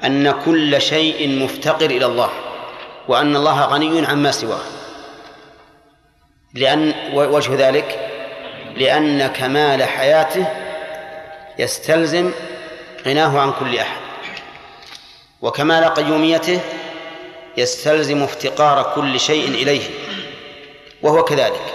أن 0.03 0.31
كل 0.45 0.81
شيء 0.81 1.43
مفتقر 1.43 1.85
إلى 1.85 2.05
الله 2.05 2.29
وأن 3.07 3.35
الله 3.35 3.65
غني 3.65 4.05
عما 4.05 4.31
سواه. 4.31 4.61
لأن 6.53 6.93
وجه 7.13 7.67
ذلك 7.67 8.09
لأن 8.77 9.27
كمال 9.27 9.83
حياته 9.83 10.45
يستلزم 11.59 12.31
غناه 13.05 13.39
عن 13.39 13.53
كل 13.59 13.77
أحد. 13.77 14.01
وكمال 15.41 15.85
قيوميته 15.85 16.59
يستلزم 17.57 18.23
افتقار 18.23 18.91
كل 18.95 19.19
شيء 19.19 19.47
إليه 19.47 19.83
وهو 21.01 21.23
كذلك. 21.23 21.73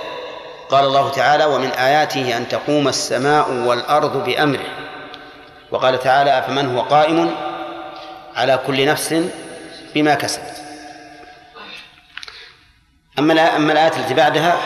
قال 0.70 0.84
الله 0.84 1.10
تعالى 1.10 1.44
ومن 1.44 1.70
آياته 1.70 2.36
أن 2.36 2.48
تقوم 2.48 2.88
السماء 2.88 3.50
والأرض 3.52 4.24
بأمره. 4.24 4.66
وقال 5.70 6.00
تعالى 6.00 6.38
أفمن 6.38 6.76
هو 6.76 6.80
قائم 6.80 7.30
على 8.40 8.58
كل 8.66 8.86
نفس 8.86 9.14
بما 9.94 10.14
كسبت. 10.14 10.62
أما 13.18 13.56
أما 13.56 13.72
الآية 13.72 13.96
التي 13.96 14.14
بعدها 14.14 14.56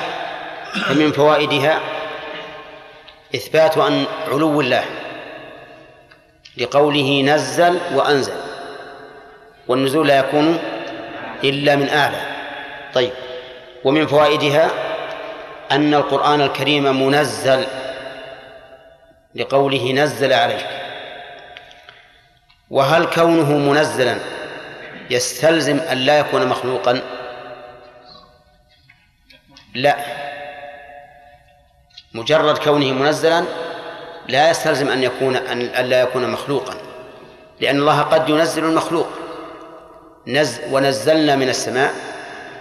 فمن 0.89 1.13
فوائدها 1.13 1.81
إثبات 3.35 3.79
أن 3.79 4.05
علو 4.29 4.61
الله 4.61 4.85
لقوله 6.57 7.23
نزل 7.23 7.79
وأنزل 7.95 8.37
والنزول 9.69 10.09
لا 10.09 10.19
يكون 10.19 10.59
إلا 11.45 11.77
من 11.77 11.89
أعلى. 11.89 12.21
طيب 12.95 13.13
ومن 13.85 14.07
فوائدها 14.07 14.71
أن 15.73 15.95
القرآن 15.95 16.41
الكريم 16.41 17.07
منزل 17.07 17.65
لقوله 19.35 19.93
نزل 19.93 20.33
عليك. 20.33 20.84
وهل 22.75 23.05
كونه 23.05 23.59
منزلا 23.59 24.17
يستلزم 25.11 25.79
أن 25.79 25.99
لا 25.99 26.19
يكون 26.19 26.47
مخلوقا؟ 26.47 27.03
لا. 29.75 29.97
مجرد 32.15 32.59
كونه 32.59 32.93
منزلا 32.93 33.45
لا 34.29 34.51
يستلزم 34.51 34.89
أن 34.89 35.03
يكون 35.03 35.37
أن 35.37 35.87
لا 35.87 36.01
يكون 36.01 36.31
مخلوقا 36.31 36.75
لأن 37.61 37.79
الله 37.79 38.03
قد 38.03 38.29
ينزل 38.29 38.65
المخلوق. 38.65 39.09
نز 40.27 40.61
ونزلنا 40.71 41.37
من 41.37 41.49
السماء 41.49 41.95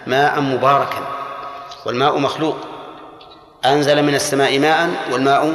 ماء 0.08 0.40
مباركا 0.40 1.08
والماء 1.86 2.18
مخلوق. 2.18 2.58
أنزل 3.66 4.04
من 4.04 4.16
السماء 4.16 4.60
ماء 4.60 4.90
والماء 5.12 5.54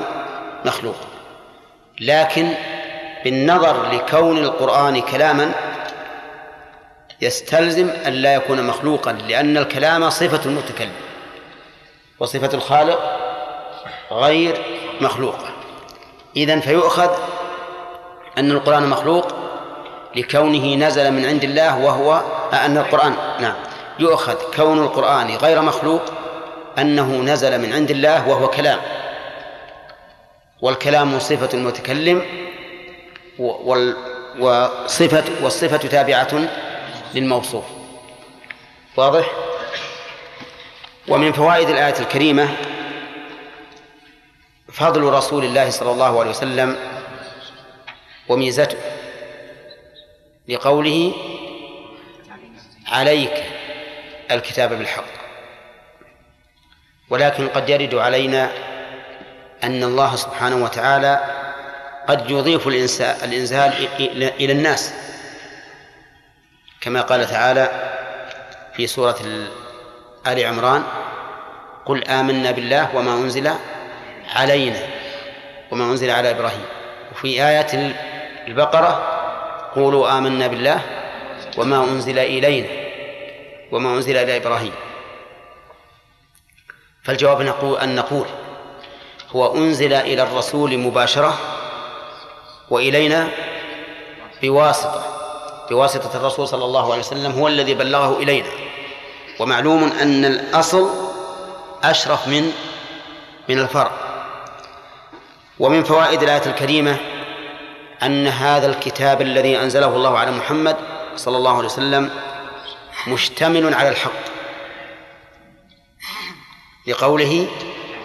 مخلوق. 0.65 0.97
لكن 2.01 2.55
بالنظر 3.29 3.93
لكون 3.93 4.39
القرآن 4.39 5.01
كلاما 5.01 5.53
يستلزم 7.21 7.91
أن 8.07 8.13
لا 8.13 8.35
يكون 8.35 8.67
مخلوقا 8.67 9.13
لأن 9.13 9.57
الكلام 9.57 10.11
صفة 10.11 10.41
المتكلم 10.47 10.93
وصفة 12.21 12.55
الخالق 12.55 13.19
غير 14.13 14.57
مخلوقة. 15.01 15.49
إذن 16.37 16.61
فيؤخذ 16.61 17.11
أن 18.39 18.51
القرآن 18.51 18.87
مخلوق 18.87 19.27
لكونه 20.17 20.75
نزل 20.75 21.11
من 21.11 21.25
عند 21.25 21.45
الله 21.45 21.79
وهو 21.79 22.23
أن 22.53 22.79
القرآن 22.79 23.15
نعم 23.41 23.57
يؤخذ 23.99 24.37
كون 24.57 24.79
القرآن 24.79 25.37
غير 25.37 25.63
مخلوق 25.63 26.03
أنه 26.79 27.17
نزل 27.23 27.61
من 27.61 27.73
عند 27.73 27.91
الله 27.91 28.29
وهو 28.29 28.49
كلام. 28.49 28.79
والكلام 30.63 31.19
صفة 31.19 31.49
المتكلم 31.55 32.48
وال 33.39 33.97
وصفة 34.39 35.25
والصفة 35.45 35.77
تابعة 35.77 36.49
للموصوف 37.15 37.65
واضح؟ 38.97 39.31
ومن 41.09 41.33
فوائد 41.33 41.69
الآية 41.69 41.99
الكريمة 42.01 42.49
فضل 44.73 45.03
رسول 45.03 45.45
الله 45.45 45.71
صلى 45.71 45.91
الله 45.91 46.21
عليه 46.21 46.31
وسلم 46.31 46.77
وميزته 48.29 48.79
لقوله 50.49 51.13
عليك 52.87 53.45
الكتاب 54.31 54.73
بالحق 54.79 55.05
ولكن 57.11 57.49
قد 57.49 57.69
يرد 57.69 57.95
علينا 57.95 58.51
أن 59.65 59.83
الله 59.83 60.17
سبحانه 60.17 60.65
وتعالى 60.65 61.38
قد 62.09 62.31
يضيف 62.31 62.69
الإنزال 63.25 63.73
إلى 64.41 64.53
الناس. 64.53 64.95
كما 66.81 67.01
قال 67.01 67.27
تعالى 67.27 67.95
في 68.75 68.87
سورة 68.87 69.19
آل 70.27 70.45
عمران 70.45 70.83
قل 71.87 72.05
آمنا 72.05 72.51
بالله 72.51 72.97
وما 72.97 73.15
أنزل 73.15 73.51
علينا 74.35 74.81
وما 75.71 75.85
أنزل 75.85 76.11
على 76.11 76.31
إبراهيم. 76.31 76.65
وفي 77.13 77.49
آية 77.49 77.97
البقرة 78.49 79.19
قولوا 79.75 80.19
آمنا 80.19 80.47
بالله 80.47 80.81
وما 81.57 81.85
أنزل 81.85 82.19
إلينا 82.19 82.69
وما 83.73 83.95
أنزل 83.95 84.17
إلى 84.17 84.37
إبراهيم. 84.37 84.73
فالجواب 87.03 87.43
نقول 87.43 87.79
أن 87.79 87.95
نقول 87.95 88.27
هو 89.31 89.57
أنزل 89.57 89.93
إلى 89.93 90.23
الرسول 90.23 90.79
مباشرة 90.79 91.39
وإلينا 92.71 93.29
بواسطة. 94.43 95.05
بواسطة 95.71 96.17
الرسول 96.17 96.49
صلى 96.49 96.65
الله 96.65 96.93
عليه 96.93 97.03
وسلم 97.03 97.33
هو 97.33 97.49
الذي 97.49 97.75
بلغه 97.75 98.19
إلينا. 98.19 98.49
ومعلوم 99.39 99.93
أن 100.03 100.25
الأصل 100.25 100.91
أشرف 101.85 102.29
من 102.29 102.53
من 103.49 103.59
الفرع. 103.59 103.91
ومن 105.59 105.85
فوائد 105.85 106.23
الآية 106.23 106.47
الكريمة 106.47 106.97
أن 108.03 108.27
هذا 108.27 108.67
الكتاب 108.67 109.23
الذي 109.23 109.59
أنزله 109.59 109.97
الله 109.97 110.19
على 110.19 110.31
محمد 110.31 110.77
صلى 111.17 111.37
الله 111.37 111.57
عليه 111.57 111.67
وسلم 111.67 112.11
مشتمل 113.09 113.75
على 113.75 113.89
الحق. 113.89 114.13
لقوله 116.87 117.47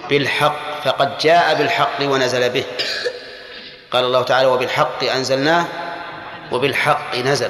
بالحق 0.10 0.82
فقد 0.84 1.18
جاء 1.18 1.56
بالحق 1.56 2.02
ونزل 2.02 2.50
به. 2.50 2.66
قال 3.94 4.06
الله 4.06 4.24
تعالى 4.24 4.48
وبالحق 4.48 5.04
أنزلناه 5.04 5.66
وبالحق 6.52 7.16
نزل. 7.16 7.50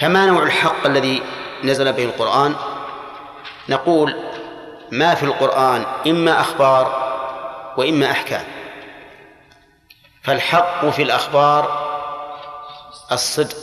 فما 0.00 0.26
نوع 0.26 0.42
الحق 0.42 0.86
الذي 0.86 1.22
نزل 1.64 1.92
به 1.92 2.04
القرآن؟ 2.04 2.54
نقول 3.68 4.16
ما 4.92 5.14
في 5.14 5.22
القرآن 5.22 5.86
إما 6.06 6.40
أخبار 6.40 7.16
وإما 7.76 8.10
أحكام. 8.10 8.44
فالحق 10.22 10.86
في 10.88 11.02
الأخبار 11.02 11.86
الصدق 13.12 13.56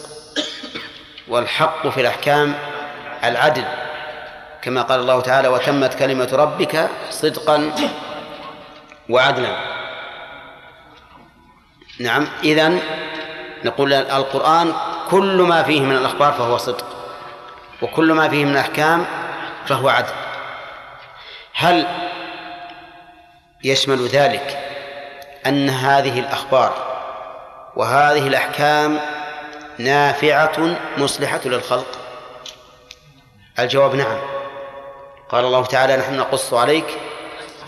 والحق 1.28 1.88
في 1.88 2.02
الأحكام 2.02 2.56
العدل. 3.24 3.66
كما 4.62 4.82
قال 4.82 5.00
الله 5.00 5.22
تعالى 5.22 5.48
وتمت 5.48 5.94
كلمة 5.94 6.30
ربك 6.34 6.90
صدقا 7.10 7.72
وعدلا. 9.10 9.83
نعم 12.00 12.28
إذن 12.44 12.80
نقول 13.66 13.94
القرآن 13.94 14.74
كل 15.10 15.42
ما 15.42 15.64
فيه 15.64 15.82
من 15.82 15.96
الأخبار 15.96 16.34
فهو 16.34 16.58
صدق 16.58 16.86
وكل 17.82 18.14
ما 18.14 18.30
فيه 18.30 18.46
من 18.46 18.52
الأحكام 18.52 19.06
فهو 19.66 19.90
عدل. 19.90 20.14
هل 21.54 21.88
يشمل 23.64 24.08
ذلك 24.08 24.60
أن 25.46 25.70
هذه 25.70 26.20
الأخبار 26.20 26.94
وهذه 27.76 28.28
الأحكام 28.28 29.00
نافعة 29.78 30.78
مصلحة 30.98 31.42
للخلق؟ 31.46 32.00
الجواب 33.60 33.96
نعم. 33.96 34.18
قال 35.30 35.46
الله 35.46 35.66
تعالى 35.66 35.98
نحن 35.98 36.18
نقص 36.18 36.54
عليك 36.54 36.86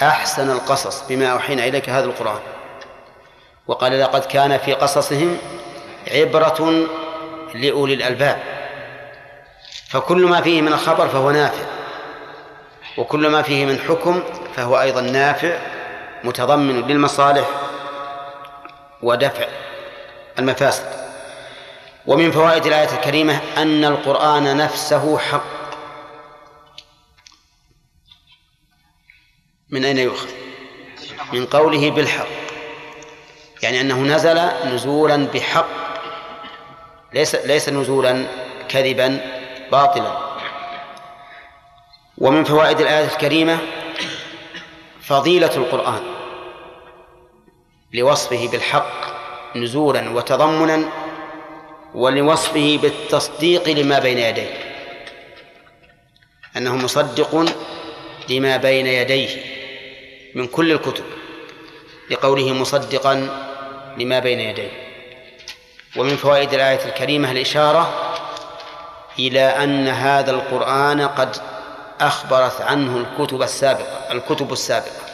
أحسن 0.01 0.51
القصص 0.51 1.07
بما 1.09 1.31
أوحينا 1.31 1.65
إليك 1.67 1.89
هذا 1.89 2.05
القرآن. 2.05 2.54
وقال 3.67 3.99
لقد 3.99 4.25
كان 4.25 4.57
في 4.57 4.73
قصصهم 4.73 5.37
عبرة 6.11 6.87
لأولي 7.55 7.93
الألباب. 7.93 8.43
فكل 9.89 10.25
ما 10.25 10.41
فيه 10.41 10.61
من 10.61 10.73
الخبر 10.73 11.07
فهو 11.07 11.31
نافع 11.31 11.63
وكل 12.97 13.27
ما 13.27 13.41
فيه 13.41 13.65
من 13.65 13.79
حكم 13.79 14.23
فهو 14.55 14.81
أيضا 14.81 15.01
نافع 15.01 15.59
متضمن 16.23 16.87
للمصالح 16.87 17.49
ودفع 19.01 19.47
المفاسد. 20.39 20.85
ومن 22.05 22.31
فوائد 22.31 22.65
الآية 22.65 22.93
الكريمة 22.93 23.41
أن 23.57 23.85
القرآن 23.85 24.57
نفسه 24.57 25.17
حق. 25.17 25.55
من 29.69 29.85
أين 29.85 29.97
يؤخذ؟ 29.97 30.29
من 31.33 31.45
قوله 31.45 31.91
بالحق. 31.91 32.44
يعني 33.63 33.81
أنه 33.81 34.01
نزل 34.01 34.41
نزولا 34.73 35.27
بحق 35.33 35.67
ليس 37.13 37.35
ليس 37.35 37.69
نزولا 37.69 38.25
كذبا 38.69 39.19
باطلا. 39.71 40.17
ومن 42.17 42.43
فوائد 42.43 42.81
الآية 42.81 43.05
الكريمة 43.05 43.57
فضيلة 45.01 45.55
القرآن 45.57 46.03
لوصفه 47.93 48.47
بالحق 48.47 49.15
نزولا 49.55 50.09
وتضمنا 50.09 50.89
ولوصفه 51.93 52.79
بالتصديق 52.81 53.69
لما 53.69 53.99
بين 53.99 54.17
يديه 54.17 54.57
أنه 56.57 56.75
مصدق 56.75 57.45
لما 58.29 58.57
بين 58.57 58.87
يديه 58.87 59.29
من 60.35 60.47
كل 60.47 60.71
الكتب. 60.71 61.05
لقوله 62.11 62.53
مصدقا 62.53 63.13
لما 63.97 64.19
بين 64.19 64.39
يديه. 64.39 64.71
ومن 65.97 66.17
فوائد 66.17 66.53
الآية 66.53 66.85
الكريمة 66.85 67.31
الإشارة 67.31 68.13
إلى 69.19 69.41
أن 69.41 69.87
هذا 69.87 70.31
القرآن 70.31 71.01
قد 71.01 71.37
أخبرت 72.01 72.61
عنه 72.61 72.97
الكتب 72.97 73.41
السابقة 73.41 74.11
الكتب 74.11 74.53
السابقة. 74.53 75.05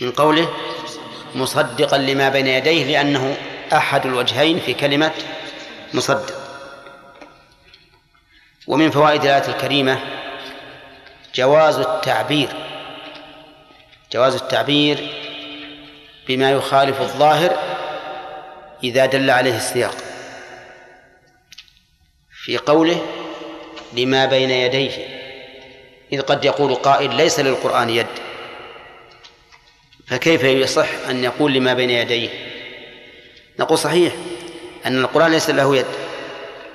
من 0.00 0.12
قوله 0.12 0.52
مصدقا 1.34 1.98
لما 1.98 2.28
بين 2.28 2.46
يديه 2.46 2.84
لأنه 2.84 3.36
أحد 3.72 4.06
الوجهين 4.06 4.60
في 4.60 4.74
كلمة 4.74 5.12
مصدق. 5.94 6.34
ومن 8.66 8.90
فوائد 8.90 9.24
الآية 9.24 9.48
الكريمة 9.48 10.00
جواز 11.34 11.78
التعبير. 11.78 12.65
جواز 14.12 14.34
التعبير 14.34 15.08
بما 16.28 16.50
يخالف 16.50 17.00
الظاهر 17.00 17.76
إذا 18.84 19.06
دل 19.06 19.30
عليه 19.30 19.56
السياق. 19.56 19.96
في 22.44 22.58
قوله 22.58 23.06
لما 23.92 24.26
بين 24.26 24.50
يديه 24.50 24.90
إذ 26.12 26.20
قد 26.20 26.44
يقول 26.44 26.74
قائل 26.74 27.14
ليس 27.14 27.40
للقرآن 27.40 27.90
يد. 27.90 28.06
فكيف 30.06 30.42
يصح 30.44 30.88
أن 31.10 31.24
يقول 31.24 31.52
لما 31.52 31.74
بين 31.74 31.90
يديه؟ 31.90 32.28
نقول 33.58 33.78
صحيح 33.78 34.12
أن 34.86 34.98
القرآن 34.98 35.30
ليس 35.30 35.50
له 35.50 35.76
يد 35.76 35.86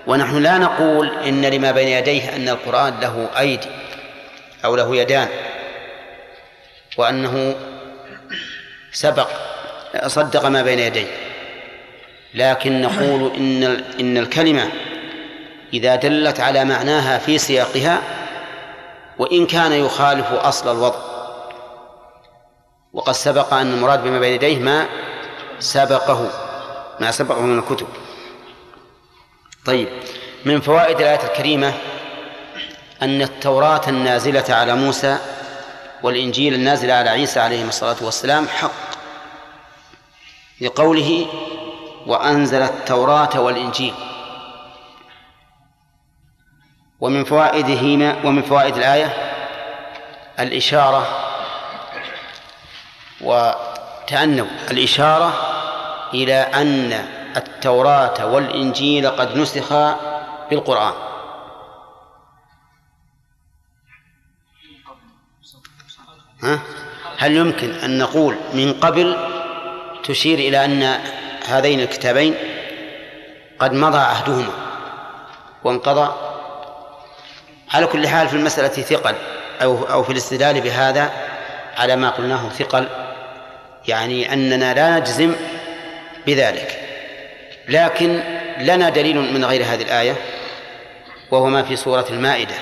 ونحن 0.08 0.38
لا 0.38 0.58
نقول 0.58 1.10
إن 1.10 1.46
لما 1.46 1.72
بين 1.72 1.88
يديه 1.88 2.36
أن 2.36 2.50
القرآن 2.50 3.00
له 3.00 3.30
أيدي 3.40 3.68
أو 4.66 4.76
له 4.76 4.96
يدان. 4.96 5.28
وأنه 6.98 7.56
سبق 8.92 9.28
صدق 10.08 10.46
ما 10.46 10.62
بين 10.62 10.80
يديه. 10.80 11.08
لكن 12.34 12.82
نقول 12.82 13.36
إن 13.36 13.64
إن 14.00 14.18
الكلمة 14.18 14.72
إذا 15.74 15.96
دلت 15.96 16.40
على 16.40 16.66
معناها 16.66 17.18
في 17.18 17.38
سياقها 17.38 18.02
وإن 19.18 19.46
كان 19.46 19.72
يخالف 19.72 20.32
أصل 20.32 20.72
الوضع. 20.72 21.00
وقد 22.94 23.14
سبق 23.14 23.54
أن 23.54 23.74
المراد 23.74 24.04
بما 24.04 24.20
بين 24.20 24.34
يديه 24.34 24.60
ما 24.60 24.86
سبقه 25.60 26.30
ما 27.00 27.12
سبقه 27.12 27.42
من 27.42 27.60
الكتب. 27.60 27.88
طيب 29.66 29.88
من 30.46 30.62
فوائد 30.62 31.02
الآية 31.02 31.24
الكريمة 31.24 31.74
أن 33.02 33.22
التوراة 33.22 33.82
النازلة 33.88 34.46
على 34.50 34.76
موسى 34.76 35.18
والإنجيل 36.04 36.54
النازل 36.54 36.92
على 36.92 37.10
عيسى 37.10 37.40
عليه 37.40 37.64
الصلاة 37.66 37.96
والسلام 38.02 38.48
حق 38.48 38.72
لقوله 40.62 41.28
وأنزل 42.08 42.62
التوراة 42.62 43.40
والإنجيل. 43.40 43.94
ومن 47.00 47.24
فوائدهما 47.24 48.16
ومن 48.24 48.42
فوائد 48.42 48.78
الآية 48.78 49.14
الإشارة 50.40 51.08
وتأنوا 53.22 54.48
الإشارة 54.72 55.34
إلى 56.14 56.36
أن 56.36 57.06
التوراة 57.38 58.26
والإنجيل 58.26 59.10
قد 59.10 59.38
نسخا 59.38 60.00
بالقرآن. 60.50 61.11
ها؟ 66.44 66.60
هل 67.18 67.36
يمكن 67.36 67.72
أن 67.72 67.98
نقول 67.98 68.36
من 68.54 68.74
قبل 68.74 69.18
تشير 70.04 70.40
إلى 70.40 70.66
أن 70.66 71.00
هذين 71.48 71.80
الكتابين 71.80 72.36
قد 73.60 73.74
مضى 73.74 73.98
عهدهما 73.98 74.54
وانقضى؟ 75.64 76.12
على 77.74 77.86
كل 77.86 78.08
حال 78.08 78.28
في 78.28 78.36
المسألة 78.36 78.68
ثقل 78.68 79.16
أو 79.62 79.84
أو 79.84 80.04
في 80.04 80.12
الاستدلال 80.12 80.62
بهذا 80.62 81.12
على 81.78 81.96
ما 81.96 82.10
قلناه 82.10 82.50
ثقل 82.50 82.88
يعني 83.88 84.34
أننا 84.34 84.74
لا 84.74 85.00
نجزم 85.00 85.36
بذلك. 86.28 86.80
لكن 87.68 88.20
لنا 88.60 88.90
دليل 88.90 89.34
من 89.34 89.46
غير 89.46 89.64
هذه 89.64 89.82
الآية 89.82 90.16
وهو 91.32 91.46
ما 91.46 91.64
في 91.64 91.76
سورة 91.76 92.06
المائدة. 92.10 92.56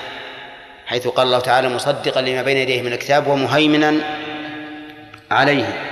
حيث 0.90 1.08
قال 1.08 1.26
الله 1.26 1.40
تعالى 1.40 1.68
مصدقا 1.68 2.20
لما 2.20 2.42
بين 2.42 2.56
يديه 2.56 2.82
من 2.82 2.92
الكتاب 2.92 3.26
ومهيمنا 3.26 4.18
عليه. 5.30 5.90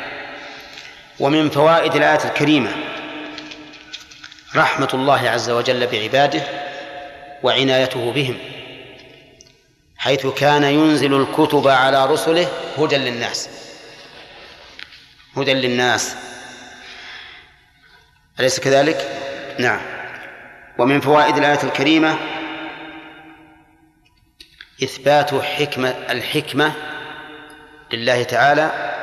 ومن 1.21 1.51
فوائد 1.51 1.97
الآية 1.97 2.25
الكريمة 2.25 2.71
رحمة 4.57 4.89
الله 4.95 5.31
عز 5.31 5.51
وجل 5.51 5.87
بعباده 5.87 6.43
وعنايته 7.43 8.13
بهم 8.13 8.39
حيث 9.97 10.27
كان 10.27 10.65
ينزل 10.65 11.21
الكتب 11.21 11.69
على 11.69 12.07
رسله 12.07 12.49
هدى 12.79 12.97
للناس. 12.97 13.49
هدى 15.37 15.55
للناس. 15.55 16.17
أليس 18.41 18.61
كذلك؟ 18.61 19.09
نعم. 19.59 19.81
ومن 20.79 21.01
فوائد 21.01 21.37
الآية 21.37 21.63
الكريمة 21.63 22.19
إثبات 24.83 25.35
حكمة 25.35 25.89
الحكمة 26.11 26.73
لله 27.93 28.23
تعالى 28.23 28.95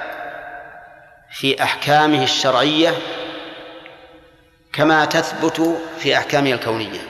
في 1.31 1.63
أحكامه 1.63 2.23
الشرعية 2.23 2.93
كما 4.73 5.05
تثبت 5.05 5.79
في 5.99 6.17
أحكامه 6.17 6.51
الكونية. 6.51 7.01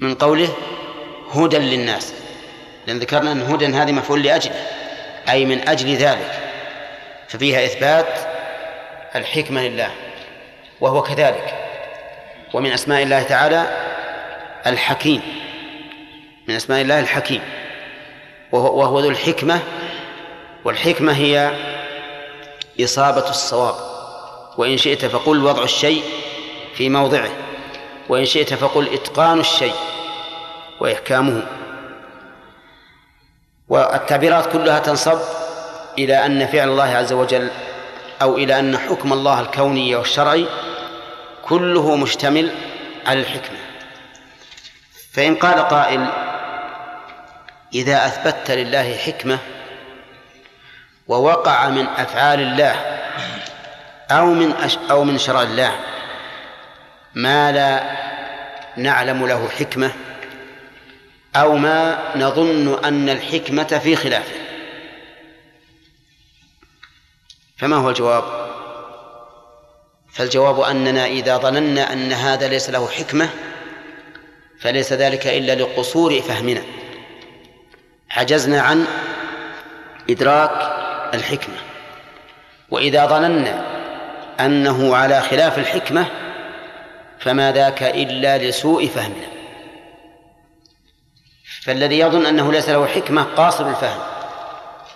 من 0.00 0.14
قوله 0.14 0.56
هدى 1.34 1.58
للناس 1.58 2.14
لأن 2.86 2.98
ذكرنا 2.98 3.32
أن 3.32 3.42
هدى 3.42 3.66
هذه 3.66 3.92
مفعول 3.92 4.22
لأجله 4.22 4.66
أي 5.28 5.44
من 5.44 5.68
أجل 5.68 5.94
ذلك 5.94 6.40
ففيها 7.28 7.64
إثبات 7.64 8.06
الحكمة 9.14 9.60
لله 9.60 9.90
وهو 10.80 11.02
كذلك 11.02 11.54
ومن 12.54 12.72
أسماء 12.72 13.02
الله 13.02 13.22
تعالى 13.22 13.89
الحكيم 14.66 15.22
من 16.48 16.54
أسماء 16.54 16.82
الله 16.82 17.00
الحكيم 17.00 17.40
وهو, 18.52 19.00
ذو 19.00 19.10
الحكمة 19.10 19.60
والحكمة 20.64 21.12
هي 21.12 21.52
إصابة 22.80 23.30
الصواب 23.30 23.74
وإن 24.58 24.76
شئت 24.76 25.04
فقل 25.04 25.44
وضع 25.44 25.62
الشيء 25.62 26.02
في 26.74 26.88
موضعه 26.88 27.30
وإن 28.08 28.24
شئت 28.24 28.54
فقل 28.54 28.88
إتقان 28.94 29.40
الشيء 29.40 29.74
وإحكامه. 30.80 31.42
والتعبيرات 33.68 34.52
كلها 34.52 34.78
تنصب 34.78 35.18
إلى 35.98 36.26
أن 36.26 36.46
فعل 36.46 36.68
الله 36.68 36.96
عز 36.96 37.12
وجل 37.12 37.48
أو 38.22 38.36
إلى 38.36 38.58
أن 38.58 38.78
حكم 38.78 39.12
الله 39.12 39.40
الكوني 39.40 39.96
والشرعي 39.96 40.46
كله 41.42 41.96
مشتمل 41.96 42.50
على 43.06 43.20
الحكمة. 43.20 43.59
فإن 45.12 45.34
قال 45.34 45.68
قائل 45.68 46.06
إذا 47.74 48.06
أثبتت 48.06 48.50
لله 48.50 48.96
حكمة 48.96 49.38
ووقع 51.08 51.68
من 51.68 51.86
أفعال 51.86 52.40
الله 52.40 52.72
أو 54.10 54.26
من 54.26 54.52
أش 54.52 54.78
أو 54.90 55.04
من 55.04 55.18
شرع 55.18 55.42
الله 55.42 55.80
ما 57.14 57.52
لا 57.52 57.82
نعلم 58.76 59.26
له 59.26 59.48
حكمة 59.48 59.92
أو 61.36 61.56
ما 61.56 61.98
نظن 62.16 62.84
أن 62.84 63.08
الحكمة 63.08 63.80
في 63.82 63.96
خلافه 63.96 64.40
فما 67.56 67.76
هو 67.76 67.90
الجواب؟ 67.90 68.24
فالجواب 70.12 70.60
أننا 70.60 71.06
إذا 71.06 71.36
ظننا 71.36 71.92
أن 71.92 72.12
هذا 72.12 72.48
ليس 72.48 72.70
له 72.70 72.88
حكمة 72.88 73.30
فليس 74.60 74.92
ذلك 74.92 75.26
إلا 75.26 75.54
لقصور 75.54 76.20
فهمنا. 76.20 76.62
عجزنا 78.10 78.60
عن 78.60 78.86
إدراك 80.10 80.50
الحكمة. 81.14 81.56
وإذا 82.70 83.06
ظننا 83.06 83.64
أنه 84.40 84.96
على 84.96 85.20
خلاف 85.20 85.58
الحكمة 85.58 86.06
فما 87.18 87.52
ذاك 87.52 87.82
إلا 87.82 88.38
لسوء 88.38 88.86
فهمنا. 88.86 89.26
فالذي 91.62 91.98
يظن 91.98 92.26
أنه 92.26 92.52
ليس 92.52 92.68
له 92.68 92.86
حكمة 92.86 93.22
قاصر 93.22 93.68
الفهم 93.68 94.00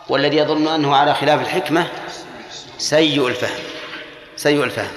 والذي 0.08 0.36
يظن 0.36 0.68
أنه 0.68 0.96
على 0.96 1.14
خلاف 1.14 1.40
الحكمة 1.40 1.86
سيء 2.78 3.28
الفهم. 3.28 3.64
سيء 4.36 4.64
الفهم. 4.64 4.92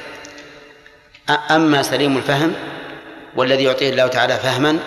أما 1.51 1.81
سليم 1.81 2.17
الفهم 2.17 2.53
والذي 3.37 3.63
يعطيه 3.63 3.89
الله 3.89 4.07
تعالى 4.07 4.37
فهما 4.37 4.79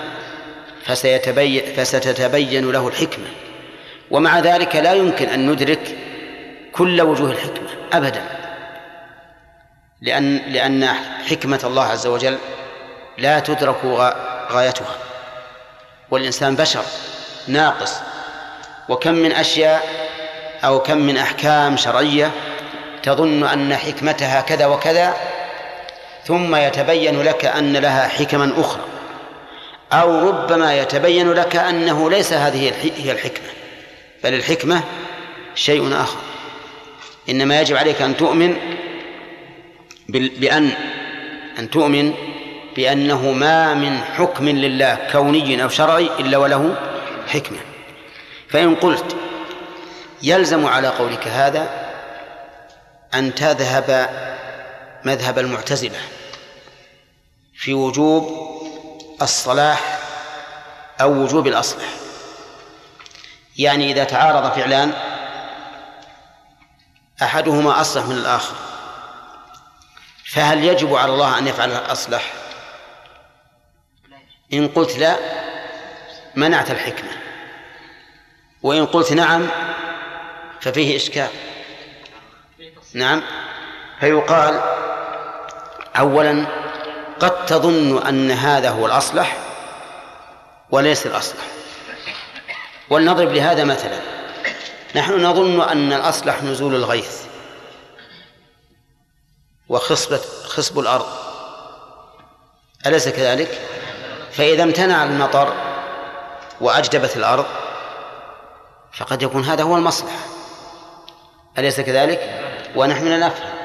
فسيتبين 0.85 1.63
فستتبين 1.77 2.73
له 2.73 2.89
الحكمة. 2.89 3.27
ومع 4.11 4.39
ذلك 4.39 4.77
لا 4.77 4.93
يمكن 4.93 5.29
أن 5.29 5.51
ندرك 5.51 5.97
كل 6.73 7.01
وجوه 7.01 7.31
الحكمة 7.31 7.69
أبدا. 7.93 8.23
لأن 10.03 10.37
لأن 10.37 10.89
حكمة 11.31 11.61
الله 11.65 11.85
عز 11.85 12.07
وجل 12.07 12.39
لا 13.19 13.41
تدرك 13.41 13.85
غايتها. 14.51 14.97
والإنسان 16.11 16.57
بشر 16.57 16.85
ناقص. 17.49 17.93
وكم 18.89 19.15
من 19.15 19.33
أشياء 19.33 19.83
أو 20.65 20.81
كم 20.81 20.99
من 20.99 21.17
أحكام 21.17 21.77
شرعية 21.77 22.31
تظن 23.03 23.45
أن 23.45 23.77
حكمتها 23.77 24.41
كذا 24.41 24.67
وكذا 24.67 25.15
ثم 26.25 26.57
يتبين 26.57 27.23
لك 27.23 27.45
أن 27.45 27.77
لها 27.77 28.09
حكما 28.09 28.53
أخرى 28.57 28.83
أو 29.93 30.29
ربما 30.29 30.79
يتبين 30.79 31.33
لك 31.33 31.57
أنه 31.57 32.11
ليس 32.11 32.33
هذه 32.33 32.73
هي 32.97 33.13
الحكمة 33.13 33.49
بل 34.25 34.35
الحكمة 34.35 34.83
شيء 35.55 35.95
آخر. 35.95 36.19
إنما 37.29 37.61
يجب 37.61 37.77
عليك 37.77 38.03
أن 38.03 38.17
تؤمن 38.17 38.57
بأن 40.09 40.71
أن 41.59 41.71
تؤمن 41.71 42.15
بأنه 42.77 43.33
ما 43.33 43.75
من 43.75 43.99
حكم 43.99 44.49
لله 44.49 44.99
كوني 45.13 45.63
أو 45.63 45.69
شرعي 45.69 46.11
إلا 46.19 46.39
وله 46.39 46.75
حكمة. 47.29 47.59
فإن 48.49 48.75
قلت 48.75 49.17
يلزم 50.23 50.67
على 50.67 50.89
قولك 50.89 51.29
هذا 51.29 51.91
أن 53.15 53.35
تذهب 53.35 54.09
مذهب 55.05 55.39
المعتزلة. 55.39 56.01
في 57.55 57.75
وجوب 57.75 58.51
الصلاح 59.23 59.99
أو 61.01 61.13
وجوب 61.13 61.47
الأصلح. 61.47 61.89
يعني 63.59 63.93
إذا 63.93 64.05
تعارض 64.05 64.53
فعلان 64.53 64.93
أحدهما 67.23 67.81
أصلح 67.81 68.05
من 68.05 68.17
الآخر. 68.17 68.55
فهل 70.33 70.65
يجب 70.65 70.95
على 70.95 71.13
الله 71.13 71.39
أن 71.39 71.47
يفعل 71.47 71.71
الأصلح؟ 71.71 72.33
إن 74.53 74.69
قلت 74.69 74.99
لا 74.99 75.17
منعت 76.35 76.71
الحكمة. 76.71 77.11
وإن 78.63 78.87
قلت 78.87 79.13
نعم 79.13 79.49
ففيه 80.61 80.97
إشكال. 80.97 81.29
نعم 82.95 83.23
فيقال 84.01 84.61
أولا 85.97 86.47
قد 87.21 87.47
تظن 87.47 88.07
أن 88.07 88.31
هذا 88.31 88.71
هو 88.71 88.87
الأصلح 88.87 89.37
وليس 90.71 91.07
الأصلح. 91.07 91.45
ولنضرب 92.91 93.33
لهذا 93.33 93.65
مثلا. 93.65 94.01
نحن 94.97 95.25
نظن 95.25 95.61
أن 95.61 95.93
الأصلح 95.93 96.43
نزول 96.43 96.75
الغيث 96.75 97.23
وخصبة 99.69 100.21
خصب 100.45 100.79
الأرض. 100.79 101.07
أليس 102.87 103.09
كذلك؟ 103.09 103.61
فإذا 104.33 104.63
امتنع 104.63 105.05
المطر 105.05 105.55
وأجدبت 106.61 107.17
الأرض 107.17 107.47
فقد 108.93 109.23
يكون 109.23 109.45
هذا 109.45 109.63
هو 109.63 109.77
المصلحة 109.77 110.19
أليس 111.59 111.81
كذلك؟ 111.81 112.41
ونحن 112.77 113.07
لا 113.09 113.19
نفهم. 113.27 113.60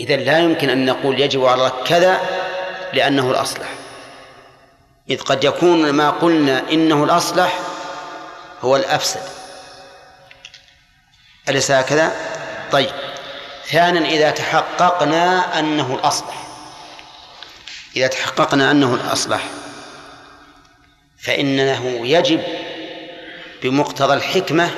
إذا 0.00 0.16
لا 0.16 0.38
يمكن 0.38 0.70
أن 0.70 0.86
نقول 0.86 1.20
يجب 1.20 1.44
على 1.44 1.54
الله 1.54 1.84
كذا 1.84 2.20
لأنه 2.92 3.30
الأصلح. 3.30 3.68
إذ 5.10 5.20
قد 5.20 5.44
يكون 5.44 5.90
ما 5.90 6.10
قلنا 6.10 6.62
إنه 6.72 7.04
الأصلح 7.04 7.58
هو 8.62 8.76
الأفسد. 8.76 9.22
أليس 11.48 11.70
هكذا؟ 11.70 12.12
طيب. 12.72 12.90
ثانيا 13.66 14.10
إذا 14.10 14.30
تحققنا 14.30 15.58
أنه 15.58 15.94
الأصلح. 15.94 16.46
إذا 17.96 18.06
تحققنا 18.06 18.70
أنه 18.70 18.94
الأصلح 18.94 19.42
فإنه 21.18 22.06
يجب 22.06 22.42
بمقتضى 23.62 24.14
الحكمة 24.14 24.70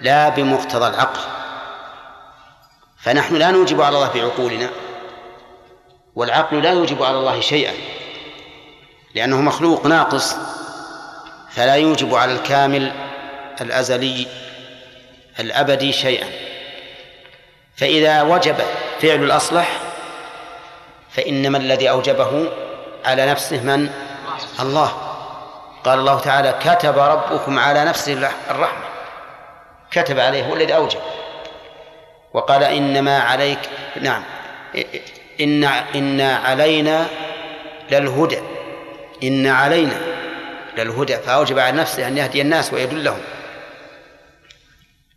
لا 0.00 0.28
بمقتضى 0.28 0.86
العقل. 0.86 1.35
فنحن 3.06 3.36
لا 3.36 3.50
نوجب 3.50 3.82
على 3.82 3.96
الله 3.96 4.10
بعقولنا 4.14 4.70
والعقل 6.16 6.62
لا 6.62 6.72
يوجب 6.72 7.02
على 7.02 7.16
الله 7.16 7.40
شيئا 7.40 7.72
لأنه 9.14 9.40
مخلوق 9.40 9.86
ناقص 9.86 10.36
فلا 11.50 11.74
يوجب 11.74 12.14
على 12.14 12.32
الكامل 12.32 12.92
الأزلي 13.60 14.26
الأبدي 15.40 15.92
شيئا. 15.92 16.26
فإذا 17.76 18.22
وجب 18.22 18.56
فعل 19.00 19.24
الأصلح 19.24 19.68
فإنما 21.10 21.58
الذي 21.58 21.90
أوجبه 21.90 22.48
على 23.04 23.26
نفسه 23.26 23.60
من؟ 23.62 23.90
الله. 24.60 24.92
قال 25.84 25.98
الله 25.98 26.20
تعالى 26.20 26.54
كتب 26.64 26.98
ربكم 26.98 27.58
على 27.58 27.84
نفسه 27.84 28.30
الرحمة. 28.50 28.84
كتب 29.90 30.20
عليه 30.20 30.46
هو 30.46 30.54
الذي 30.54 30.74
أوجب. 30.76 31.00
وقال 32.36 32.62
إنما 32.62 33.18
عليك 33.18 33.58
نعم 34.00 34.22
إن 35.40 35.64
إن 35.64 36.20
علينا 36.20 37.06
للهدى 37.90 38.38
إن 39.22 39.46
علينا 39.46 40.00
للهدى 40.78 41.16
فأوجب 41.16 41.58
على 41.58 41.76
نفسه 41.76 42.08
أن 42.08 42.18
يهدي 42.18 42.40
الناس 42.40 42.72
ويدلهم. 42.72 43.20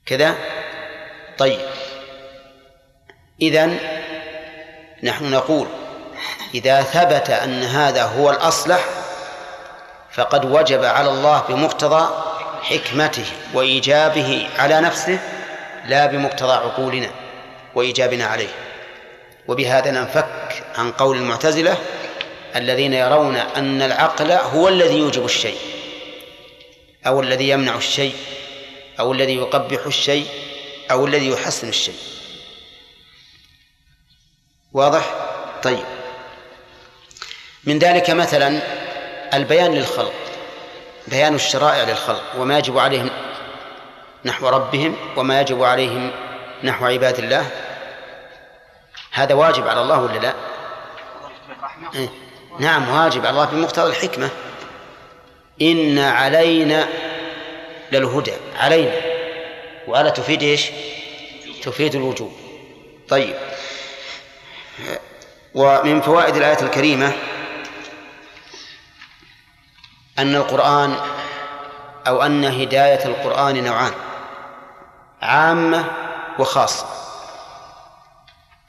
كذا؟ 0.05 0.35
طيب. 1.37 1.59
إذن 3.41 3.77
نحن 5.03 5.31
نقول 5.31 5.67
إذا 6.53 6.81
ثبت 6.81 7.29
أن 7.29 7.63
هذا 7.63 8.03
هو 8.03 8.29
الأصلح 8.29 8.85
فقد 10.11 10.45
وجب 10.45 10.83
على 10.83 11.09
الله 11.09 11.43
بمقتضى 11.49 12.09
حكمته 12.63 13.25
وإيجابه 13.53 14.49
على 14.57 14.81
نفسه 14.81 15.19
لا 15.89 16.05
بمقتضى 16.05 16.51
عقولنا 16.51 17.11
وإيجابنا 17.75 18.25
عليه. 18.25 18.49
وبهذا 19.47 19.91
ننفك 19.91 20.63
عن 20.75 20.91
قول 20.91 21.17
المعتزلة 21.17 21.77
الذين 22.55 22.93
يرون 22.93 23.35
أن 23.35 23.81
العقل 23.81 24.31
هو 24.31 24.67
الذي 24.67 24.97
يوجب 24.97 25.25
الشيء 25.25 25.57
أو 27.07 27.21
الذي 27.21 27.49
يمنع 27.49 27.75
الشيء 27.75 28.15
أو 28.99 29.13
الذي 29.13 29.35
يقبح 29.35 29.85
الشيء 29.85 30.27
أو 30.91 31.05
الذي 31.05 31.29
يحسن 31.29 31.69
الشيء. 31.69 31.99
واضح؟ 34.73 35.13
طيب. 35.63 35.85
من 37.63 37.79
ذلك 37.79 38.09
مثلا 38.09 38.61
البيان 39.33 39.73
للخلق 39.73 40.13
بيان 41.07 41.35
الشرائع 41.35 41.83
للخلق 41.83 42.23
وما 42.37 42.57
يجب 42.57 42.77
عليهم 42.77 43.09
نحو 44.25 44.49
ربهم 44.49 44.95
وما 45.15 45.41
يجب 45.41 45.63
عليهم 45.63 46.11
نحو 46.63 46.85
عباد 46.85 47.19
الله 47.19 47.49
هذا 49.11 49.33
واجب 49.33 49.67
على 49.67 49.81
الله 49.81 50.01
ولا 50.01 50.19
لا؟ 50.19 50.33
إيه؟ 51.95 52.09
نعم 52.59 52.89
واجب 52.89 53.25
على 53.25 53.29
الله 53.29 53.45
بمقتضى 53.45 53.89
الحكمة 53.89 54.29
إن 55.61 55.99
علينا 55.99 56.87
للهدى 57.91 58.33
علينا 58.59 58.91
وعلى 59.87 60.11
تفيد 60.11 60.43
إيش؟ 60.43 60.69
تفيد 61.63 61.95
الوجوب 61.95 62.31
طيب 63.09 63.35
ومن 65.55 66.01
فوائد 66.01 66.35
الآية 66.35 66.61
الكريمة 66.61 67.13
أن 70.19 70.35
القرآن 70.35 70.95
أو 72.07 72.21
أن 72.23 72.45
هداية 72.45 73.05
القرآن 73.05 73.63
نوعان 73.63 73.91
عامة 75.21 75.85
وخاصة. 76.39 76.85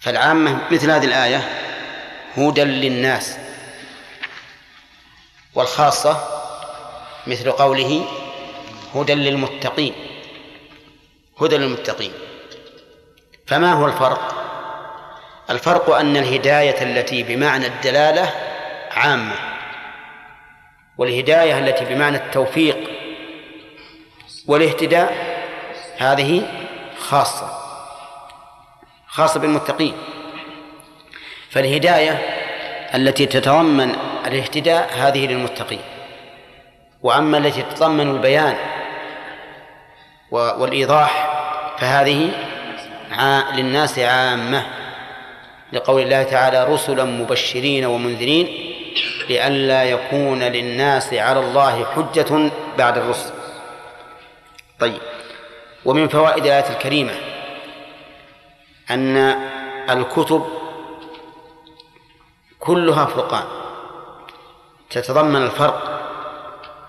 فالعامة 0.01 0.59
مثل 0.70 0.90
هذه 0.90 1.05
الآية 1.05 1.48
هدى 2.36 2.64
للناس 2.64 3.39
والخاصة 5.55 6.16
مثل 7.27 7.51
قوله 7.51 8.05
هدى 8.94 9.14
للمتقين 9.14 9.94
هدى 11.40 11.56
للمتقين. 11.56 12.12
فما 13.47 13.72
هو 13.72 13.86
الفرق؟ 13.86 14.36
الفرق 15.51 15.90
أن 15.90 16.16
الهداية 16.16 16.82
التي 16.82 17.22
بمعنى 17.22 17.66
الدلالة 17.66 18.35
عامة 18.90 19.35
والهداية 20.98 21.59
التي 21.59 21.85
بمعنى 21.85 22.16
التوفيق 22.16 22.90
والاهتداء 24.47 25.30
هذه 26.01 26.43
خاصة 26.98 27.51
خاصة 29.09 29.40
بالمتقين. 29.40 29.94
فالهداية 31.51 32.12
التي 32.94 33.27
تتضمن 33.27 33.94
الاهتداء 34.27 34.90
هذه 34.97 35.27
للمتقين. 35.27 35.81
وأما 37.02 37.39
التي 37.39 37.62
تتضمن 37.62 38.10
البيان 38.10 38.56
والإيضاح 40.31 41.31
فهذه 41.78 42.31
للناس 43.55 43.98
عامة. 43.98 44.66
لقول 45.72 46.02
الله 46.02 46.22
تعالى 46.22 46.64
رسلا 46.64 47.05
مبشرين 47.05 47.85
ومنذرين 47.85 48.47
لئلا 49.28 49.85
يكون 49.85 50.43
للناس 50.43 51.14
على 51.14 51.40
الله 51.40 51.85
حجة 51.85 52.51
بعد 52.78 52.98
الرسل. 52.98 53.31
طيب. 54.78 55.10
ومن 55.85 56.09
فوائد 56.09 56.47
الآية 56.47 56.70
الكريمة 56.70 57.12
أن 58.90 59.16
الكتب 59.90 60.47
كلها 62.59 63.05
فرقان. 63.05 63.44
تتضمن 64.90 65.43
الفرق 65.43 66.01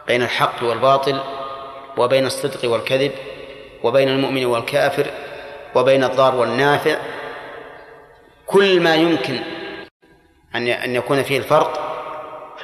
بين 0.08 0.24
الحق 0.24 0.64
والباطل 0.64 1.22
وبين 1.98 2.26
الصدق 2.26 2.70
والكذب 2.70 3.12
وبين 3.84 4.10
المؤمن 4.10 4.46
والكافر 4.46 5.06
وبين 5.76 6.04
الضار 6.04 6.36
والنافع. 6.36 6.98
كل 8.46 8.80
ما 8.82 8.96
يمكن 8.96 9.40
أن 10.56 10.68
أن 10.68 10.96
يكون 10.96 11.24
فيه 11.24 11.38
الفرق 11.38 11.88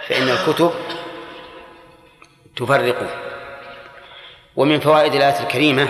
فإن 0.08 0.30
الكتب 0.30 0.72
تفرقه 2.56 3.08
ومن 4.56 4.80
فوائد 4.80 5.16
الآية 5.16 5.40
الكريمة 5.40 5.88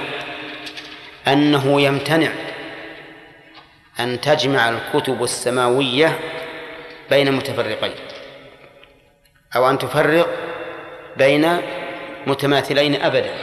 أنه 1.28 1.82
يمتنع 1.82 2.32
أن 4.00 4.22
تجمع 4.22 4.70
الكتب 4.70 5.24
السماوية 5.24 6.20
بين 7.10 7.32
متفرقين 7.32 7.94
أو 9.56 9.70
أن 9.70 9.78
تفرق 9.78 10.28
بين 11.18 11.62
متماثلين 12.28 13.02
أبدا. 13.02 13.34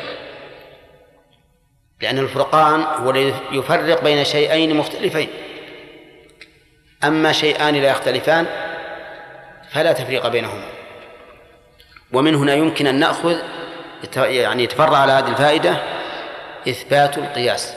لأن 2.01 2.19
الفرقان 2.19 2.81
هو 2.81 3.11
الذي 3.11 3.35
يفرق 3.53 4.05
بين 4.05 4.25
شيئين 4.25 4.77
مختلفين. 4.77 5.29
أما 7.05 7.33
شيئان 7.33 7.75
لا 7.75 7.91
يختلفان 7.91 8.47
فلا 9.71 9.93
تفريق 9.93 10.29
بينهما. 10.29 10.69
ومن 12.13 12.35
هنا 12.35 12.55
يمكن 12.55 12.87
أن 12.87 12.95
نأخذ 12.95 13.37
يعني 14.17 14.65
يتفرع 14.65 14.97
على 14.99 15.13
هذه 15.13 15.29
الفائدة 15.29 15.94
إثبات 16.69 17.19
القياس. 17.19 17.75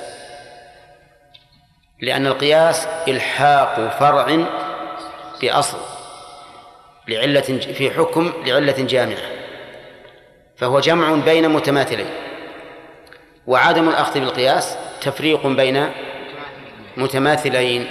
لأن 2.01 2.27
القياس 2.27 2.87
إلحاق 3.07 3.97
فرع 3.99 4.45
بأصل 5.41 5.77
لعلة 7.07 7.41
في 7.77 7.91
حكم 7.91 8.33
لعلة 8.45 8.85
جامعة 8.85 9.31
فهو 10.57 10.79
جمع 10.79 11.15
بين 11.25 11.49
متماثلين. 11.49 12.09
وعدم 13.47 13.89
الأخذ 13.89 14.19
بالقياس 14.19 14.77
تفريق 15.01 15.47
بين 15.47 15.91
متماثلين 16.97 17.87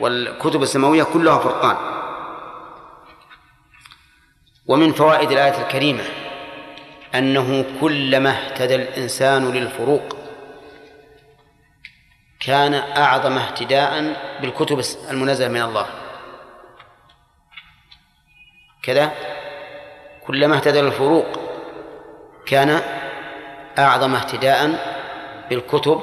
والكتب 0.00 0.62
السماوية 0.62 1.02
كلها 1.02 1.38
فرقان. 1.38 1.76
ومن 4.66 4.92
فوائد 4.92 5.32
الآية 5.32 5.62
الكريمة 5.62 6.04
أنه 7.14 7.64
كلما 7.80 8.30
اهتدى 8.30 8.74
الإنسان 8.74 9.52
للفروق 9.52 10.21
كان 12.46 12.74
أعظم 12.74 13.38
اهتداء 13.38 14.16
بالكتب 14.40 14.82
المنزلة 15.10 15.48
من 15.48 15.62
الله. 15.62 15.86
كذا 18.82 19.12
كلما 20.26 20.56
اهتدى 20.56 20.80
للفروق 20.80 21.26
كان 22.46 22.82
أعظم 23.78 24.14
اهتداء 24.14 24.70
بالكتب 25.50 26.02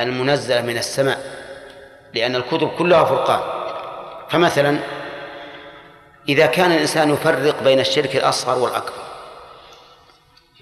المنزلة 0.00 0.60
من 0.60 0.76
السماء 0.76 1.18
لأن 2.14 2.36
الكتب 2.36 2.70
كلها 2.78 3.04
فرقان. 3.04 3.40
فمثلا 4.28 4.78
إذا 6.28 6.46
كان 6.46 6.72
الإنسان 6.72 7.10
يفرق 7.10 7.62
بين 7.62 7.80
الشرك 7.80 8.16
الأصغر 8.16 8.58
والأكبر 8.58 9.02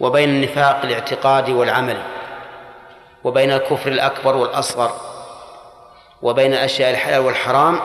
وبين 0.00 0.28
النفاق 0.28 0.84
الاعتقادي 0.84 1.52
والعملي 1.52 2.15
وبين 3.26 3.52
الكفر 3.52 3.90
الأكبر 3.90 4.36
والأصغر 4.36 5.00
وبين 6.22 6.52
الأشياء 6.52 6.90
الحلال 6.90 7.18
والحرام 7.18 7.80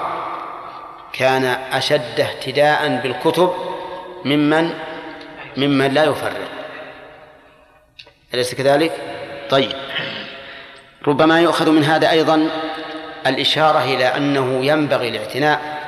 كان 1.13 1.45
أشد 1.72 2.19
اهتداء 2.19 3.01
بالكتب 3.03 3.53
ممن 4.26 4.73
ممن 5.57 5.93
لا 5.93 6.03
يفرق. 6.03 6.49
أليس 8.34 8.55
كذلك؟ 8.55 8.91
طيب. 9.49 9.72
ربما 11.07 11.41
يؤخذ 11.41 11.69
من 11.72 11.84
هذا 11.84 12.11
أيضا 12.11 12.49
الإشارة 13.27 13.84
إلى 13.84 14.05
أنه 14.05 14.65
ينبغي 14.65 15.09
الاعتناء 15.09 15.81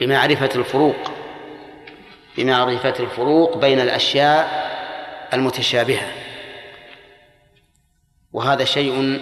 بمعرفة 0.00 0.50
الفروق 0.54 1.10
بمعرفة 2.36 2.94
الفروق 3.00 3.56
بين 3.56 3.80
الأشياء 3.80 4.70
المتشابهة. 5.32 6.21
وهذا 8.32 8.64
شيء 8.64 9.20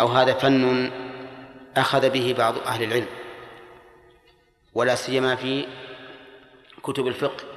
أو 0.00 0.06
هذا 0.06 0.34
فن 0.34 0.90
أخذ 1.76 2.10
به 2.10 2.34
بعض 2.38 2.58
أهل 2.58 2.82
العلم 2.82 3.06
ولا 4.74 4.94
سيما 4.94 5.34
في 5.34 5.66
كتب 6.82 7.06
الفقه 7.06 7.49